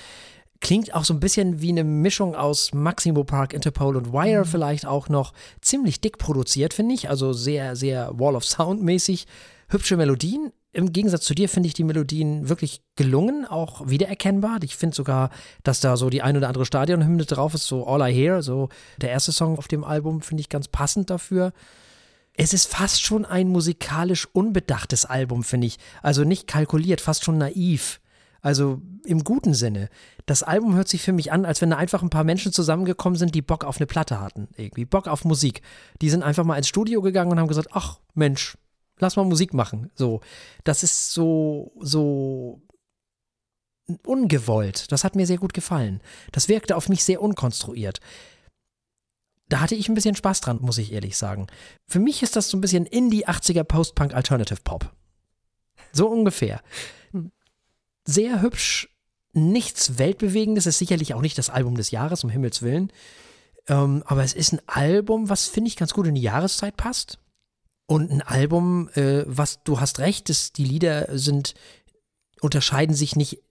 Klingt 0.59 0.93
auch 0.93 1.05
so 1.05 1.13
ein 1.13 1.21
bisschen 1.21 1.61
wie 1.61 1.69
eine 1.69 1.85
Mischung 1.85 2.35
aus 2.35 2.73
Maximo 2.73 3.23
Park, 3.23 3.53
Interpol 3.53 3.95
und 3.95 4.11
Wire 4.11 4.41
mhm. 4.41 4.45
vielleicht 4.45 4.85
auch 4.85 5.07
noch. 5.07 5.31
Ziemlich 5.61 6.01
dick 6.01 6.17
produziert, 6.17 6.73
finde 6.73 6.93
ich, 6.93 7.09
also 7.09 7.31
sehr, 7.31 7.77
sehr 7.77 8.11
Wall 8.19 8.35
of 8.35 8.43
Sound 8.43 8.83
mäßig. 8.83 9.25
Hübsche 9.69 9.95
Melodien, 9.95 10.51
im 10.75 10.91
Gegensatz 10.91 11.23
zu 11.23 11.33
dir 11.33 11.47
finde 11.47 11.67
ich 11.67 11.73
die 11.73 11.85
Melodien 11.85 12.49
wirklich 12.49 12.81
gelungen, 12.97 13.45
auch 13.45 13.87
wiedererkennbar. 13.87 14.57
Ich 14.61 14.75
finde 14.75 14.93
sogar, 14.93 15.29
dass 15.63 15.79
da 15.79 15.95
so 15.95 16.09
die 16.09 16.21
ein 16.21 16.35
oder 16.35 16.49
andere 16.49 16.65
Stadionhymne 16.65 17.23
drauf 17.23 17.53
ist, 17.53 17.65
so 17.65 17.87
All 17.87 18.09
I 18.09 18.13
Hear, 18.13 18.41
so 18.41 18.67
der 18.97 19.09
erste 19.11 19.31
Song 19.31 19.57
auf 19.57 19.69
dem 19.69 19.85
Album, 19.85 20.21
finde 20.21 20.41
ich 20.41 20.49
ganz 20.49 20.67
passend 20.67 21.09
dafür. 21.09 21.53
Es 22.33 22.53
ist 22.53 22.67
fast 22.67 23.01
schon 23.01 23.23
ein 23.23 23.47
musikalisch 23.47 24.27
unbedachtes 24.33 25.05
Album, 25.05 25.43
finde 25.43 25.67
ich. 25.67 25.77
Also 26.01 26.25
nicht 26.25 26.45
kalkuliert, 26.45 26.99
fast 26.99 27.23
schon 27.23 27.37
naiv. 27.37 28.01
Also 28.41 28.81
im 29.05 29.23
guten 29.23 29.53
Sinne. 29.53 29.87
Das 30.25 30.43
Album 30.43 30.75
hört 30.75 30.89
sich 30.89 31.01
für 31.01 31.13
mich 31.13 31.31
an, 31.31 31.45
als 31.45 31.61
wenn 31.61 31.69
da 31.69 31.77
einfach 31.77 32.03
ein 32.03 32.09
paar 32.09 32.25
Menschen 32.25 32.51
zusammengekommen 32.51 33.17
sind, 33.17 33.33
die 33.33 33.41
Bock 33.41 33.63
auf 33.63 33.77
eine 33.77 33.87
Platte 33.87 34.19
hatten. 34.19 34.49
Irgendwie 34.57 34.83
Bock 34.83 35.07
auf 35.07 35.23
Musik. 35.23 35.61
Die 36.01 36.09
sind 36.09 36.21
einfach 36.21 36.43
mal 36.43 36.57
ins 36.57 36.67
Studio 36.67 37.01
gegangen 37.01 37.31
und 37.31 37.39
haben 37.39 37.47
gesagt, 37.47 37.69
ach 37.71 37.99
Mensch, 38.13 38.57
lass 38.99 39.15
mal 39.15 39.25
Musik 39.25 39.53
machen. 39.53 39.91
So, 39.95 40.21
das 40.63 40.83
ist 40.83 41.13
so, 41.13 41.73
so 41.79 42.61
ungewollt. 44.05 44.91
Das 44.91 45.03
hat 45.03 45.15
mir 45.15 45.27
sehr 45.27 45.37
gut 45.37 45.53
gefallen. 45.53 46.01
Das 46.31 46.49
wirkte 46.49 46.75
auf 46.75 46.89
mich 46.89 47.03
sehr 47.03 47.21
unkonstruiert. 47.21 47.99
Da 49.47 49.59
hatte 49.59 49.75
ich 49.75 49.89
ein 49.89 49.95
bisschen 49.95 50.15
Spaß 50.15 50.41
dran, 50.41 50.59
muss 50.61 50.79
ich 50.79 50.91
ehrlich 50.91 51.17
sagen. 51.17 51.47
Für 51.87 51.99
mich 51.99 52.23
ist 52.23 52.35
das 52.35 52.49
so 52.49 52.57
ein 52.57 52.61
bisschen 52.61 52.85
Indie 52.85 53.27
80er 53.27 53.63
Post-Punk 53.63 54.13
Alternative 54.13 54.61
Pop. 54.63 54.91
So 55.91 56.07
ungefähr. 56.09 56.61
Sehr 58.05 58.41
hübsch, 58.41 58.89
nichts 59.33 59.99
Weltbewegendes, 59.99 60.65
ist 60.65 60.79
sicherlich 60.79 61.13
auch 61.13 61.21
nicht 61.21 61.37
das 61.37 61.49
Album 61.49 61.75
des 61.75 61.91
Jahres, 61.91 62.23
um 62.23 62.29
Himmels 62.29 62.61
Willen. 62.63 62.91
Ähm, 63.67 64.03
aber 64.05 64.23
es 64.23 64.33
ist 64.33 64.53
ein 64.53 64.61
Album, 64.67 65.29
was, 65.29 65.47
finde 65.47 65.67
ich, 65.67 65.75
ganz 65.75 65.93
gut 65.93 66.07
in 66.07 66.15
die 66.15 66.21
Jahreszeit 66.21 66.75
passt. 66.77 67.19
Und 67.87 68.11
ein 68.11 68.21
Album, 68.21 68.89
äh, 68.95 69.23
was 69.27 69.63
du 69.63 69.79
hast 69.79 69.99
recht, 69.99 70.29
ist, 70.29 70.57
die 70.57 70.65
Lieder 70.65 71.07
sind, 71.17 71.53
unterscheiden 72.41 72.95
sich 72.95 73.15
nicht, 73.15 73.43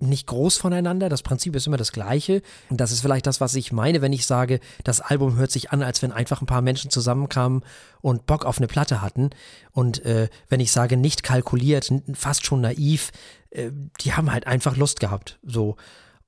nicht 0.00 0.26
groß 0.26 0.56
voneinander. 0.56 1.08
Das 1.08 1.22
Prinzip 1.22 1.54
ist 1.54 1.66
immer 1.66 1.76
das 1.76 1.92
gleiche. 1.92 2.42
Und 2.70 2.80
das 2.80 2.90
ist 2.90 3.00
vielleicht 3.00 3.26
das, 3.26 3.40
was 3.40 3.54
ich 3.54 3.70
meine, 3.70 4.02
wenn 4.02 4.12
ich 4.12 4.26
sage, 4.26 4.58
das 4.82 5.00
Album 5.00 5.36
hört 5.36 5.52
sich 5.52 5.70
an, 5.70 5.82
als 5.82 6.02
wenn 6.02 6.12
einfach 6.12 6.42
ein 6.42 6.46
paar 6.46 6.62
Menschen 6.62 6.90
zusammenkamen 6.90 7.62
und 8.00 8.26
Bock 8.26 8.44
auf 8.44 8.58
eine 8.58 8.66
Platte 8.66 9.00
hatten. 9.00 9.30
Und 9.70 10.04
äh, 10.04 10.28
wenn 10.48 10.60
ich 10.60 10.72
sage, 10.72 10.96
nicht 10.96 11.22
kalkuliert, 11.22 11.92
fast 12.14 12.46
schon 12.46 12.60
naiv, 12.60 13.12
äh, 13.50 13.70
die 14.00 14.14
haben 14.14 14.32
halt 14.32 14.46
einfach 14.46 14.76
Lust 14.76 14.98
gehabt. 14.98 15.38
So 15.44 15.76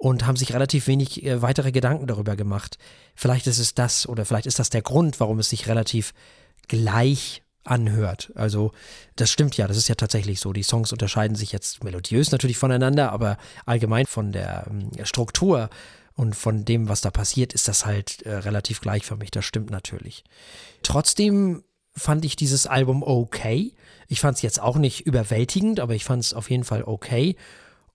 und 0.00 0.26
haben 0.26 0.36
sich 0.36 0.54
relativ 0.54 0.86
wenig 0.86 1.26
äh, 1.26 1.42
weitere 1.42 1.72
Gedanken 1.72 2.06
darüber 2.06 2.34
gemacht. 2.34 2.78
Vielleicht 3.14 3.46
ist 3.46 3.58
es 3.58 3.74
das 3.74 4.08
oder 4.08 4.24
vielleicht 4.24 4.46
ist 4.46 4.58
das 4.58 4.70
der 4.70 4.80
Grund, 4.80 5.20
warum 5.20 5.38
es 5.40 5.50
sich 5.50 5.68
relativ 5.68 6.14
gleich 6.68 7.42
anhört. 7.64 8.32
Also 8.34 8.72
das 9.16 9.30
stimmt 9.30 9.56
ja, 9.56 9.68
das 9.68 9.76
ist 9.76 9.88
ja 9.88 9.94
tatsächlich 9.94 10.40
so. 10.40 10.52
Die 10.52 10.62
Songs 10.62 10.92
unterscheiden 10.92 11.36
sich 11.36 11.52
jetzt 11.52 11.84
melodiös 11.84 12.32
natürlich 12.32 12.58
voneinander, 12.58 13.12
aber 13.12 13.36
allgemein 13.66 14.06
von 14.06 14.32
der 14.32 14.66
äh, 14.96 15.04
Struktur 15.04 15.70
und 16.14 16.36
von 16.36 16.64
dem, 16.64 16.88
was 16.88 17.00
da 17.00 17.10
passiert, 17.10 17.52
ist 17.52 17.68
das 17.68 17.86
halt 17.86 18.22
äh, 18.22 18.34
relativ 18.34 18.80
gleich 18.80 19.04
für 19.04 19.16
mich. 19.16 19.30
Das 19.30 19.44
stimmt 19.44 19.70
natürlich. 19.70 20.24
Trotzdem 20.82 21.62
fand 21.94 22.24
ich 22.24 22.36
dieses 22.36 22.66
Album 22.66 23.02
okay. 23.02 23.74
Ich 24.08 24.20
fand 24.20 24.36
es 24.36 24.42
jetzt 24.42 24.60
auch 24.60 24.76
nicht 24.76 25.06
überwältigend, 25.06 25.80
aber 25.80 25.94
ich 25.94 26.04
fand 26.04 26.24
es 26.24 26.34
auf 26.34 26.50
jeden 26.50 26.64
Fall 26.64 26.82
okay 26.82 27.36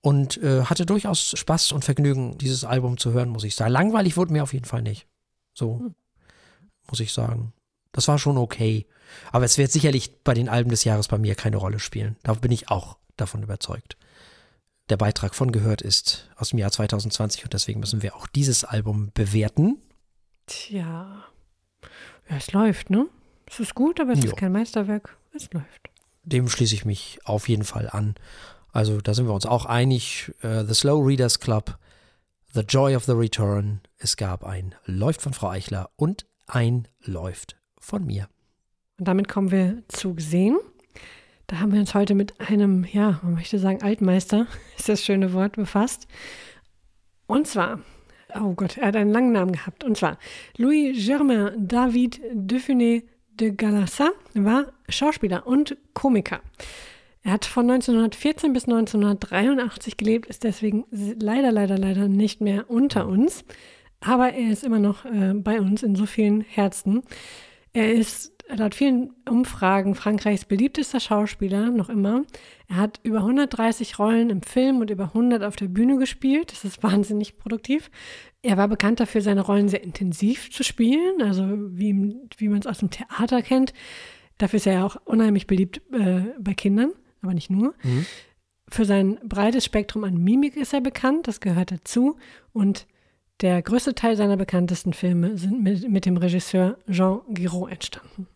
und 0.01 0.37
äh, 0.37 0.63
hatte 0.65 0.85
durchaus 0.85 1.33
Spaß 1.35 1.71
und 1.71 1.83
Vergnügen, 1.83 2.37
dieses 2.37 2.63
Album 2.63 2.97
zu 2.97 3.11
hören, 3.11 3.29
muss 3.29 3.43
ich 3.43 3.55
sagen. 3.55 3.71
Langweilig 3.71 4.17
wurde 4.17 4.33
mir 4.33 4.43
auf 4.43 4.53
jeden 4.53 4.65
Fall 4.65 4.83
nicht. 4.83 5.07
So, 5.53 5.79
hm. 5.79 5.95
muss 6.87 6.99
ich 6.99 7.11
sagen. 7.11 7.53
Das 7.95 8.09
war 8.09 8.19
schon 8.19 8.37
okay. 8.37 8.85
Aber 9.31 9.45
es 9.45 9.57
wird 9.57 9.71
sicherlich 9.71 10.21
bei 10.25 10.33
den 10.33 10.49
Alben 10.49 10.69
des 10.69 10.83
Jahres 10.83 11.07
bei 11.07 11.17
mir 11.17 11.33
keine 11.33 11.55
Rolle 11.55 11.79
spielen. 11.79 12.17
Da 12.23 12.33
bin 12.33 12.51
ich 12.51 12.69
auch 12.69 12.97
davon 13.15 13.41
überzeugt. 13.41 13.95
Der 14.89 14.97
Beitrag 14.97 15.33
von 15.33 15.53
Gehört 15.53 15.81
ist 15.81 16.29
aus 16.35 16.49
dem 16.49 16.59
Jahr 16.59 16.71
2020 16.71 17.45
und 17.45 17.53
deswegen 17.53 17.79
müssen 17.79 18.03
wir 18.03 18.17
auch 18.17 18.27
dieses 18.27 18.65
Album 18.65 19.11
bewerten. 19.13 19.77
Tja. 20.45 21.23
Ja, 22.29 22.35
es 22.35 22.51
läuft, 22.51 22.89
ne? 22.89 23.07
Es 23.47 23.61
ist 23.61 23.75
gut, 23.75 24.01
aber 24.01 24.11
es 24.11 24.19
jo. 24.19 24.31
ist 24.31 24.35
kein 24.35 24.51
Meisterwerk. 24.51 25.15
Es 25.33 25.49
läuft. 25.53 25.89
Dem 26.23 26.49
schließe 26.49 26.75
ich 26.75 26.83
mich 26.83 27.19
auf 27.23 27.47
jeden 27.47 27.63
Fall 27.63 27.89
an. 27.89 28.15
Also 28.73 28.99
da 28.99 29.13
sind 29.13 29.25
wir 29.25 29.33
uns 29.33 29.45
auch 29.45 29.65
einig. 29.65 30.33
Uh, 30.43 30.65
the 30.65 30.73
Slow 30.73 31.01
Readers 31.01 31.39
Club, 31.39 31.79
The 32.53 32.61
Joy 32.61 32.97
of 32.97 33.05
the 33.05 33.13
Return. 33.13 33.79
Es 33.97 34.17
gab 34.17 34.43
ein 34.43 34.75
Läuft 34.83 35.21
von 35.21 35.33
Frau 35.33 35.47
Eichler 35.47 35.91
und 35.95 36.25
ein 36.45 36.89
Läuft 36.99 37.55
von 37.85 38.05
mir. 38.05 38.27
Und 38.97 39.07
damit 39.07 39.27
kommen 39.27 39.51
wir 39.51 39.83
zu 39.87 40.15
Gesehen. 40.15 40.57
Da 41.47 41.59
haben 41.59 41.71
wir 41.71 41.79
uns 41.79 41.93
heute 41.93 42.15
mit 42.15 42.39
einem, 42.39 42.85
ja, 42.91 43.19
man 43.21 43.35
möchte 43.35 43.59
sagen, 43.59 43.83
Altmeister, 43.83 44.47
ist 44.77 44.89
das 44.89 45.03
schöne 45.03 45.33
Wort, 45.33 45.55
befasst. 45.55 46.07
Und 47.27 47.47
zwar, 47.47 47.81
oh 48.33 48.53
Gott, 48.53 48.77
er 48.77 48.87
hat 48.87 48.95
einen 48.95 49.11
langen 49.11 49.31
Namen 49.31 49.51
gehabt. 49.51 49.83
Und 49.83 49.97
zwar, 49.97 50.17
Louis-Germain 50.57 51.67
David 51.67 52.19
Defuné 52.33 53.03
de 53.39 53.51
Galassa 53.51 54.11
war 54.33 54.71
Schauspieler 54.89 55.45
und 55.45 55.77
Komiker. 55.93 56.41
Er 57.21 57.33
hat 57.33 57.45
von 57.45 57.69
1914 57.69 58.53
bis 58.53 58.65
1983 58.65 59.97
gelebt, 59.97 60.27
ist 60.27 60.43
deswegen 60.43 60.85
leider, 60.91 61.51
leider, 61.51 61.77
leider 61.77 62.07
nicht 62.07 62.39
mehr 62.39 62.69
unter 62.69 63.07
uns. 63.07 63.43
Aber 63.99 64.33
er 64.33 64.51
ist 64.51 64.63
immer 64.63 64.79
noch 64.79 65.05
äh, 65.05 65.33
bei 65.33 65.59
uns 65.59 65.83
in 65.83 65.95
so 65.95 66.05
vielen 66.05 66.41
Herzen. 66.41 67.03
Er 67.75 67.91
ist 67.91 68.31
laut 68.47 68.73
vielen 68.73 69.11
Umfragen 69.29 69.95
Frankreichs 69.95 70.45
beliebtester 70.45 71.01
Schauspieler, 71.01 71.71
noch 71.71 71.89
immer. 71.89 72.23
Er 72.69 72.77
hat 72.77 73.01
über 73.03 73.17
130 73.17 73.99
Rollen 73.99 74.29
im 74.29 74.43
Film 74.43 74.79
und 74.79 74.89
über 74.89 75.07
100 75.07 75.43
auf 75.43 75.57
der 75.57 75.67
Bühne 75.67 75.97
gespielt. 75.97 76.53
Das 76.53 76.63
ist 76.63 76.81
wahnsinnig 76.83 77.37
produktiv. 77.37 77.91
Er 78.41 78.55
war 78.55 78.69
bekannt 78.69 79.01
dafür, 79.01 79.19
seine 79.19 79.41
Rollen 79.41 79.67
sehr 79.67 79.83
intensiv 79.83 80.51
zu 80.51 80.63
spielen, 80.63 81.21
also 81.21 81.43
wie, 81.77 82.15
wie 82.37 82.47
man 82.47 82.59
es 82.59 82.67
aus 82.67 82.77
dem 82.77 82.91
Theater 82.91 83.41
kennt. 83.41 83.73
Dafür 84.37 84.55
ist 84.55 84.67
er 84.67 84.73
ja 84.73 84.85
auch 84.85 84.95
unheimlich 85.03 85.45
beliebt 85.45 85.81
äh, 85.91 86.21
bei 86.39 86.53
Kindern, 86.53 86.93
aber 87.21 87.33
nicht 87.33 87.49
nur. 87.49 87.73
Mhm. 87.83 88.05
Für 88.69 88.85
sein 88.85 89.19
breites 89.25 89.65
Spektrum 89.65 90.05
an 90.05 90.15
Mimik 90.17 90.55
ist 90.55 90.73
er 90.73 90.81
bekannt, 90.81 91.27
das 91.27 91.41
gehört 91.41 91.71
dazu. 91.71 92.15
Und 92.53 92.87
der 93.41 93.61
größte 93.61 93.95
Teil 93.95 94.15
seiner 94.15 94.37
bekanntesten 94.37 94.93
Filme 94.93 95.37
sind 95.37 95.61
mit, 95.61 95.89
mit 95.89 96.05
dem 96.05 96.17
Regisseur 96.17 96.77
Jean 96.89 97.21
Giraud 97.29 97.71
entstanden. 97.71 98.27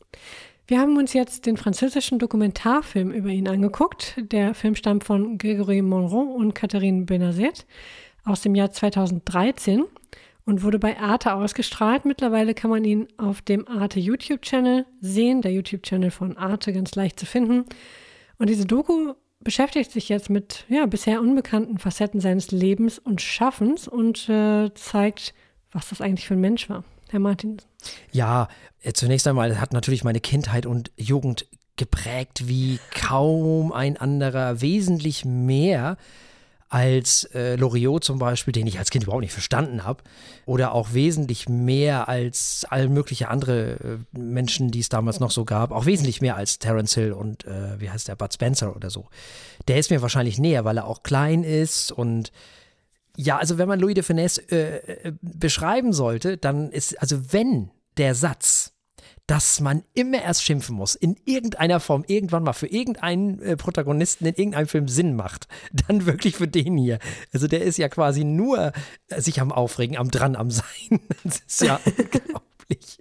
Wir 0.68 0.80
haben 0.80 0.98
uns 0.98 1.14
jetzt 1.14 1.46
den 1.46 1.58
französischen 1.58 2.20
Dokumentarfilm 2.20 3.12
über 3.12 3.30
ihn 3.30 3.48
angeguckt. 3.48 4.16
Der 4.32 4.54
Film 4.54 4.76
stammt 4.76 5.04
von 5.04 5.38
Gregory 5.38 5.82
Monroe 5.82 6.32
und 6.36 6.54
Catherine 6.54 7.06
Benazet 7.06 7.66
aus 8.24 8.42
dem 8.42 8.54
Jahr 8.54 8.70
2013 8.70 9.86
und 10.46 10.64
wurde 10.64 10.78
bei 10.78 11.00
Arte 11.00 11.34
ausgestrahlt. 11.34 12.06
Mittlerweile 12.06 12.54
kann 12.54 12.70
man 12.70 12.84
ihn 12.84 13.08
auf 13.18 13.42
dem 13.42 13.68
Arte 13.68 14.00
YouTube-Channel 14.00 14.86
sehen, 15.02 15.42
der 15.42 15.54
YouTube-Channel 15.54 16.12
von 16.12 16.38
Arte 16.38 16.72
ganz 16.72 16.94
leicht 16.94 17.20
zu 17.20 17.26
finden. 17.26 17.66
Und 18.38 18.50
diese 18.50 18.66
Doku 18.66 19.14
beschäftigt 19.42 19.92
sich 19.92 20.10
jetzt 20.10 20.30
mit 20.30 20.66
ja, 20.70 20.86
bisher 20.86 21.22
unbekannten 21.22 21.78
Facetten 21.78 22.20
seines 22.20 22.52
Lebens 22.52 23.00
und 23.00 23.22
Schaffens 23.22 23.88
und 23.88 24.28
äh, 24.30 24.74
zeigt, 24.74 25.34
was 25.72 25.90
das 25.90 26.02
eigentlich 26.02 26.28
für 26.28 26.34
ein 26.34 26.42
Mensch 26.42 26.70
war. 26.70 26.84
Herr 27.10 27.20
Martin. 27.20 27.62
Ja, 28.12 28.48
äh, 28.82 28.94
zunächst 28.94 29.28
einmal 29.28 29.60
hat 29.60 29.74
natürlich 29.74 30.04
meine 30.04 30.20
Kindheit 30.20 30.66
und 30.66 30.92
Jugend 30.96 31.48
geprägt 31.76 32.48
wie 32.48 32.80
kaum 32.94 33.72
ein 33.72 33.98
anderer, 33.98 34.62
wesentlich 34.62 35.26
mehr 35.26 35.98
als 36.70 37.24
äh, 37.34 37.56
Loriot 37.56 38.04
zum 38.04 38.20
Beispiel, 38.20 38.52
den 38.52 38.68
ich 38.68 38.78
als 38.78 38.92
Kind 38.92 39.04
überhaupt 39.04 39.24
nicht 39.24 39.34
verstanden 39.34 39.84
habe, 39.84 40.04
oder 40.46 40.74
auch 40.74 40.94
wesentlich 40.94 41.50
mehr 41.50 42.08
als 42.08 42.66
all 42.70 42.88
mögliche 42.88 43.28
andere 43.28 43.72
äh, 44.14 44.18
Menschen, 44.18 44.72
die 44.72 44.80
es 44.80 44.90
damals 44.90 45.20
noch 45.20 45.32
so 45.32 45.46
gab, 45.46 45.72
auch 45.72 45.86
wesentlich 45.86 46.22
mehr 46.22 46.36
als 46.36 46.60
Terence 46.60 46.94
Hill 46.94 47.12
und 47.12 47.46
äh, 47.46 47.80
wie 47.80 47.90
heißt 47.90 48.08
der, 48.08 48.16
Bud 48.16 48.34
Spencer 48.34 48.76
oder 48.76 48.90
so. 48.90 49.08
Der 49.68 49.78
ist 49.78 49.90
mir 49.90 50.02
wahrscheinlich 50.02 50.38
näher, 50.38 50.64
weil 50.64 50.78
er 50.78 50.86
auch 50.86 51.04
klein 51.04 51.44
ist 51.44 51.92
und 51.92 52.32
ja, 53.18 53.38
also 53.38 53.58
wenn 53.58 53.68
man 53.68 53.80
Louis 53.80 53.96
de 53.96 54.04
Finesse 54.04 54.42
äh, 54.52 55.08
äh, 55.08 55.14
beschreiben 55.22 55.92
sollte, 55.92 56.38
dann 56.38 56.72
ist, 56.72 57.02
also 57.02 57.34
wenn 57.34 57.72
der 57.98 58.16
Satz 58.16 58.74
dass 59.30 59.60
man 59.60 59.84
immer 59.94 60.24
erst 60.24 60.44
schimpfen 60.44 60.76
muss, 60.76 60.96
in 60.96 61.16
irgendeiner 61.24 61.80
Form, 61.80 62.04
irgendwann 62.08 62.42
mal 62.42 62.54
für 62.54 62.66
irgendeinen 62.66 63.40
äh, 63.44 63.58
Protagonisten 63.58 64.26
in 64.26 64.34
irgendeinem 64.34 64.68
Film 64.68 64.88
Sinn 64.88 65.16
macht, 65.16 65.48
dann 65.88 66.08
wirklich 66.08 66.38
für 66.38 66.48
den 66.48 66.78
hier. 66.78 66.98
Also 67.32 67.48
der 67.48 67.62
ist 67.62 67.78
ja 67.78 67.90
quasi 67.90 68.24
nur 68.24 68.74
äh, 69.10 69.22
sich 69.22 69.40
am 69.40 69.52
Aufregen, 69.52 69.98
am 69.98 70.10
dran 70.10 70.36
am 70.36 70.50
Sein. 70.50 70.66
Das 71.24 71.42
ist 71.48 71.62
ja 71.62 71.80
unglaublich. 71.86 72.98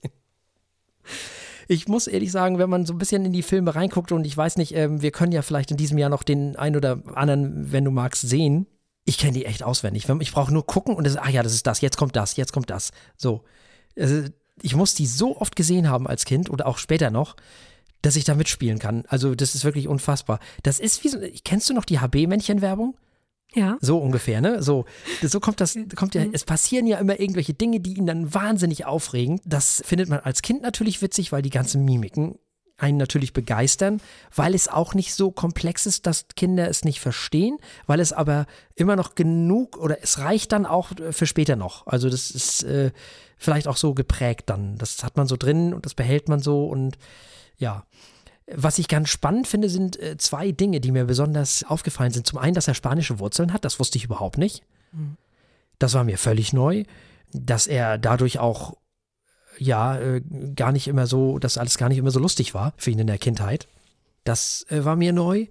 Ich 1.67 1.89
muss 1.89 2.07
ehrlich 2.07 2.31
sagen, 2.31 2.59
wenn 2.59 2.69
man 2.69 2.85
so 2.85 2.93
ein 2.93 2.99
bisschen 2.99 3.25
in 3.25 3.33
die 3.33 3.43
Filme 3.43 3.75
reinguckt 3.75 4.13
und 4.13 4.27
ich 4.27 4.37
weiß 4.37 4.59
nicht, 4.59 4.75
ähm, 4.75 5.01
wir 5.01 5.13
können 5.13 5.33
ja 5.33 5.41
vielleicht 5.41 5.71
in 5.71 5.79
diesem 5.79 5.97
Jahr 5.97 6.11
noch 6.11 6.25
den 6.25 6.57
ein 6.57 6.77
oder 6.77 7.03
anderen, 7.15 7.73
wenn 7.73 7.85
du 7.87 7.91
magst, 7.91 8.29
sehen. 8.29 8.67
Ich 9.07 9.17
kenne 9.17 9.33
die 9.33 9.47
echt 9.47 9.63
auswendig. 9.63 10.07
Ich 10.21 10.33
brauche 10.33 10.53
nur 10.53 10.67
gucken 10.67 10.95
und 10.95 11.07
das, 11.07 11.17
ach 11.17 11.31
ja, 11.31 11.43
das 11.43 11.55
ist 11.55 11.67
das, 11.67 11.81
jetzt 11.81 11.97
kommt 11.97 12.17
das, 12.17 12.37
jetzt 12.37 12.53
kommt 12.53 12.69
das. 12.69 12.91
So. 13.17 13.45
Also, 13.99 14.29
ich 14.63 14.75
muss 14.75 14.95
die 14.95 15.07
so 15.07 15.37
oft 15.39 15.57
gesehen 15.57 15.89
haben 15.89 16.07
als 16.07 16.25
Kind 16.25 16.51
oder 16.51 16.67
auch 16.67 16.79
später 16.79 17.11
noch, 17.11 17.37
dass 18.03 18.17
ich 18.17 18.25
da 18.25 18.35
mitspielen 18.35 18.79
kann. 18.79 19.05
Also, 19.09 19.35
das 19.35 19.55
ist 19.55 19.65
wirklich 19.65 19.89
unfassbar. 19.89 20.39
Das 20.63 20.79
ist 20.79 21.03
wie 21.05 21.09
so, 21.09 21.19
kennst 21.45 21.69
du 21.69 21.75
noch 21.75 21.85
die 21.85 21.99
HB-Männchen-Werbung? 21.99 22.97
Ja. 23.55 23.79
So 23.81 23.99
ungefähr, 23.99 24.41
ne? 24.41 24.63
So, 24.63 24.85
so 25.23 25.41
kommt 25.41 25.61
das, 25.61 25.77
kommt 25.97 26.15
ja, 26.15 26.25
es 26.33 26.45
passieren 26.45 26.87
ja 26.87 26.99
immer 26.99 27.19
irgendwelche 27.19 27.55
Dinge, 27.55 27.81
die 27.81 27.95
ihn 27.95 28.07
dann 28.07 28.33
wahnsinnig 28.35 28.87
aufregen. 28.87 29.41
Das 29.45 29.83
findet 29.85 30.09
man 30.09 30.21
als 30.21 30.43
Kind 30.43 30.63
natürlich 30.63 31.03
witzig, 31.03 31.33
weil 31.33 31.43
die 31.43 31.51
ganzen 31.51 31.85
Mimiken 31.85 32.39
einen 32.77 32.99
natürlich 32.99 33.33
begeistern, 33.33 34.01
weil 34.33 34.55
es 34.55 34.69
auch 34.69 34.95
nicht 34.95 35.13
so 35.13 35.33
komplex 35.33 35.85
ist, 35.85 36.07
dass 36.07 36.27
Kinder 36.37 36.69
es 36.69 36.85
nicht 36.85 37.01
verstehen, 37.01 37.59
weil 37.87 37.99
es 37.99 38.13
aber 38.13 38.47
immer 38.77 38.95
noch 38.95 39.17
genug 39.17 39.77
oder 39.77 39.99
es 40.03 40.21
reicht 40.21 40.53
dann 40.53 40.65
auch 40.65 40.93
für 41.11 41.27
später 41.27 41.57
noch. 41.57 41.89
Also 41.89 42.09
das 42.09 42.31
ist 42.31 42.63
äh, 42.63 42.93
vielleicht 43.39 43.69
auch 43.69 43.77
so 43.77 43.95
geprägt 43.95 44.45
dann. 44.47 44.77
Das 44.79 45.03
hat 45.03 45.17
man 45.17 45.27
so 45.27 45.37
drin 45.37 45.73
und 45.73 45.87
das 45.87 45.95
behält 45.95 46.29
man 46.29 46.41
so 46.41 46.67
und 46.67 46.99
ja. 47.57 47.85
Was 48.51 48.79
ich 48.79 48.89
ganz 48.89 49.11
spannend 49.11 49.47
finde, 49.47 49.69
sind 49.69 50.01
äh, 50.01 50.17
zwei 50.17 50.53
Dinge, 50.53 50.81
die 50.81 50.91
mir 50.91 51.05
besonders 51.05 51.65
aufgefallen 51.65 52.13
sind. 52.13 52.27
Zum 52.27 52.39
einen, 52.39 52.55
dass 52.55 52.67
er 52.67 52.75
spanische 52.75 53.19
Wurzeln 53.19 53.53
hat, 53.53 53.65
das 53.65 53.79
wusste 53.79 53.99
ich 53.99 54.05
überhaupt 54.05 54.39
nicht. 54.39 54.63
Mhm. 54.93 55.17
Das 55.79 55.93
war 55.95 56.03
mir 56.03 56.17
völlig 56.17 56.53
neu. 56.53 56.85
Dass 57.33 57.67
er 57.67 57.99
dadurch 57.99 58.39
auch, 58.39 58.79
ja, 59.59 59.99
äh, 59.99 60.23
gar 60.57 60.73
nicht 60.73 60.89
immer 60.89 61.07
so, 61.07 61.39
dass 61.39 61.59
alles 61.59 61.77
gar 61.77 61.91
nicht 61.91 61.99
immer 61.99 62.11
so 62.11 62.21
lustig 62.21 62.55
war 62.55 62.73
für 62.79 62.91
ihn 62.91 62.99
in 62.99 63.07
der 63.07 63.19
Kindheit. 63.19 63.69
Das 64.25 64.65
äh, 64.71 64.83
war 64.83 64.97
mir 64.97 65.13
neu. 65.13 65.49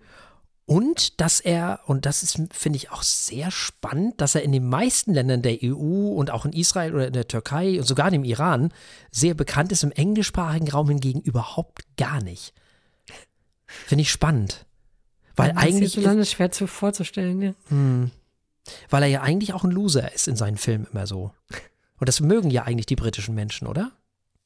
Und 0.67 1.21
dass 1.21 1.39
er, 1.39 1.79
und 1.85 2.05
das 2.05 2.23
ist, 2.23 2.41
finde 2.51 2.75
ich, 2.75 2.91
auch 2.91 3.01
sehr 3.01 3.51
spannend, 3.51 4.19
dass 4.19 4.35
er 4.35 4.43
in 4.43 4.51
den 4.51 4.67
meisten 4.67 5.13
Ländern 5.13 5.41
der 5.41 5.59
EU 5.63 6.09
und 6.09 6.29
auch 6.29 6.43
in 6.43 6.51
Israel 6.51 6.93
oder 6.93 7.07
in 7.07 7.13
der 7.13 7.29
Türkei 7.29 7.79
und 7.79 7.85
sogar 7.85 8.11
im 8.11 8.25
Iran 8.25 8.73
sehr 9.09 9.33
bekannt 9.33 9.71
ist, 9.71 9.83
im 9.83 9.93
englischsprachigen 9.93 10.69
Raum 10.69 10.89
hingegen 10.89 11.21
überhaupt 11.21 11.83
gar 11.95 12.21
nicht. 12.21 12.53
Finde 13.65 14.01
ich 14.01 14.11
spannend. 14.11 14.65
Weil 15.37 15.51
ja, 15.51 15.55
eigentlich. 15.55 15.95
Das 15.95 16.15
ist 16.15 16.31
schwer 16.31 16.51
zu, 16.51 16.67
vorzustellen, 16.67 17.41
ja. 17.41 17.53
Hm, 17.69 18.11
weil 18.89 19.03
er 19.03 19.09
ja 19.09 19.21
eigentlich 19.21 19.53
auch 19.53 19.63
ein 19.63 19.71
Loser 19.71 20.13
ist 20.13 20.27
in 20.27 20.35
seinen 20.35 20.57
Filmen 20.57 20.85
immer 20.91 21.07
so. 21.07 21.31
Und 21.97 22.09
das 22.09 22.19
mögen 22.19 22.49
ja 22.49 22.63
eigentlich 22.63 22.87
die 22.87 22.97
britischen 22.97 23.35
Menschen, 23.35 23.67
oder? 23.67 23.93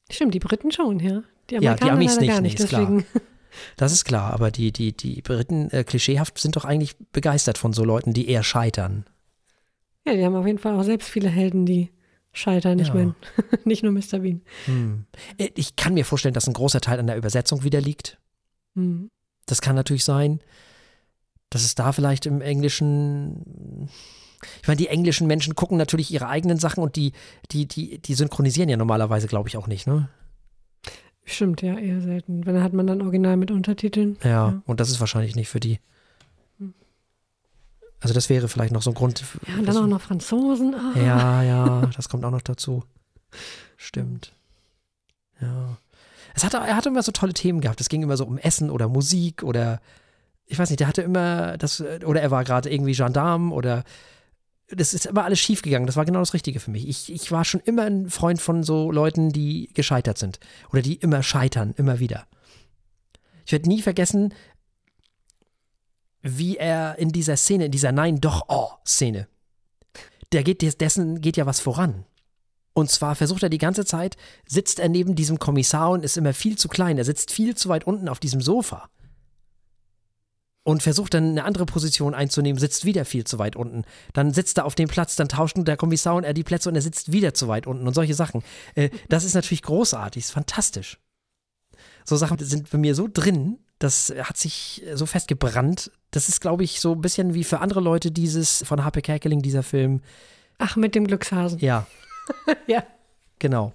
Stimmt, 0.08 0.34
die 0.34 0.38
Briten 0.38 0.70
schon, 0.70 1.00
ja. 1.00 1.24
Die 1.50 1.56
Amerikaner 1.56 1.90
ja, 1.90 1.98
die 1.98 2.04
Amis 2.04 2.20
nicht, 2.20 2.30
gar 2.30 2.40
nicht, 2.40 2.58
nee, 2.60 2.64
deswegen. 2.64 3.04
Klar. 3.06 3.22
Das 3.76 3.92
ist 3.92 4.04
klar, 4.04 4.32
aber 4.32 4.50
die, 4.50 4.72
die, 4.72 4.96
die 4.96 5.22
Briten 5.22 5.70
äh, 5.70 5.84
klischeehaft 5.84 6.38
sind 6.38 6.56
doch 6.56 6.64
eigentlich 6.64 6.96
begeistert 7.12 7.58
von 7.58 7.72
so 7.72 7.84
Leuten, 7.84 8.12
die 8.12 8.28
eher 8.28 8.42
scheitern. 8.42 9.04
Ja, 10.06 10.14
die 10.14 10.24
haben 10.24 10.34
auf 10.34 10.46
jeden 10.46 10.58
Fall 10.58 10.78
auch 10.78 10.82
selbst 10.82 11.08
viele 11.08 11.28
Helden, 11.28 11.66
die 11.66 11.90
scheitern. 12.32 12.78
Ich 12.78 12.88
ja. 12.88 12.94
meine, 12.94 13.14
nicht 13.64 13.82
nur 13.82 13.92
Mr. 13.92 14.18
Bean. 14.20 14.42
Hm. 14.64 15.06
Äh, 15.38 15.50
ich 15.54 15.76
kann 15.76 15.94
mir 15.94 16.04
vorstellen, 16.04 16.34
dass 16.34 16.46
ein 16.46 16.54
großer 16.54 16.80
Teil 16.80 16.98
an 16.98 17.06
der 17.06 17.16
Übersetzung 17.16 17.62
wieder 17.62 17.80
liegt. 17.80 18.18
Mhm. 18.74 19.10
Das 19.46 19.60
kann 19.60 19.76
natürlich 19.76 20.04
sein, 20.04 20.40
dass 21.50 21.64
es 21.64 21.74
da 21.74 21.92
vielleicht 21.92 22.26
im 22.26 22.40
Englischen. 22.40 23.88
Ich 24.60 24.66
meine, 24.66 24.78
die 24.78 24.88
englischen 24.88 25.28
Menschen 25.28 25.54
gucken 25.54 25.76
natürlich 25.76 26.10
ihre 26.10 26.28
eigenen 26.28 26.58
Sachen 26.58 26.82
und 26.82 26.96
die, 26.96 27.12
die, 27.52 27.66
die, 27.66 27.98
die 27.98 28.14
synchronisieren 28.14 28.68
ja 28.68 28.76
normalerweise, 28.76 29.28
glaube 29.28 29.48
ich, 29.48 29.56
auch 29.56 29.68
nicht, 29.68 29.86
ne? 29.86 30.08
Stimmt, 31.24 31.62
ja, 31.62 31.78
eher 31.78 32.00
selten. 32.00 32.46
Wenn 32.46 32.62
hat 32.62 32.72
man 32.72 32.86
dann 32.86 33.00
original 33.00 33.36
mit 33.36 33.50
Untertiteln. 33.50 34.16
Ja, 34.22 34.30
ja. 34.30 34.62
und 34.66 34.80
das 34.80 34.90
ist 34.90 35.00
wahrscheinlich 35.00 35.36
nicht 35.36 35.48
für 35.48 35.60
die. 35.60 35.78
Hm. 36.58 36.74
Also 38.00 38.12
das 38.14 38.28
wäre 38.28 38.48
vielleicht 38.48 38.72
noch 38.72 38.82
so 38.82 38.90
ein 38.90 38.94
Grund. 38.94 39.22
Ja, 39.46 39.54
und 39.58 39.66
dann 39.66 39.76
auch 39.76 39.86
noch 39.86 40.00
Franzosen. 40.00 40.74
Oh. 40.74 40.98
Ja, 40.98 41.42
ja, 41.42 41.86
das 41.94 42.08
kommt 42.08 42.24
auch 42.24 42.30
noch 42.30 42.42
dazu. 42.42 42.84
Stimmt. 43.76 44.32
Ja. 45.40 45.76
Es 46.34 46.44
hatte, 46.44 46.56
er 46.56 46.76
hatte 46.76 46.88
immer 46.88 47.02
so 47.02 47.12
tolle 47.12 47.34
Themen 47.34 47.60
gehabt. 47.60 47.80
Es 47.80 47.88
ging 47.88 48.02
immer 48.02 48.16
so 48.16 48.24
um 48.24 48.38
Essen 48.38 48.70
oder 48.70 48.88
Musik 48.88 49.42
oder 49.42 49.80
ich 50.46 50.58
weiß 50.58 50.70
nicht, 50.70 50.80
der 50.80 50.88
hatte 50.88 51.02
immer 51.02 51.56
das, 51.56 51.80
oder 51.80 52.20
er 52.20 52.30
war 52.30 52.44
gerade 52.44 52.70
irgendwie 52.70 52.92
Gendarm 52.92 53.52
oder 53.52 53.84
das 54.76 54.94
ist 54.94 55.06
immer 55.06 55.24
alles 55.24 55.40
schief 55.40 55.62
gegangen. 55.62 55.86
Das 55.86 55.96
war 55.96 56.04
genau 56.04 56.20
das 56.20 56.34
Richtige 56.34 56.60
für 56.60 56.70
mich. 56.70 56.88
Ich, 56.88 57.12
ich 57.12 57.30
war 57.30 57.44
schon 57.44 57.60
immer 57.60 57.84
ein 57.84 58.10
Freund 58.10 58.40
von 58.40 58.62
so 58.62 58.90
Leuten, 58.90 59.30
die 59.30 59.70
gescheitert 59.74 60.18
sind 60.18 60.40
oder 60.72 60.82
die 60.82 60.94
immer 60.94 61.22
scheitern, 61.22 61.74
immer 61.76 61.98
wieder. 61.98 62.26
Ich 63.44 63.52
werde 63.52 63.68
nie 63.68 63.82
vergessen, 63.82 64.34
wie 66.22 66.56
er 66.56 66.98
in 66.98 67.10
dieser 67.10 67.36
Szene, 67.36 67.66
in 67.66 67.72
dieser 67.72 67.92
Nein, 67.92 68.20
doch, 68.20 68.44
oh 68.48 68.70
Szene, 68.86 69.26
der 70.32 70.44
geht, 70.44 70.80
dessen 70.80 71.20
geht 71.20 71.36
ja 71.36 71.46
was 71.46 71.60
voran. 71.60 72.04
Und 72.74 72.90
zwar 72.90 73.14
versucht 73.16 73.42
er 73.42 73.50
die 73.50 73.58
ganze 73.58 73.84
Zeit, 73.84 74.16
sitzt 74.46 74.78
er 74.78 74.88
neben 74.88 75.14
diesem 75.14 75.38
Kommissar 75.38 75.90
und 75.90 76.04
ist 76.04 76.16
immer 76.16 76.32
viel 76.32 76.56
zu 76.56 76.68
klein. 76.68 76.96
Er 76.96 77.04
sitzt 77.04 77.30
viel 77.30 77.54
zu 77.54 77.68
weit 77.68 77.84
unten 77.84 78.08
auf 78.08 78.18
diesem 78.18 78.40
Sofa. 78.40 78.88
Und 80.64 80.82
versucht 80.82 81.14
dann 81.14 81.30
eine 81.30 81.44
andere 81.44 81.66
Position 81.66 82.14
einzunehmen, 82.14 82.58
sitzt 82.58 82.84
wieder 82.84 83.04
viel 83.04 83.24
zu 83.24 83.40
weit 83.40 83.56
unten. 83.56 83.84
Dann 84.12 84.32
sitzt 84.32 84.58
er 84.58 84.64
auf 84.64 84.76
dem 84.76 84.88
Platz, 84.88 85.16
dann 85.16 85.28
tauscht 85.28 85.56
der 85.58 85.76
Kommissar 85.76 86.14
und 86.14 86.22
er 86.22 86.34
die 86.34 86.44
Plätze 86.44 86.68
und 86.68 86.76
er 86.76 86.82
sitzt 86.82 87.10
wieder 87.10 87.34
zu 87.34 87.48
weit 87.48 87.66
unten 87.66 87.86
und 87.86 87.94
solche 87.94 88.14
Sachen. 88.14 88.44
Äh, 88.76 88.90
das 89.08 89.24
ist 89.24 89.34
natürlich 89.34 89.62
großartig, 89.62 90.22
ist 90.22 90.30
fantastisch. 90.30 90.98
So 92.04 92.16
Sachen 92.16 92.38
sind 92.38 92.70
bei 92.70 92.78
mir 92.78 92.94
so 92.94 93.08
drin, 93.12 93.58
das 93.82 94.14
hat 94.22 94.36
sich 94.36 94.84
so 94.94 95.06
festgebrannt. 95.06 95.90
Das 96.12 96.28
ist, 96.28 96.40
glaube 96.40 96.62
ich, 96.62 96.80
so 96.80 96.92
ein 96.92 97.00
bisschen 97.00 97.34
wie 97.34 97.42
für 97.42 97.58
andere 97.60 97.80
Leute 97.80 98.12
dieses 98.12 98.62
von 98.64 98.84
Harpe 98.84 99.02
Kerkeling, 99.02 99.42
dieser 99.42 99.64
Film. 99.64 100.02
Ach, 100.58 100.76
mit 100.76 100.94
dem 100.94 101.06
Glückshasen. 101.06 101.58
Ja, 101.58 101.86
ja. 102.66 102.84
Genau. 103.38 103.72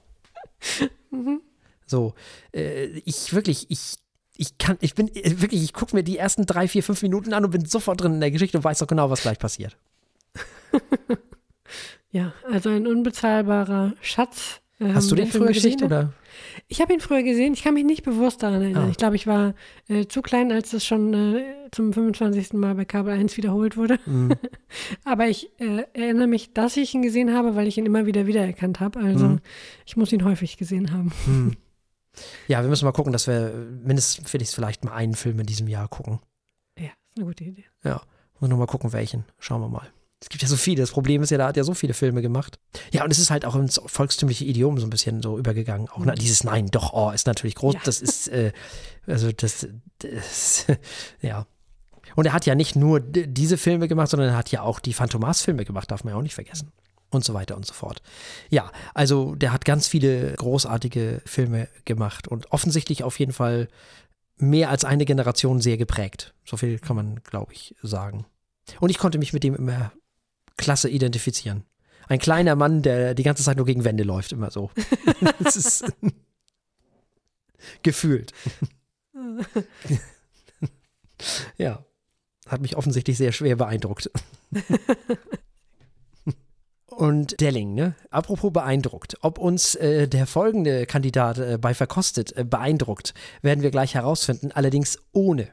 Mhm. 1.09 1.39
So, 1.85 2.15
äh, 2.53 2.87
ich 3.05 3.33
wirklich, 3.33 3.67
ich, 3.69 3.95
ich 4.37 4.57
kann, 4.57 4.77
ich 4.81 4.95
bin 4.95 5.07
äh, 5.15 5.41
wirklich, 5.41 5.63
ich 5.63 5.73
gucke 5.73 5.95
mir 5.95 6.03
die 6.03 6.17
ersten 6.17 6.45
drei, 6.45 6.67
vier, 6.67 6.83
fünf 6.83 7.01
Minuten 7.01 7.33
an 7.33 7.45
und 7.45 7.51
bin 7.51 7.65
sofort 7.65 8.01
drin 8.01 8.15
in 8.15 8.19
der 8.19 8.31
Geschichte 8.31 8.57
und 8.57 8.63
weiß 8.63 8.79
doch 8.79 8.87
genau, 8.87 9.09
was 9.09 9.21
gleich 9.21 9.39
passiert. 9.39 9.77
ja, 12.11 12.33
also 12.51 12.69
ein 12.69 12.87
unbezahlbarer 12.87 13.93
Schatz. 14.01 14.61
Ähm, 14.79 14.93
Hast 14.93 15.09
du 15.11 15.15
den 15.15 15.27
früher 15.27 15.47
gesehen 15.47 15.83
oder? 15.83 16.13
Ich 16.67 16.81
habe 16.81 16.93
ihn 16.93 16.99
früher 16.99 17.23
gesehen, 17.23 17.53
ich 17.53 17.63
kann 17.63 17.73
mich 17.73 17.85
nicht 17.85 18.03
bewusst 18.03 18.43
daran 18.43 18.61
erinnern. 18.61 18.85
Ah. 18.85 18.89
Ich 18.91 18.97
glaube, 18.97 19.15
ich 19.15 19.25
war 19.25 19.55
äh, 19.87 20.05
zu 20.05 20.21
klein, 20.21 20.51
als 20.51 20.71
das 20.71 20.85
schon 20.85 21.13
äh, 21.13 21.43
zum 21.71 21.93
25. 21.93 22.53
Mal 22.53 22.75
bei 22.75 22.85
Kabel 22.85 23.13
1 23.13 23.37
wiederholt 23.37 23.75
wurde. 23.75 23.99
Mhm. 24.05 24.33
Aber 25.03 25.27
ich 25.27 25.49
äh, 25.59 25.83
erinnere 25.93 26.27
mich, 26.27 26.53
dass 26.53 26.77
ich 26.77 26.93
ihn 26.93 27.01
gesehen 27.01 27.33
habe, 27.33 27.55
weil 27.55 27.67
ich 27.67 27.77
ihn 27.77 27.85
immer 27.85 28.05
wieder 28.05 28.27
wiedererkannt 28.27 28.79
habe. 28.79 28.99
Also 28.99 29.25
mhm. 29.25 29.39
ich 29.85 29.97
muss 29.97 30.11
ihn 30.11 30.23
häufig 30.23 30.57
gesehen 30.57 30.91
haben. 30.91 31.11
Mhm. 31.25 31.51
Ja, 32.47 32.61
wir 32.61 32.69
müssen 32.69 32.85
mal 32.85 32.91
gucken, 32.91 33.13
dass 33.13 33.27
wir 33.27 33.53
mindestens 33.83 34.53
vielleicht 34.53 34.83
mal 34.83 34.93
einen 34.93 35.15
Film 35.15 35.39
in 35.39 35.45
diesem 35.45 35.67
Jahr 35.67 35.87
gucken. 35.87 36.19
Ja, 36.77 36.85
ist 36.85 37.17
eine 37.17 37.25
gute 37.25 37.43
Idee. 37.43 37.65
Ja, 37.83 38.01
muss 38.39 38.49
nur 38.49 38.59
mal 38.59 38.67
gucken, 38.67 38.93
welchen. 38.93 39.25
Schauen 39.39 39.61
wir 39.61 39.69
mal. 39.69 39.87
Es 40.19 40.29
gibt 40.29 40.41
ja 40.41 40.47
so 40.47 40.55
viele. 40.55 40.81
Das 40.81 40.91
Problem 40.91 41.21
ist 41.21 41.29
ja, 41.29 41.37
da 41.37 41.47
hat 41.47 41.57
ja 41.57 41.63
so 41.63 41.75
viele 41.75 41.93
Filme 41.93 42.21
gemacht. 42.21 42.59
Ja, 42.91 43.03
und 43.03 43.11
es 43.11 43.19
ist 43.19 43.29
halt 43.29 43.45
auch 43.45 43.55
ins 43.55 43.79
volkstümliche 43.85 44.45
Idiom 44.45 44.79
so 44.79 44.87
ein 44.87 44.89
bisschen 44.89 45.21
so 45.21 45.37
übergegangen. 45.37 45.89
Auch 45.89 45.99
mhm. 45.99 46.15
dieses 46.15 46.43
Nein, 46.43 46.67
doch, 46.67 46.93
oh, 46.93 47.11
ist 47.11 47.27
natürlich 47.27 47.55
groß. 47.55 47.75
Ja. 47.75 47.81
Das 47.83 48.01
ist, 48.01 48.27
äh, 48.29 48.51
also 49.05 49.31
das, 49.31 49.67
das, 49.99 50.65
ja. 51.21 51.45
Und 52.15 52.25
er 52.25 52.33
hat 52.33 52.47
ja 52.47 52.55
nicht 52.55 52.75
nur 52.75 52.99
diese 52.99 53.57
Filme 53.57 53.87
gemacht, 53.87 54.09
sondern 54.09 54.29
er 54.29 54.37
hat 54.37 54.49
ja 54.51 54.61
auch 54.63 54.79
die 54.79 54.93
Phantomas-Filme 54.93 55.65
gemacht, 55.65 55.91
darf 55.91 56.03
man 56.03 56.13
ja 56.13 56.17
auch 56.17 56.23
nicht 56.23 56.35
vergessen. 56.35 56.71
Und 57.09 57.23
so 57.23 57.33
weiter 57.33 57.55
und 57.55 57.65
so 57.65 57.73
fort. 57.73 58.01
Ja, 58.49 58.69
also 58.93 59.33
der 59.35 59.53
hat 59.53 59.63
ganz 59.63 59.87
viele 59.87 60.33
großartige 60.33 61.21
Filme 61.25 61.69
gemacht 61.85 62.27
und 62.27 62.51
offensichtlich 62.51 63.03
auf 63.03 63.17
jeden 63.17 63.31
Fall 63.31 63.69
mehr 64.37 64.69
als 64.69 64.83
eine 64.83 65.05
Generation 65.05 65.61
sehr 65.61 65.77
geprägt. 65.77 66.33
So 66.45 66.57
viel 66.57 66.79
kann 66.79 66.95
man, 66.95 67.21
glaube 67.23 67.53
ich, 67.53 67.75
sagen. 67.81 68.25
Und 68.79 68.89
ich 68.89 68.97
konnte 68.97 69.17
mich 69.19 69.31
mit 69.33 69.43
dem 69.43 69.55
immer 69.55 69.93
klasse 70.57 70.89
identifizieren. 70.89 71.63
Ein 72.07 72.19
kleiner 72.19 72.55
Mann, 72.55 72.81
der 72.81 73.13
die 73.13 73.23
ganze 73.23 73.43
Zeit 73.43 73.57
nur 73.57 73.65
gegen 73.65 73.83
Wände 73.83 74.03
läuft, 74.03 74.31
immer 74.31 74.51
so. 74.51 74.71
das 75.39 75.55
ist 75.55 75.85
gefühlt. 77.83 78.33
ja, 81.57 81.83
hat 82.47 82.61
mich 82.61 82.77
offensichtlich 82.77 83.17
sehr 83.17 83.31
schwer 83.31 83.55
beeindruckt. 83.55 84.09
Und 86.97 87.39
Delling, 87.39 87.75
ne? 87.75 87.93
Apropos 88.09 88.51
beeindruckt. 88.51 89.19
Ob 89.21 89.37
uns 89.37 89.75
äh, 89.75 90.07
der 90.07 90.25
folgende 90.25 90.87
Kandidat 90.87 91.37
äh, 91.37 91.59
bei 91.61 91.75
Verkostet 91.75 92.35
äh, 92.35 92.43
beeindruckt, 92.43 93.13
werden 93.43 93.61
wir 93.61 93.69
gleich 93.69 93.93
herausfinden. 93.93 94.51
Allerdings 94.51 94.97
ohne 95.11 95.47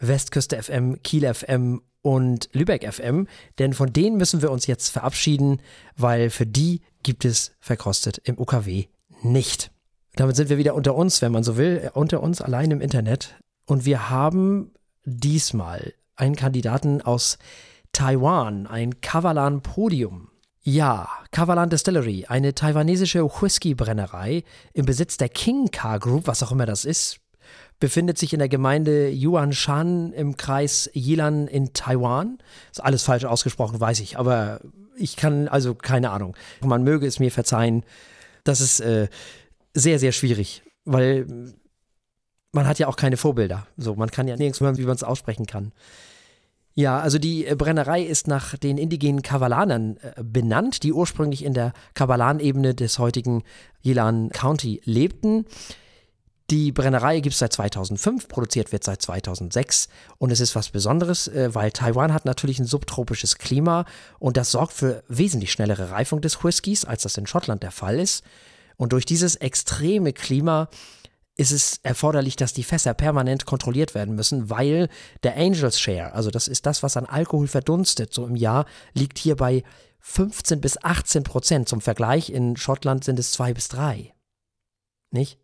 Westküste 0.00 0.62
FM, 0.62 1.02
Kiel 1.02 1.34
FM 1.34 1.82
und 2.00 2.48
Lübeck 2.54 2.90
FM, 2.90 3.28
denn 3.58 3.74
von 3.74 3.92
denen 3.92 4.16
müssen 4.16 4.40
wir 4.40 4.50
uns 4.50 4.66
jetzt 4.66 4.88
verabschieden, 4.88 5.60
weil 5.98 6.30
für 6.30 6.46
die 6.46 6.80
gibt 7.02 7.26
es 7.26 7.52
verkostet 7.60 8.22
im 8.24 8.38
UKW 8.38 8.86
nicht. 9.20 9.72
Damit 10.14 10.36
sind 10.36 10.48
wir 10.48 10.56
wieder 10.56 10.74
unter 10.74 10.94
uns, 10.94 11.20
wenn 11.20 11.32
man 11.32 11.44
so 11.44 11.58
will, 11.58 11.90
unter 11.92 12.22
uns 12.22 12.40
allein 12.40 12.70
im 12.70 12.80
Internet. 12.80 13.36
Und 13.66 13.84
wir 13.84 14.08
haben 14.08 14.72
diesmal 15.04 15.92
einen 16.16 16.34
Kandidaten 16.34 17.02
aus 17.02 17.36
Taiwan, 17.92 18.66
ein 18.66 19.02
Kavalan 19.02 19.60
Podium. 19.60 20.31
Ja, 20.64 21.08
Kavalan 21.32 21.70
Distillery, 21.70 22.26
eine 22.28 22.54
taiwanesische 22.54 23.24
Whisky-Brennerei 23.24 24.44
im 24.72 24.86
Besitz 24.86 25.16
der 25.16 25.28
King 25.28 25.72
Car 25.72 25.98
Group, 25.98 26.28
was 26.28 26.40
auch 26.44 26.52
immer 26.52 26.66
das 26.66 26.84
ist, 26.84 27.18
befindet 27.80 28.16
sich 28.16 28.32
in 28.32 28.38
der 28.38 28.48
Gemeinde 28.48 29.10
Yuanshan 29.10 30.12
im 30.12 30.36
Kreis 30.36 30.88
Yilan 30.92 31.48
in 31.48 31.72
Taiwan. 31.72 32.38
Ist 32.70 32.78
alles 32.78 33.02
falsch 33.02 33.24
ausgesprochen, 33.24 33.80
weiß 33.80 33.98
ich, 33.98 34.18
aber 34.18 34.60
ich 34.96 35.16
kann 35.16 35.48
also 35.48 35.74
keine 35.74 36.10
Ahnung. 36.10 36.36
Man 36.60 36.84
möge 36.84 37.08
es 37.08 37.18
mir 37.18 37.32
verzeihen. 37.32 37.84
Das 38.44 38.60
ist 38.60 38.78
äh, 38.78 39.08
sehr, 39.74 39.98
sehr 39.98 40.12
schwierig, 40.12 40.62
weil 40.84 41.26
man 42.52 42.68
hat 42.68 42.78
ja 42.78 42.86
auch 42.86 42.96
keine 42.96 43.16
Vorbilder. 43.16 43.66
So, 43.76 43.96
man 43.96 44.12
kann 44.12 44.28
ja 44.28 44.36
nirgends 44.36 44.60
hören, 44.60 44.78
wie 44.78 44.84
man 44.84 44.94
es 44.94 45.02
aussprechen 45.02 45.46
kann. 45.46 45.72
Ja, 46.74 47.00
also 47.00 47.18
die 47.18 47.46
äh, 47.46 47.54
Brennerei 47.54 48.02
ist 48.02 48.28
nach 48.28 48.56
den 48.56 48.78
indigenen 48.78 49.22
Kavalanern 49.22 49.98
äh, 49.98 50.22
benannt, 50.22 50.82
die 50.82 50.92
ursprünglich 50.92 51.44
in 51.44 51.52
der 51.52 51.72
Kavalan-Ebene 51.94 52.74
des 52.74 52.98
heutigen 52.98 53.42
Yilan 53.82 54.30
County 54.30 54.80
lebten. 54.84 55.44
Die 56.50 56.72
Brennerei 56.72 57.20
gibt 57.20 57.34
es 57.34 57.38
seit 57.38 57.52
2005, 57.52 58.28
produziert 58.28 58.72
wird 58.72 58.84
seit 58.84 59.00
2006 59.00 59.88
und 60.18 60.30
es 60.30 60.40
ist 60.40 60.54
was 60.54 60.70
Besonderes, 60.70 61.28
äh, 61.28 61.54
weil 61.54 61.72
Taiwan 61.72 62.12
hat 62.12 62.24
natürlich 62.24 62.58
ein 62.58 62.66
subtropisches 62.66 63.36
Klima 63.36 63.84
und 64.18 64.38
das 64.38 64.50
sorgt 64.50 64.72
für 64.72 65.02
wesentlich 65.08 65.52
schnellere 65.52 65.90
Reifung 65.90 66.22
des 66.22 66.42
Whiskys, 66.42 66.84
als 66.86 67.02
das 67.02 67.18
in 67.18 67.26
Schottland 67.26 67.62
der 67.62 67.70
Fall 67.70 67.98
ist. 67.98 68.24
Und 68.76 68.92
durch 68.92 69.04
dieses 69.04 69.36
extreme 69.36 70.12
Klima 70.12 70.68
ist 71.36 71.50
es 71.50 71.80
erforderlich, 71.82 72.36
dass 72.36 72.52
die 72.52 72.62
Fässer 72.62 72.94
permanent 72.94 73.46
kontrolliert 73.46 73.94
werden 73.94 74.14
müssen, 74.14 74.50
weil 74.50 74.88
der 75.22 75.36
Angels 75.36 75.80
Share, 75.80 76.12
also 76.12 76.30
das 76.30 76.46
ist 76.48 76.66
das, 76.66 76.82
was 76.82 76.96
an 76.96 77.06
Alkohol 77.06 77.48
verdunstet, 77.48 78.12
so 78.12 78.26
im 78.26 78.36
Jahr, 78.36 78.66
liegt 78.92 79.18
hier 79.18 79.36
bei 79.36 79.62
15 80.00 80.60
bis 80.60 80.82
18 80.82 81.22
Prozent. 81.22 81.68
Zum 81.68 81.80
Vergleich, 81.80 82.30
in 82.30 82.56
Schottland 82.56 83.04
sind 83.04 83.18
es 83.18 83.32
zwei 83.32 83.54
bis 83.54 83.68
drei. 83.68 84.12
Nicht? 85.10 85.38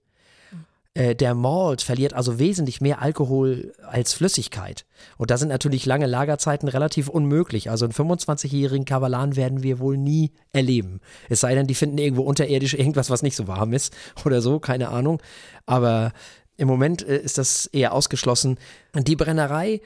Äh, 0.98 1.14
der 1.14 1.34
Malt 1.34 1.82
verliert 1.82 2.12
also 2.12 2.40
wesentlich 2.40 2.80
mehr 2.80 3.00
Alkohol 3.00 3.72
als 3.86 4.14
Flüssigkeit. 4.14 4.84
Und 5.16 5.30
da 5.30 5.38
sind 5.38 5.48
natürlich 5.48 5.86
lange 5.86 6.06
Lagerzeiten 6.06 6.68
relativ 6.68 7.08
unmöglich. 7.08 7.70
Also 7.70 7.84
einen 7.84 7.94
25-jährigen 7.94 8.84
Kavalan 8.84 9.36
werden 9.36 9.62
wir 9.62 9.78
wohl 9.78 9.96
nie 9.96 10.32
erleben. 10.52 11.00
Es 11.28 11.38
sei 11.38 11.54
denn, 11.54 11.68
die 11.68 11.76
finden 11.76 11.98
irgendwo 11.98 12.22
unterirdisch 12.22 12.74
irgendwas, 12.74 13.10
was 13.10 13.22
nicht 13.22 13.36
so 13.36 13.46
warm 13.46 13.72
ist 13.72 13.94
oder 14.24 14.42
so, 14.42 14.58
keine 14.58 14.88
Ahnung. 14.88 15.22
Aber 15.66 16.12
im 16.56 16.66
Moment 16.66 17.06
äh, 17.06 17.18
ist 17.18 17.38
das 17.38 17.66
eher 17.66 17.92
ausgeschlossen. 17.92 18.58
Die 18.96 19.14
Brennerei 19.14 19.80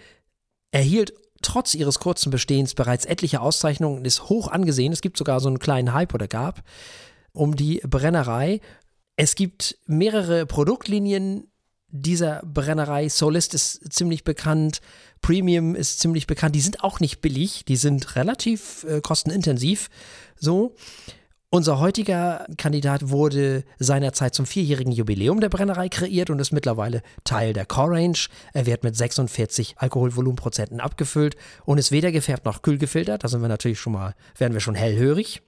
erhielt 0.71 1.13
trotz 1.43 1.75
ihres 1.75 1.99
kurzen 1.99 2.31
Bestehens 2.31 2.75
bereits 2.75 3.05
etliche 3.05 3.43
Auszeichnungen 3.43 3.99
und 3.99 4.07
ist 4.07 4.31
hoch 4.31 4.49
angesehen. 4.49 4.95
Es 4.95 5.03
gibt 5.03 5.19
sogar 5.19 5.41
so 5.41 5.49
einen 5.49 5.59
kleinen 5.59 5.93
Hype 5.93 6.15
oder 6.15 6.27
gab 6.27 6.63
um 7.35 7.57
die 7.57 7.81
Brennerei 7.89 8.61
es 9.17 9.35
gibt 9.35 9.79
mehrere 9.87 10.47
Produktlinien 10.47 11.49
dieser 11.93 12.43
Brennerei. 12.45 13.09
Solist 13.09 13.55
ist 13.55 13.93
ziemlich 13.93 14.25
bekannt, 14.25 14.81
Premium 15.21 15.75
ist 15.75 16.01
ziemlich 16.01 16.27
bekannt. 16.27 16.55
Die 16.55 16.61
sind 16.61 16.83
auch 16.83 17.01
nicht 17.01 17.21
billig, 17.21 17.65
die 17.67 17.77
sind 17.77 18.17
relativ 18.17 18.85
äh, 18.85 19.01
kostenintensiv. 19.01 19.91
So. 20.37 20.75
Unser 21.55 21.79
heutiger 21.81 22.47
Kandidat 22.57 23.11
wurde 23.11 23.65
seinerzeit 23.79 24.35
zum 24.35 24.47
vierjährigen 24.47 24.91
Jubiläum 24.91 25.39
der 25.39 25.51
Brennerei 25.51 25.91
kreiert 25.91 26.31
und 26.31 26.39
ist 26.39 26.51
mittlerweile 26.51 27.03
Teil 27.25 27.53
der 27.53 27.67
Core 27.67 27.97
Range. 27.97 28.17
Er 28.55 28.65
wird 28.65 28.85
mit 28.85 28.97
46 28.97 29.75
Alkoholvolumenprozenten 29.77 30.81
abgefüllt 30.81 31.37
und 31.67 31.77
ist 31.77 31.93
weder 31.93 32.11
gefärbt 32.11 32.47
noch 32.47 32.63
kühl 32.63 32.79
gefiltert. 32.79 33.23
Da 33.23 33.29
sind 33.29 33.43
wir 33.43 33.49
natürlich 33.49 33.81
schon 33.81 33.93
mal, 33.93 34.15
werden 34.39 34.55
wir 34.55 34.61
schon 34.61 34.75
hellhörig. 34.75 35.43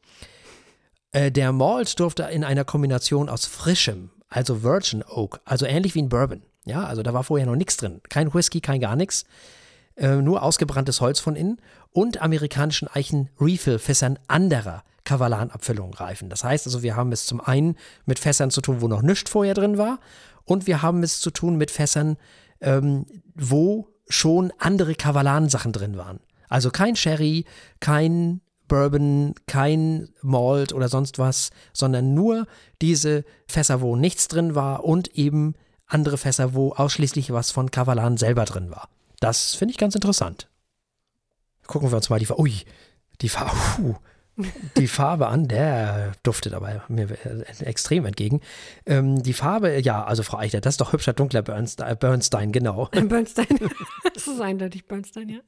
Äh, 1.14 1.30
der 1.30 1.52
Malt 1.52 1.98
durfte 2.00 2.24
in 2.24 2.44
einer 2.44 2.64
Kombination 2.64 3.28
aus 3.28 3.46
frischem, 3.46 4.10
also 4.28 4.62
Virgin 4.62 5.04
Oak, 5.08 5.40
also 5.44 5.64
ähnlich 5.64 5.94
wie 5.94 6.02
ein 6.02 6.08
Bourbon. 6.08 6.42
Ja, 6.64 6.84
also 6.84 7.02
da 7.02 7.14
war 7.14 7.22
vorher 7.22 7.46
noch 7.46 7.54
nichts 7.54 7.76
drin. 7.76 8.00
Kein 8.08 8.34
Whisky, 8.34 8.60
kein 8.60 8.80
gar 8.80 8.96
nichts. 8.96 9.24
Äh, 9.96 10.16
nur 10.16 10.42
ausgebranntes 10.42 11.00
Holz 11.00 11.20
von 11.20 11.36
innen 11.36 11.60
und 11.92 12.20
amerikanischen 12.20 12.88
Eichen-Refill-Fässern 12.88 14.18
anderer 14.26 14.82
Kavalan-Abfüllungen 15.04 15.94
reifen. 15.94 16.30
Das 16.30 16.42
heißt 16.42 16.66
also, 16.66 16.82
wir 16.82 16.96
haben 16.96 17.12
es 17.12 17.26
zum 17.26 17.40
einen 17.40 17.76
mit 18.06 18.18
Fässern 18.18 18.50
zu 18.50 18.60
tun, 18.60 18.80
wo 18.80 18.88
noch 18.88 19.02
nichts 19.02 19.30
vorher 19.30 19.54
drin 19.54 19.78
war 19.78 20.00
und 20.44 20.66
wir 20.66 20.82
haben 20.82 21.04
es 21.04 21.20
zu 21.20 21.30
tun 21.30 21.56
mit 21.56 21.70
Fässern, 21.70 22.16
ähm, 22.60 23.06
wo 23.36 23.88
schon 24.08 24.52
andere 24.58 24.96
Kavalan-Sachen 24.96 25.72
drin 25.72 25.96
waren. 25.96 26.18
Also 26.48 26.70
kein 26.70 26.96
Sherry, 26.96 27.44
kein 27.78 28.40
Bourbon, 28.68 29.34
kein 29.46 30.08
Malt 30.22 30.72
oder 30.72 30.88
sonst 30.88 31.18
was, 31.18 31.50
sondern 31.72 32.14
nur 32.14 32.46
diese 32.80 33.24
Fässer, 33.46 33.80
wo 33.80 33.96
nichts 33.96 34.28
drin 34.28 34.54
war 34.54 34.84
und 34.84 35.08
eben 35.16 35.54
andere 35.86 36.18
Fässer, 36.18 36.54
wo 36.54 36.72
ausschließlich 36.72 37.32
was 37.32 37.50
von 37.50 37.70
Kavalan 37.70 38.16
selber 38.16 38.44
drin 38.44 38.70
war. 38.70 38.88
Das 39.20 39.54
finde 39.54 39.72
ich 39.72 39.78
ganz 39.78 39.94
interessant. 39.94 40.48
Gucken 41.66 41.90
wir 41.90 41.96
uns 41.96 42.10
mal 42.10 42.18
die. 42.18 42.30
Ui, 42.30 42.52
die. 43.20 43.30
Uh, 43.78 43.94
die 44.76 44.88
Farbe 44.88 45.28
an, 45.28 45.46
der 45.46 46.12
duftet 46.22 46.54
aber 46.54 46.84
mir 46.88 47.08
extrem 47.60 48.04
entgegen. 48.04 48.40
Ähm, 48.84 49.22
die 49.22 49.32
Farbe, 49.32 49.78
ja, 49.80 50.04
also 50.04 50.22
Frau 50.22 50.38
Eichler, 50.38 50.60
das 50.60 50.74
ist 50.74 50.80
doch 50.80 50.92
hübscher 50.92 51.12
dunkler 51.12 51.42
Bernstein, 51.42 51.96
Bernstein 51.98 52.50
genau. 52.50 52.86
Bernstein, 52.92 53.46
das 54.12 54.26
ist 54.26 54.40
eindeutig 54.40 54.86
Bernstein, 54.86 55.28
ja. 55.28 55.40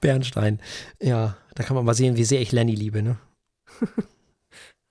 Bernstein, 0.00 0.60
ja, 1.00 1.36
da 1.54 1.62
kann 1.64 1.74
man 1.74 1.84
mal 1.84 1.94
sehen, 1.94 2.16
wie 2.16 2.24
sehr 2.24 2.40
ich 2.40 2.52
Lenny 2.52 2.74
liebe, 2.74 3.02
ne? 3.02 3.18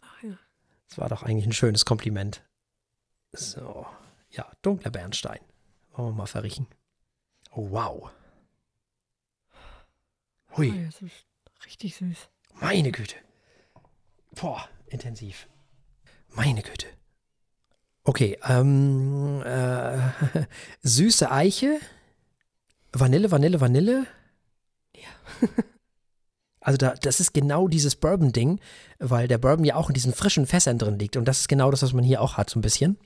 Ach 0.02 0.24
ja. 0.24 0.38
Das 0.90 0.98
war 0.98 1.08
doch 1.08 1.24
eigentlich 1.24 1.46
ein 1.46 1.54
schönes 1.54 1.86
Kompliment. 1.86 2.44
So, 3.32 3.86
ja, 4.30 4.46
dunkler 4.62 4.92
Bernstein. 4.92 5.40
Wollen 5.94 6.10
wir 6.10 6.14
mal 6.14 6.26
verriechen. 6.26 6.68
Oh, 7.52 7.70
wow. 7.72 8.12
Hui. 10.58 10.72
Oh, 10.72 10.86
das 10.86 11.02
ist 11.02 11.26
richtig 11.66 11.96
süß. 11.96 12.30
Meine 12.60 12.92
Güte. 12.92 13.16
Boah, 14.32 14.68
intensiv. 14.88 15.48
Meine 16.30 16.62
Güte. 16.62 16.88
Okay, 18.04 18.38
ähm, 18.48 19.42
äh, 19.44 19.98
süße 20.84 21.32
Eiche, 21.32 21.80
Vanille, 22.92 23.32
Vanille, 23.32 23.60
Vanille. 23.60 24.06
Ja. 24.96 25.10
also 26.60 26.78
da, 26.78 26.94
das 26.96 27.20
ist 27.20 27.34
genau 27.34 27.68
dieses 27.68 27.96
Bourbon-Ding, 27.96 28.60
weil 29.00 29.28
der 29.28 29.38
Bourbon 29.38 29.66
ja 29.66 29.76
auch 29.76 29.90
in 29.90 29.96
diesen 29.96 30.14
frischen 30.14 30.46
Fässern 30.46 30.78
drin 30.78 31.00
liegt. 31.00 31.18
Und 31.18 31.26
das 31.26 31.40
ist 31.42 31.48
genau 31.48 31.72
das, 31.72 31.82
was 31.82 31.94
man 31.94 32.04
hier 32.04 32.22
auch 32.22 32.38
hat, 32.38 32.50
so 32.50 32.60
ein 32.60 32.62
bisschen. 32.62 32.98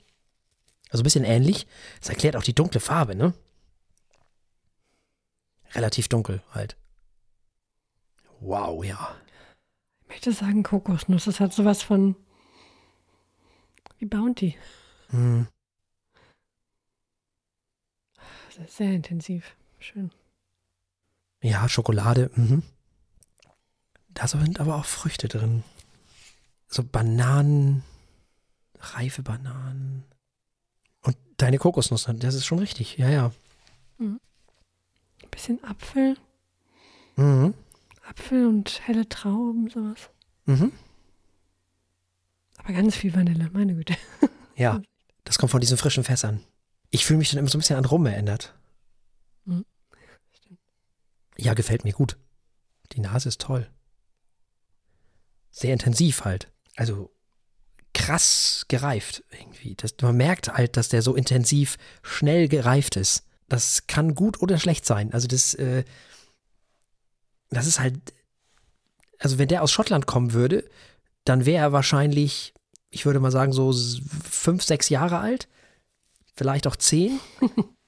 Also 0.90 1.02
ein 1.02 1.04
bisschen 1.04 1.24
ähnlich. 1.24 1.66
Das 2.00 2.10
erklärt 2.10 2.36
auch 2.36 2.42
die 2.42 2.54
dunkle 2.54 2.80
Farbe, 2.80 3.14
ne? 3.14 3.32
Relativ 5.72 6.08
dunkel 6.08 6.42
halt. 6.52 6.76
Wow, 8.40 8.84
ja. 8.84 9.16
Ich 10.10 10.16
möchte 10.26 10.32
sagen 10.32 10.64
Kokosnuss. 10.64 11.26
Das 11.26 11.38
hat 11.38 11.52
sowas 11.52 11.84
von 11.84 12.16
wie 13.98 14.06
Bounty. 14.06 14.56
Hm. 15.10 15.46
Ist 18.48 18.76
sehr 18.76 18.92
intensiv. 18.92 19.54
Schön. 19.78 20.10
Ja, 21.42 21.68
Schokolade. 21.68 22.28
Mhm. 22.34 22.64
Da 24.08 24.26
sind 24.26 24.58
aber 24.58 24.74
auch 24.74 24.84
Früchte 24.84 25.28
drin. 25.28 25.62
So 26.66 26.82
Bananen, 26.82 27.84
reife 28.80 29.22
Bananen. 29.22 30.04
Und 31.02 31.16
deine 31.36 31.58
Kokosnuss, 31.58 32.08
das 32.16 32.34
ist 32.34 32.46
schon 32.46 32.58
richtig. 32.58 32.98
Ja, 32.98 33.08
ja. 33.08 33.32
Mhm. 33.98 34.20
Ein 35.22 35.30
bisschen 35.30 35.62
Apfel. 35.62 36.16
Mhm. 37.14 37.54
Apfel 38.10 38.46
und 38.46 38.80
helle 38.86 39.08
Trauben, 39.08 39.70
sowas. 39.70 40.10
Mhm. 40.46 40.72
Aber 42.58 42.72
ganz 42.72 42.96
viel 42.96 43.14
Vanille, 43.14 43.50
meine 43.52 43.74
Güte. 43.74 43.96
Ja, 44.56 44.82
das 45.24 45.38
kommt 45.38 45.52
von 45.52 45.62
diesen 45.62 45.78
frischen 45.78 46.04
Fässern. 46.04 46.44
Ich 46.90 47.06
fühle 47.06 47.18
mich 47.18 47.30
dann 47.30 47.38
immer 47.38 47.48
so 47.48 47.56
ein 47.56 47.60
bisschen 47.60 47.78
an 47.78 47.86
Rum 47.86 48.04
erinnert. 48.04 48.54
Mhm. 49.46 49.64
Ja, 51.38 51.54
gefällt 51.54 51.84
mir 51.84 51.94
gut. 51.94 52.18
Die 52.92 53.00
Nase 53.00 53.30
ist 53.30 53.40
toll. 53.40 53.70
Sehr 55.50 55.72
intensiv 55.72 56.26
halt. 56.26 56.52
Also 56.76 57.10
krass 57.94 58.66
gereift 58.68 59.24
irgendwie. 59.30 59.76
Das, 59.76 59.94
man 60.02 60.18
merkt 60.18 60.52
halt, 60.52 60.76
dass 60.76 60.90
der 60.90 61.00
so 61.00 61.14
intensiv 61.14 61.78
schnell 62.02 62.46
gereift 62.46 62.96
ist. 62.96 63.24
Das 63.48 63.86
kann 63.86 64.14
gut 64.14 64.42
oder 64.42 64.58
schlecht 64.58 64.84
sein. 64.84 65.10
Also 65.14 65.26
das, 65.26 65.54
äh, 65.54 65.84
das 67.50 67.66
ist 67.66 67.80
halt, 67.80 67.98
also 69.18 69.38
wenn 69.38 69.48
der 69.48 69.62
aus 69.62 69.70
Schottland 69.70 70.06
kommen 70.06 70.32
würde, 70.32 70.68
dann 71.24 71.46
wäre 71.46 71.64
er 71.64 71.72
wahrscheinlich 71.72 72.54
ich 72.90 73.06
würde 73.06 73.20
mal 73.20 73.30
sagen, 73.30 73.52
so 73.52 73.72
fünf, 73.72 74.64
sechs 74.64 74.88
Jahre 74.88 75.18
alt, 75.18 75.48
vielleicht 76.34 76.66
auch 76.66 76.76
zehn, 76.76 77.20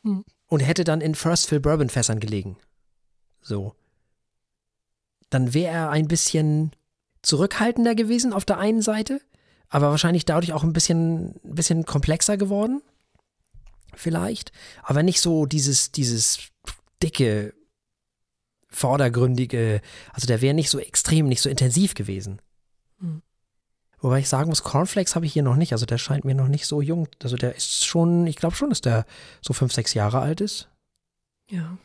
und 0.47 0.61
hätte 0.61 0.85
dann 0.85 1.01
in 1.01 1.15
First 1.15 1.49
Fill 1.49 1.61
Bourbon 1.61 1.91
Fässern 1.91 2.21
gelegen. 2.21 2.57
So. 3.41 3.75
Dann 5.29 5.55
wäre 5.55 5.73
er 5.73 5.91
ein 5.91 6.09
bisschen 6.09 6.73
zurückhaltender 7.23 7.95
gewesen 7.95 8.33
auf 8.33 8.45
der 8.45 8.59
einen 8.59 8.83
Seite, 8.83 9.21
aber 9.69 9.91
wahrscheinlich 9.91 10.25
dadurch 10.25 10.53
auch 10.53 10.63
ein 10.63 10.73
bisschen, 10.73 11.41
ein 11.45 11.55
bisschen 11.55 11.85
komplexer 11.85 12.37
geworden. 12.37 12.83
Vielleicht. 13.95 14.53
Aber 14.83 15.03
nicht 15.03 15.21
so 15.21 15.47
dieses, 15.47 15.91
dieses 15.91 16.51
dicke, 17.03 17.55
vordergründige, 18.73 19.81
also 20.13 20.27
der 20.27 20.41
wäre 20.41 20.55
nicht 20.55 20.71
so 20.71 20.79
extrem, 20.79 21.29
nicht 21.29 21.43
so 21.43 21.49
intensiv 21.49 21.95
gewesen. 21.95 22.41
Hm. 22.99 23.23
Wobei 24.01 24.19
ich 24.19 24.29
sagen 24.29 24.49
muss, 24.49 24.65
Cornflakes 24.65 25.15
habe 25.15 25.27
ich 25.27 25.33
hier 25.33 25.45
noch 25.45 25.55
nicht. 25.55 25.73
Also 25.73 25.87
der 25.87 25.99
scheint 25.99 26.25
mir 26.25 26.35
noch 26.35 26.49
nicht 26.49 26.67
so 26.67 26.81
jung. 26.81 27.07
Also 27.23 27.37
der 27.37 27.55
ist 27.55 27.85
schon, 27.85 28.27
ich 28.27 28.37
glaube 28.37 28.57
schon, 28.57 28.71
dass 28.71 28.81
der 28.81 29.07
so 29.41 29.53
fünf, 29.53 29.73
sechs 29.73 29.95
Jahre 29.95 30.19
alt 30.19 30.41
ist. 30.41 30.69
Ja. 31.49 31.79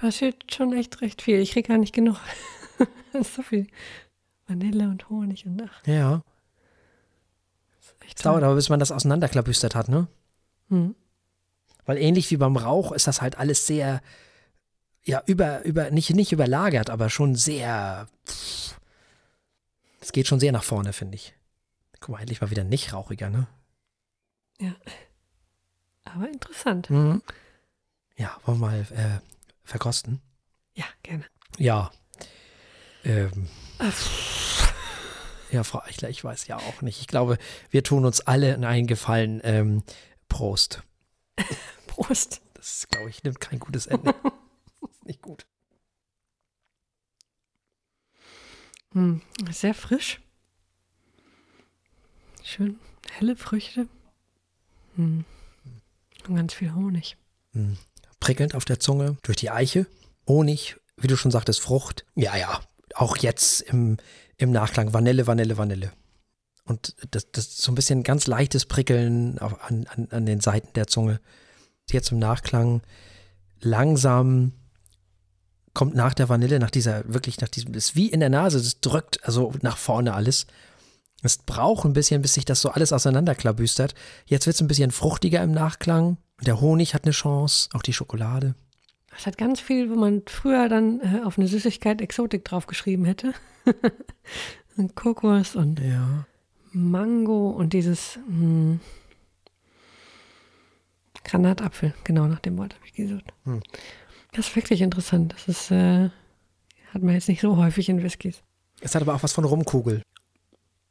Das 0.00 0.16
steht 0.16 0.54
schon 0.54 0.72
echt 0.72 1.02
recht 1.02 1.20
viel. 1.20 1.38
Ich 1.40 1.52
krieg 1.52 1.68
gar 1.68 1.78
nicht 1.78 1.94
genug. 1.94 2.16
so 3.12 3.42
viel 3.42 3.66
Vanille 4.46 4.88
und 4.88 5.08
Honig 5.10 5.46
und 5.46 5.62
ach, 5.62 5.86
Ja. 5.86 6.22
Es 8.14 8.22
dauert 8.22 8.42
aber, 8.42 8.54
bis 8.54 8.68
man 8.68 8.80
das 8.80 8.92
auseinanderklabüstert 8.92 9.74
hat, 9.74 9.88
ne? 9.88 10.08
Hm. 10.68 10.94
Weil 11.84 11.98
ähnlich 11.98 12.30
wie 12.30 12.36
beim 12.36 12.56
Rauch 12.56 12.92
ist 12.92 13.06
das 13.06 13.20
halt 13.20 13.38
alles 13.38 13.66
sehr, 13.66 14.00
ja, 15.04 15.22
über, 15.26 15.62
über, 15.64 15.90
nicht, 15.90 16.10
nicht 16.10 16.32
überlagert, 16.32 16.90
aber 16.90 17.10
schon 17.10 17.36
sehr, 17.36 18.08
es 20.00 20.12
geht 20.12 20.26
schon 20.26 20.40
sehr 20.40 20.52
nach 20.52 20.64
vorne, 20.64 20.92
finde 20.92 21.16
ich. 21.16 21.34
Guck 22.00 22.10
mal, 22.10 22.20
endlich 22.20 22.40
mal 22.40 22.50
wieder 22.50 22.64
nicht 22.64 22.92
rauchiger, 22.92 23.30
ne? 23.30 23.46
Aber 26.04 26.28
interessant. 26.28 26.90
Mhm. 26.90 27.22
Ja, 28.16 28.38
wollen 28.44 28.60
wir 28.60 28.66
mal 28.66 28.80
äh, 28.80 29.20
verkosten? 29.64 30.20
Ja, 30.74 30.84
gerne. 31.02 31.24
Ja. 31.58 31.90
Ähm, 33.04 33.48
ja, 35.50 35.64
Frau 35.64 35.80
Eichler, 35.82 36.08
ich 36.08 36.22
weiß 36.22 36.46
ja 36.46 36.56
auch 36.56 36.82
nicht. 36.82 37.00
Ich 37.00 37.06
glaube, 37.06 37.38
wir 37.70 37.82
tun 37.82 38.04
uns 38.04 38.20
alle 38.20 38.54
in 38.54 38.64
einen 38.64 38.86
Gefallen. 38.86 39.40
Ähm, 39.44 39.82
Prost. 40.28 40.82
Prost. 41.86 42.40
Das, 42.54 42.86
glaube 42.88 43.10
ich, 43.10 43.22
nimmt 43.24 43.40
kein 43.40 43.58
gutes 43.58 43.86
Ende. 43.86 44.14
ist 45.04 45.06
nicht 45.06 45.22
gut. 45.22 45.46
Hm. 48.92 49.20
Sehr 49.50 49.74
frisch. 49.74 50.20
Schön 52.42 52.78
helle 53.10 53.36
Früchte. 53.36 53.88
Hm. 54.96 55.24
Und 56.28 56.36
ganz 56.36 56.54
viel 56.54 56.74
Honig. 56.74 57.16
Mhm. 57.52 57.76
Prickelnd 58.20 58.54
auf 58.54 58.64
der 58.64 58.80
Zunge, 58.80 59.16
durch 59.22 59.36
die 59.36 59.50
Eiche. 59.50 59.86
Honig, 60.26 60.76
wie 60.96 61.08
du 61.08 61.16
schon 61.16 61.30
sagtest, 61.30 61.60
Frucht. 61.60 62.06
Ja, 62.14 62.36
ja. 62.36 62.60
Auch 62.94 63.16
jetzt 63.18 63.60
im, 63.62 63.98
im 64.38 64.50
Nachklang 64.50 64.92
Vanille, 64.94 65.26
Vanille, 65.26 65.58
Vanille. 65.58 65.92
Und 66.64 66.94
das, 67.10 67.30
das 67.30 67.46
ist 67.46 67.62
so 67.62 67.72
ein 67.72 67.74
bisschen 67.74 68.02
ganz 68.02 68.26
leichtes 68.26 68.64
Prickeln 68.64 69.38
auf, 69.38 69.62
an, 69.62 69.86
an, 69.88 70.08
an 70.10 70.26
den 70.26 70.40
Seiten 70.40 70.72
der 70.74 70.86
Zunge. 70.86 71.20
Jetzt 71.90 72.12
im 72.12 72.18
Nachklang 72.18 72.80
langsam 73.60 74.52
kommt 75.74 75.94
nach 75.94 76.14
der 76.14 76.28
Vanille, 76.28 76.58
nach 76.58 76.70
dieser, 76.70 77.02
wirklich 77.12 77.40
nach 77.40 77.48
diesem, 77.48 77.72
das 77.72 77.86
ist 77.86 77.96
wie 77.96 78.08
in 78.08 78.20
der 78.20 78.30
Nase, 78.30 78.58
das 78.58 78.80
drückt 78.80 79.24
also 79.24 79.52
nach 79.62 79.76
vorne 79.76 80.14
alles. 80.14 80.46
Es 81.22 81.38
braucht 81.38 81.84
ein 81.84 81.94
bisschen, 81.94 82.22
bis 82.22 82.34
sich 82.34 82.44
das 82.44 82.60
so 82.60 82.70
alles 82.70 82.92
auseinanderklabüstert. 82.92 83.94
Jetzt 84.26 84.46
wird 84.46 84.54
es 84.54 84.60
ein 84.60 84.68
bisschen 84.68 84.90
fruchtiger 84.90 85.42
im 85.42 85.52
Nachklang. 85.52 86.18
Der 86.42 86.60
Honig 86.60 86.94
hat 86.94 87.04
eine 87.04 87.12
Chance, 87.12 87.70
auch 87.72 87.82
die 87.82 87.92
Schokolade. 87.92 88.54
Es 89.16 89.26
hat 89.26 89.38
ganz 89.38 89.60
viel, 89.60 89.90
wo 89.90 89.94
man 89.94 90.22
früher 90.26 90.68
dann 90.68 91.00
äh, 91.00 91.22
auf 91.24 91.38
eine 91.38 91.48
Süßigkeit 91.48 92.00
Exotik 92.00 92.44
draufgeschrieben 92.44 93.04
hätte. 93.04 93.32
und 94.76 94.94
Kokos 94.94 95.56
und 95.56 95.80
Ja. 95.80 96.26
Mango 96.72 97.50
und 97.50 97.72
dieses 97.72 98.18
hm, 98.26 98.80
Granatapfel. 101.24 101.94
Genau 102.04 102.26
nach 102.26 102.40
dem 102.40 102.58
Wort 102.58 102.74
habe 102.74 102.84
ich 102.86 102.92
gesucht. 102.92 103.32
Hm. 103.44 103.62
Das 104.34 104.48
ist 104.48 104.56
wirklich 104.56 104.82
interessant. 104.82 105.32
Das 105.32 105.48
ist, 105.48 105.70
äh, 105.70 106.10
hat 106.92 107.02
man 107.02 107.14
jetzt 107.14 107.28
nicht 107.28 107.40
so 107.40 107.56
häufig 107.56 107.88
in 107.88 108.02
Whiskys. 108.02 108.42
Es 108.80 108.94
hat 108.94 109.02
aber 109.02 109.14
auch 109.14 109.22
was 109.22 109.32
von 109.32 109.44
Rumkugel. 109.44 110.02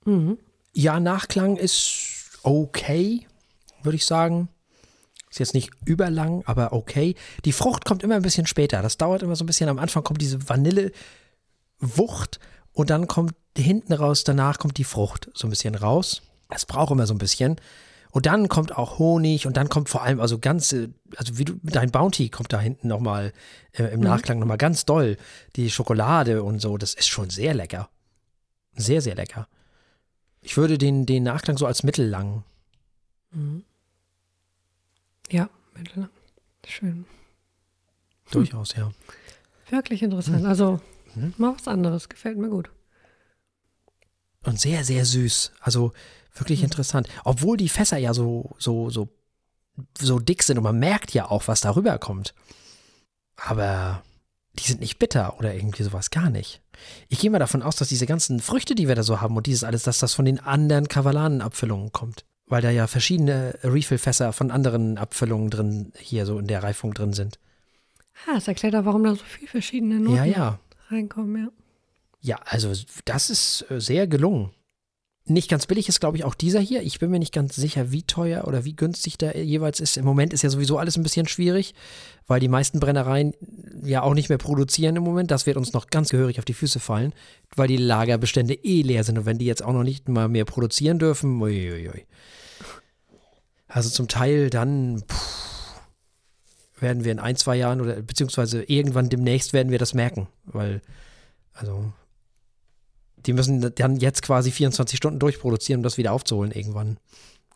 Mhm. 0.05 0.37
Ja, 0.73 0.99
Nachklang 0.99 1.57
ist 1.57 2.39
okay, 2.43 3.27
würde 3.83 3.97
ich 3.97 4.05
sagen. 4.05 4.49
Ist 5.29 5.39
jetzt 5.39 5.53
nicht 5.53 5.71
überlang, 5.85 6.43
aber 6.45 6.73
okay. 6.73 7.15
Die 7.45 7.51
Frucht 7.51 7.85
kommt 7.85 8.03
immer 8.03 8.15
ein 8.15 8.21
bisschen 8.21 8.47
später. 8.47 8.81
Das 8.81 8.97
dauert 8.97 9.23
immer 9.23 9.35
so 9.35 9.43
ein 9.43 9.47
bisschen. 9.47 9.69
Am 9.69 9.79
Anfang 9.79 10.03
kommt 10.03 10.21
diese 10.21 10.47
Vanillewucht 10.47 12.39
und 12.71 12.89
dann 12.89 13.07
kommt 13.07 13.33
hinten 13.57 13.93
raus, 13.93 14.23
danach 14.23 14.59
kommt 14.59 14.77
die 14.77 14.83
Frucht 14.83 15.29
so 15.33 15.47
ein 15.47 15.49
bisschen 15.49 15.75
raus. 15.75 16.21
Das 16.49 16.65
braucht 16.65 16.91
immer 16.91 17.07
so 17.07 17.13
ein 17.13 17.19
bisschen. 17.19 17.57
Und 18.14 18.28
dann 18.28 18.47
kommt 18.47 18.78
auch 18.78 18.99
Honig 18.99 19.47
und 19.47 19.57
dann 19.57 19.70
kommt 19.70 19.89
vor 19.89 20.03
allem, 20.03 20.20
also 20.20 20.38
ganze, 20.38 20.93
also 21.18 21.39
wie 21.39 21.45
du, 21.45 21.55
dein 21.64 21.89
Bounty 21.89 22.30
kommt 22.30 22.53
da 22.53 22.59
hinten 22.59 22.88
nochmal 22.88 23.34
äh, 23.72 23.86
im 23.86 24.01
Nachklang 24.01 24.38
nochmal 24.38 24.59
ganz 24.59 24.86
doll. 24.86 25.18
Die 25.55 25.72
Schokolade 25.72 26.43
und 26.43 26.59
so, 26.59 26.78
das 26.78 26.93
ist 26.93 27.07
schon 27.07 27.32
sehr 27.32 27.55
lecker. 27.55 27.89
Sehr, 28.76 29.01
sehr 29.01 29.16
lecker. 29.16 29.47
Ich 30.41 30.57
würde 30.57 30.78
den, 30.78 31.07
den 31.07 31.24
Nachklang 31.24 31.57
so 31.57 31.66
als 31.66 31.82
mittellang. 31.82 32.43
Mhm. 33.32 33.64
Ja, 35.32 35.49
mittellang. 35.76 36.09
Schön. 36.68 37.05
Durchaus, 38.30 38.76
ja. 38.76 38.91
Wirklich 39.72 40.03
interessant. 40.03 40.45
Also, 40.45 40.80
Mhm. 41.16 41.34
mal 41.38 41.55
was 41.55 41.68
anderes. 41.68 42.09
Gefällt 42.09 42.38
mir 42.38 42.49
gut. 42.49 42.70
Und 44.43 44.59
sehr, 44.59 44.84
sehr 44.84 45.05
süß. 45.05 45.51
Also 45.61 45.93
wirklich 46.34 46.63
interessant. 46.63 47.07
Obwohl 47.23 47.57
die 47.57 47.69
Fässer 47.69 47.97
ja 47.97 48.13
so, 48.13 48.55
so, 48.59 48.89
so, 48.89 49.09
so 49.97 50.19
dick 50.19 50.43
sind 50.43 50.57
und 50.57 50.63
man 50.63 50.79
merkt 50.79 51.13
ja 51.13 51.29
auch, 51.29 51.47
was 51.47 51.61
darüber 51.61 51.97
kommt. 51.97 52.34
Aber 53.36 54.03
die 54.59 54.63
sind 54.67 54.81
nicht 54.81 54.99
bitter 54.99 55.38
oder 55.39 55.53
irgendwie 55.53 55.84
sowas, 55.84 56.11
gar 56.11 56.29
nicht. 56.29 56.61
Ich 57.09 57.19
gehe 57.19 57.29
mal 57.31 57.39
davon 57.39 57.63
aus, 57.63 57.75
dass 57.75 57.88
diese 57.89 58.05
ganzen 58.05 58.39
Früchte, 58.39 58.75
die 58.75 58.88
wir 58.88 58.95
da 58.95 59.03
so 59.03 59.21
haben 59.21 59.36
und 59.36 59.47
dieses 59.47 59.63
alles, 59.63 59.84
dass 59.84 59.99
das 59.99 60.13
von 60.13 60.25
den 60.25 60.39
anderen 60.39 60.88
Kavalanenabfüllungen 60.88 61.91
kommt. 61.91 62.25
Weil 62.45 62.61
da 62.61 62.69
ja 62.69 62.88
verschiedene 62.88 63.57
Refill-Fässer 63.63 64.34
von 64.34 64.51
anderen 64.51 64.97
Abfüllungen 64.97 65.49
drin, 65.49 65.93
hier 65.97 66.25
so 66.25 66.38
in 66.38 66.47
der 66.47 66.61
Reifung 66.61 66.93
drin 66.93 67.13
sind. 67.13 67.39
Ah, 68.27 68.36
das 68.36 68.47
erklärt 68.47 68.75
auch, 68.75 68.86
warum 68.86 69.03
da 69.03 69.15
so 69.15 69.23
viele 69.23 69.47
verschiedene 69.47 69.99
Noten 69.99 70.15
Ja, 70.15 70.25
ja. 70.25 70.59
reinkommen, 70.89 71.45
ja. 71.45 71.51
Ja, 72.21 72.39
also 72.45 72.71
das 73.05 73.29
ist 73.29 73.65
äh, 73.69 73.81
sehr 73.81 74.07
gelungen. 74.07 74.51
Nicht 75.26 75.49
ganz 75.49 75.67
billig 75.67 75.88
ist, 75.88 76.01
glaube 76.01 76.17
ich, 76.17 76.26
auch 76.26 76.36
dieser 76.36 76.59
hier. 76.59 76.82
Ich 76.82 76.99
bin 76.99 77.09
mir 77.09 77.19
nicht 77.19 77.34
ganz 77.34 77.55
sicher, 77.55 77.93
wie 77.93 78.03
teuer 78.03 78.45
oder 78.45 78.65
wie 78.65 78.76
günstig 78.76 79.17
der 79.17 79.41
jeweils 79.41 79.80
ist. 79.80 79.95
Im 79.95 80.03
Moment 80.03 80.34
ist 80.34 80.41
ja 80.41 80.49
sowieso 80.49 80.78
alles 80.78 80.97
ein 80.97 81.03
bisschen 81.03 81.30
schwierig, 81.30 81.74
weil 82.28 82.41
die 82.41 82.49
meisten 82.49 82.82
Brennereien 82.82 83.34
ja 83.86 84.01
auch 84.01 84.15
nicht 84.15 84.28
mehr 84.28 84.38
produzieren 84.38 84.97
im 84.97 85.03
Moment. 85.03 85.32
Das 85.32 85.45
wird 85.45 85.55
uns 85.55 85.71
noch 85.71 85.88
ganz 85.88 86.09
gehörig 86.09 86.39
auf 86.39 86.45
die 86.45 86.53
Füße 86.53 86.82
fallen, 86.82 87.13
weil 87.55 87.69
die 87.69 87.78
Lagerbestände 87.78 88.53
eh 88.53 88.82
leer 88.82 89.05
sind. 89.05 89.17
Und 89.17 89.26
wenn 89.26 89.38
die 89.38 89.45
jetzt 89.45 89.63
auch 89.63 89.71
noch 89.71 89.84
nicht 89.84 90.09
mal 90.09 90.28
mehr 90.28 90.43
produzieren 90.43 90.99
dürfen, 90.99 91.41
uiuiui. 91.41 92.05
Also 93.69 93.89
zum 93.89 94.09
Teil 94.09 94.49
dann 94.49 95.03
puh, 95.07 95.15
werden 96.82 97.05
wir 97.05 97.13
in 97.13 97.19
ein, 97.19 97.38
zwei 97.38 97.55
Jahren 97.55 97.80
oder 97.80 98.01
beziehungsweise 98.01 98.63
irgendwann 98.63 99.07
demnächst 99.07 99.53
werden 99.53 99.71
wir 99.71 99.80
das 99.80 99.93
merken, 99.93 100.28
weil 100.43 100.82
also 101.53 101.93
die 103.26 103.34
müssen 103.34 103.74
dann 103.76 103.97
jetzt 103.97 104.21
quasi 104.21 104.51
24 104.51 104.97
Stunden 104.97 105.19
durchproduzieren, 105.19 105.80
um 105.80 105.84
das 105.84 105.97
wieder 105.97 106.11
aufzuholen 106.11 106.51
irgendwann. 106.51 106.97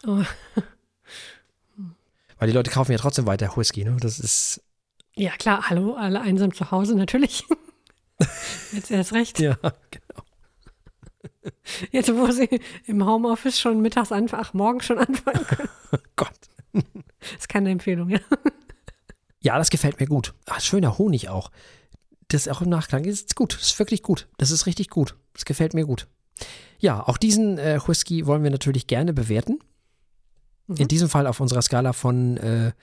Oh, 0.06 0.24
Weil 2.38 2.48
die 2.48 2.54
Leute 2.54 2.72
kaufen 2.72 2.92
ja 2.92 2.98
trotzdem 2.98 3.26
weiter 3.26 3.56
Whisky, 3.56 3.84
ne? 3.84 3.98
Das 4.00 4.20
ist, 4.20 4.62
ja, 5.18 5.32
klar, 5.32 5.70
hallo, 5.70 5.96
alle 5.96 6.22
einsam 6.22 6.54
zu 6.54 6.70
Hause, 6.70 6.96
natürlich. 6.96 7.44
Jetzt 8.72 8.92
erst 8.92 9.14
recht. 9.14 9.40
ja, 9.40 9.58
genau. 9.90 10.24
Jetzt, 11.92 12.14
wo 12.16 12.30
sie 12.32 12.62
im 12.86 13.04
Homeoffice 13.04 13.60
schon 13.60 13.82
mittags 13.82 14.12
anfangen, 14.12 14.44
ach, 14.46 14.54
morgen 14.54 14.82
schon 14.82 15.00
anfangen 15.00 15.46
können. 15.48 15.70
Gott. 16.16 16.38
ist 17.36 17.50
keine 17.50 17.72
Empfehlung, 17.72 18.10
ja. 18.10 18.20
Ja, 19.40 19.58
das 19.58 19.72
gefällt 19.72 20.00
mir 20.00 20.06
gut. 20.06 20.36
Ah, 20.46 20.60
schöner 20.60 21.00
Honig 21.00 21.30
auch. 21.30 21.50
Das 22.28 22.46
ist 22.46 22.54
auch 22.54 22.62
im 22.62 22.70
Nachklang 22.70 23.06
ist 23.06 23.36
gut. 23.36 23.56
Das 23.56 23.64
ist 23.64 23.80
wirklich 23.80 24.04
gut. 24.04 24.28
Das 24.38 24.52
ist 24.52 24.68
richtig 24.68 24.90
gut. 24.90 25.16
Das 25.38 25.46
gefällt 25.46 25.74
mir 25.74 25.86
gut. 25.86 26.08
Ja, 26.80 27.08
auch 27.08 27.18
diesen 27.18 27.58
äh, 27.58 27.80
Whisky 27.88 28.26
wollen 28.28 28.44
wir 28.44 28.52
natürlich 28.52 28.88
gerne 28.88 29.14
bewerten. 29.14 29.60
In 30.68 30.74
Mhm. 30.84 30.88
diesem 30.90 31.08
Fall 31.10 31.28
auf 31.28 31.40
unserer 31.40 31.62
Skala 31.62 31.94
von 31.94 32.36
äh, 32.38 32.74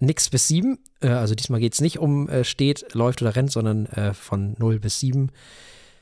nix 0.00 0.30
bis 0.30 0.48
sieben. 0.48 0.78
Äh, 1.02 1.08
also 1.08 1.34
diesmal 1.34 1.60
geht 1.60 1.74
es 1.74 1.80
nicht 1.82 1.98
um 1.98 2.28
äh, 2.30 2.42
steht, 2.44 2.94
läuft 2.94 3.20
oder 3.20 3.36
rennt, 3.36 3.52
sondern 3.52 3.84
äh, 3.86 4.14
von 4.14 4.54
0 4.58 4.78
bis 4.80 4.98
7. 5.00 5.30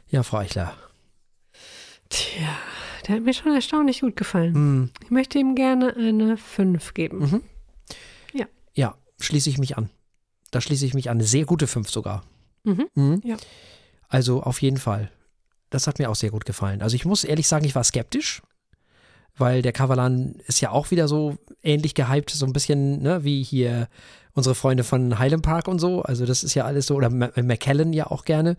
Ja, 0.08 0.22
Frau 0.22 0.38
Eichler. 0.38 0.72
Tja, 2.08 2.48
der 3.08 3.16
hat 3.16 3.22
mir 3.22 3.34
schon 3.34 3.54
erstaunlich 3.54 4.00
gut 4.02 4.16
gefallen. 4.16 4.52
Mm, 4.82 4.90
Ich 5.04 5.10
möchte 5.10 5.38
ihm 5.38 5.54
gerne 5.54 5.94
eine 5.96 6.36
5 6.36 6.94
geben. 6.94 7.18
Mhm. 7.18 7.42
Ja. 8.34 8.46
Ja, 8.74 8.94
schließe 9.20 9.50
ich 9.50 9.58
mich 9.58 9.76
an. 9.76 9.90
Da 10.50 10.60
schließe 10.60 10.84
ich 10.86 10.94
mich 10.94 11.08
an. 11.10 11.16
Eine 11.16 11.24
sehr 11.26 11.44
gute 11.46 11.66
5 11.66 11.90
sogar. 11.90 12.22
Mhm. 12.64 12.86
Mhm. 12.94 13.20
Ja. 13.24 13.36
Also 14.08 14.42
auf 14.42 14.60
jeden 14.62 14.76
Fall. 14.76 15.10
Das 15.72 15.86
hat 15.86 15.98
mir 15.98 16.10
auch 16.10 16.14
sehr 16.14 16.30
gut 16.30 16.44
gefallen. 16.44 16.82
Also 16.82 16.96
ich 16.96 17.06
muss 17.06 17.24
ehrlich 17.24 17.48
sagen, 17.48 17.64
ich 17.64 17.74
war 17.74 17.82
skeptisch, 17.82 18.42
weil 19.36 19.62
der 19.62 19.72
Kavalan 19.72 20.36
ist 20.46 20.60
ja 20.60 20.70
auch 20.70 20.90
wieder 20.90 21.08
so 21.08 21.38
ähnlich 21.62 21.94
gehypt, 21.94 22.28
so 22.28 22.44
ein 22.44 22.52
bisschen, 22.52 23.00
ne, 23.02 23.24
wie 23.24 23.42
hier 23.42 23.88
unsere 24.34 24.54
Freunde 24.54 24.84
von 24.84 25.18
Highland 25.18 25.42
Park 25.42 25.68
und 25.68 25.78
so. 25.78 26.02
Also 26.02 26.26
das 26.26 26.44
ist 26.44 26.54
ja 26.54 26.66
alles 26.66 26.86
so, 26.86 26.94
oder 26.94 27.08
McKellen 27.08 27.94
ja 27.94 28.08
auch 28.08 28.26
gerne. 28.26 28.58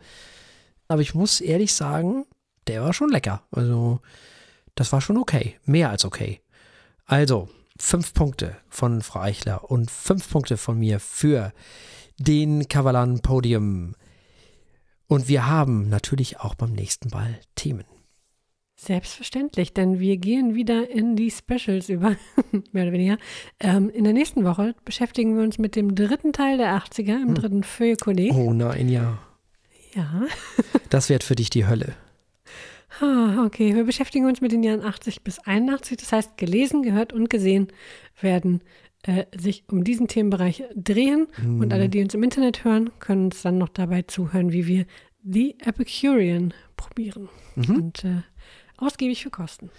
Aber 0.88 1.02
ich 1.02 1.14
muss 1.14 1.40
ehrlich 1.40 1.74
sagen, 1.74 2.26
der 2.66 2.82
war 2.82 2.94
schon 2.94 3.12
lecker. 3.12 3.44
Also 3.52 4.00
das 4.74 4.92
war 4.92 5.00
schon 5.00 5.18
okay. 5.18 5.60
Mehr 5.66 5.92
als 5.92 6.06
okay. 6.06 6.42
Also, 7.06 7.48
fünf 7.78 8.16
Punkte 8.16 8.58
von 8.70 9.04
Frau 9.04 9.20
Eichler 9.20 9.70
und 9.70 9.92
fünf 9.92 10.32
Punkte 10.32 10.58
von 10.58 10.80
mir 10.80 11.00
für 11.00 11.54
den 12.18 12.68
Kavalan 12.68 13.20
Podium. 13.20 13.96
Und 15.08 15.28
wir 15.28 15.48
haben 15.48 15.90
natürlich 15.90 16.40
auch 16.40 16.56
beim 16.56 16.74
nächsten 16.74 17.10
Mal 17.10 17.40
Themen. 17.56 17.86
Selbstverständlich, 18.76 19.74
denn 19.74 20.00
wir 20.00 20.18
gehen 20.18 20.56
wieder 20.56 20.90
in 20.90 21.16
die 21.16 21.32
Specials 21.32 21.90
über, 21.90 22.16
mehr 22.72 22.84
oder 22.84 22.92
weniger. 22.92 23.18
Ähm, 23.60 23.90
in 23.90 24.04
der 24.04 24.14
nächsten 24.14 24.44
Woche 24.44 24.76
beschäftigen 24.84 25.38
wir 25.38 25.44
uns 25.44 25.58
mit 25.58 25.76
dem 25.76 25.96
dritten 25.96 26.34
Teil 26.34 26.58
der 26.58 26.76
80er, 26.78 27.22
im 27.22 27.34
dritten 27.34 27.64
Feuilleton. 27.64 28.32
Oh 28.32 28.52
nein, 28.54 28.90
ja. 28.90 29.20
Ja. 29.94 30.24
Das 30.90 31.10
wird 31.10 31.24
für 31.24 31.36
dich 31.36 31.50
die 31.50 31.66
Hölle. 31.66 31.96
Ah, 33.00 33.46
okay, 33.46 33.74
wir 33.74 33.86
beschäftigen 33.86 34.28
uns 34.28 34.42
mit 34.42 34.52
den 34.52 34.62
Jahren 34.62 34.82
80 34.84 35.24
bis 35.24 35.40
81. 35.40 35.98
Das 35.98 36.12
heißt, 36.12 36.38
gelesen, 36.38 36.84
gehört 36.84 37.14
und 37.14 37.30
gesehen 37.30 37.70
werden 38.22 38.62
äh, 39.04 39.26
sich 39.38 39.64
um 39.70 39.84
diesen 39.84 40.08
Themenbereich 40.08 40.64
drehen. 40.76 41.28
Und 41.46 41.72
alle, 41.74 41.90
die 41.90 42.02
uns 42.02 42.14
im 42.14 42.24
Internet 42.24 42.64
hören, 42.64 42.90
können 43.00 43.26
uns 43.26 43.42
dann 43.42 43.58
noch 43.58 43.70
dabei 43.70 44.02
zuhören, 44.04 44.52
wie 44.52 44.66
wir 44.68 44.86
The 45.24 45.56
Epicurean 45.64 46.54
probieren. 46.78 47.30
Und 47.56 48.04
äh, 48.04 48.22
ausgiebig 48.78 49.24
für 49.24 49.30
Kosten. 49.30 49.70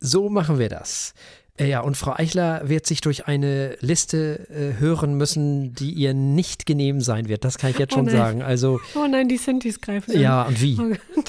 So 0.00 0.28
machen 0.28 0.58
wir 0.58 0.68
das. 0.68 1.14
Äh, 1.58 1.68
Ja, 1.70 1.80
und 1.80 1.96
Frau 1.96 2.12
Eichler 2.14 2.68
wird 2.68 2.86
sich 2.86 3.00
durch 3.00 3.26
eine 3.26 3.76
Liste 3.80 4.46
äh, 4.50 4.78
hören 4.80 5.16
müssen, 5.16 5.74
die 5.74 5.90
ihr 5.92 6.12
nicht 6.14 6.66
genehm 6.66 7.00
sein 7.00 7.28
wird. 7.28 7.44
Das 7.44 7.56
kann 7.58 7.70
ich 7.70 7.78
jetzt 7.78 7.92
Oh 7.94 7.96
schon 7.96 8.04
nein. 8.06 8.14
sagen. 8.16 8.42
Also, 8.42 8.78
Oh 8.94 9.06
nein, 9.06 9.28
die 9.28 9.38
Sintis 9.38 9.80
greifen 9.80 10.14
an. 10.14 10.20
ja, 10.20 10.42
und 10.44 10.60
wie? 10.62 10.78
Oh. 10.80 11.22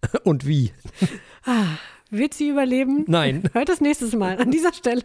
Und 0.22 0.46
wie? 0.46 0.70
Ah, 1.44 1.64
wird 2.10 2.32
sie 2.32 2.50
überleben? 2.50 3.04
Nein. 3.08 3.42
Hört 3.52 3.68
das 3.68 3.80
nächstes 3.80 4.14
Mal 4.14 4.38
an 4.38 4.50
dieser 4.52 4.72
Stelle. 4.72 5.02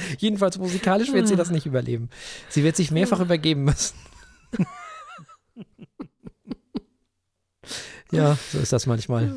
Jedenfalls 0.18 0.58
musikalisch 0.58 1.12
wird 1.12 1.28
sie 1.28 1.36
das 1.36 1.50
nicht 1.50 1.66
überleben. 1.66 2.10
Sie 2.48 2.64
wird 2.64 2.76
sich 2.76 2.90
mehrfach 2.90 3.20
übergeben 3.20 3.64
müssen. 3.64 3.94
ja, 8.12 8.36
so 8.52 8.58
ist 8.58 8.72
das 8.72 8.86
manchmal. 8.86 9.34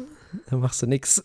Da 0.49 0.57
machst 0.57 0.81
du 0.81 0.87
nichts. 0.87 1.21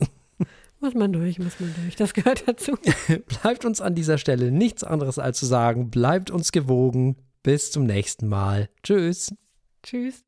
Muss 0.81 0.95
man 0.95 1.13
durch, 1.13 1.39
muss 1.39 1.59
man 1.59 1.75
durch. 1.83 1.97
Das 1.97 2.15
gehört 2.15 2.47
dazu. 2.47 2.79
Bleibt 3.27 3.65
uns 3.65 3.81
an 3.81 3.95
dieser 3.95 4.19
Stelle 4.19 4.53
nichts 4.53 4.85
anderes 4.85 5.19
als 5.19 5.39
zu 5.39 5.47
sagen, 5.47 5.91
bleibt 5.91 6.31
uns 6.31 6.53
gewogen. 6.53 7.17
Bis 7.43 7.71
zum 7.71 7.85
nächsten 7.85 8.29
Mal. 8.29 8.69
Tschüss. 8.83 9.35
Tschüss. 9.83 10.28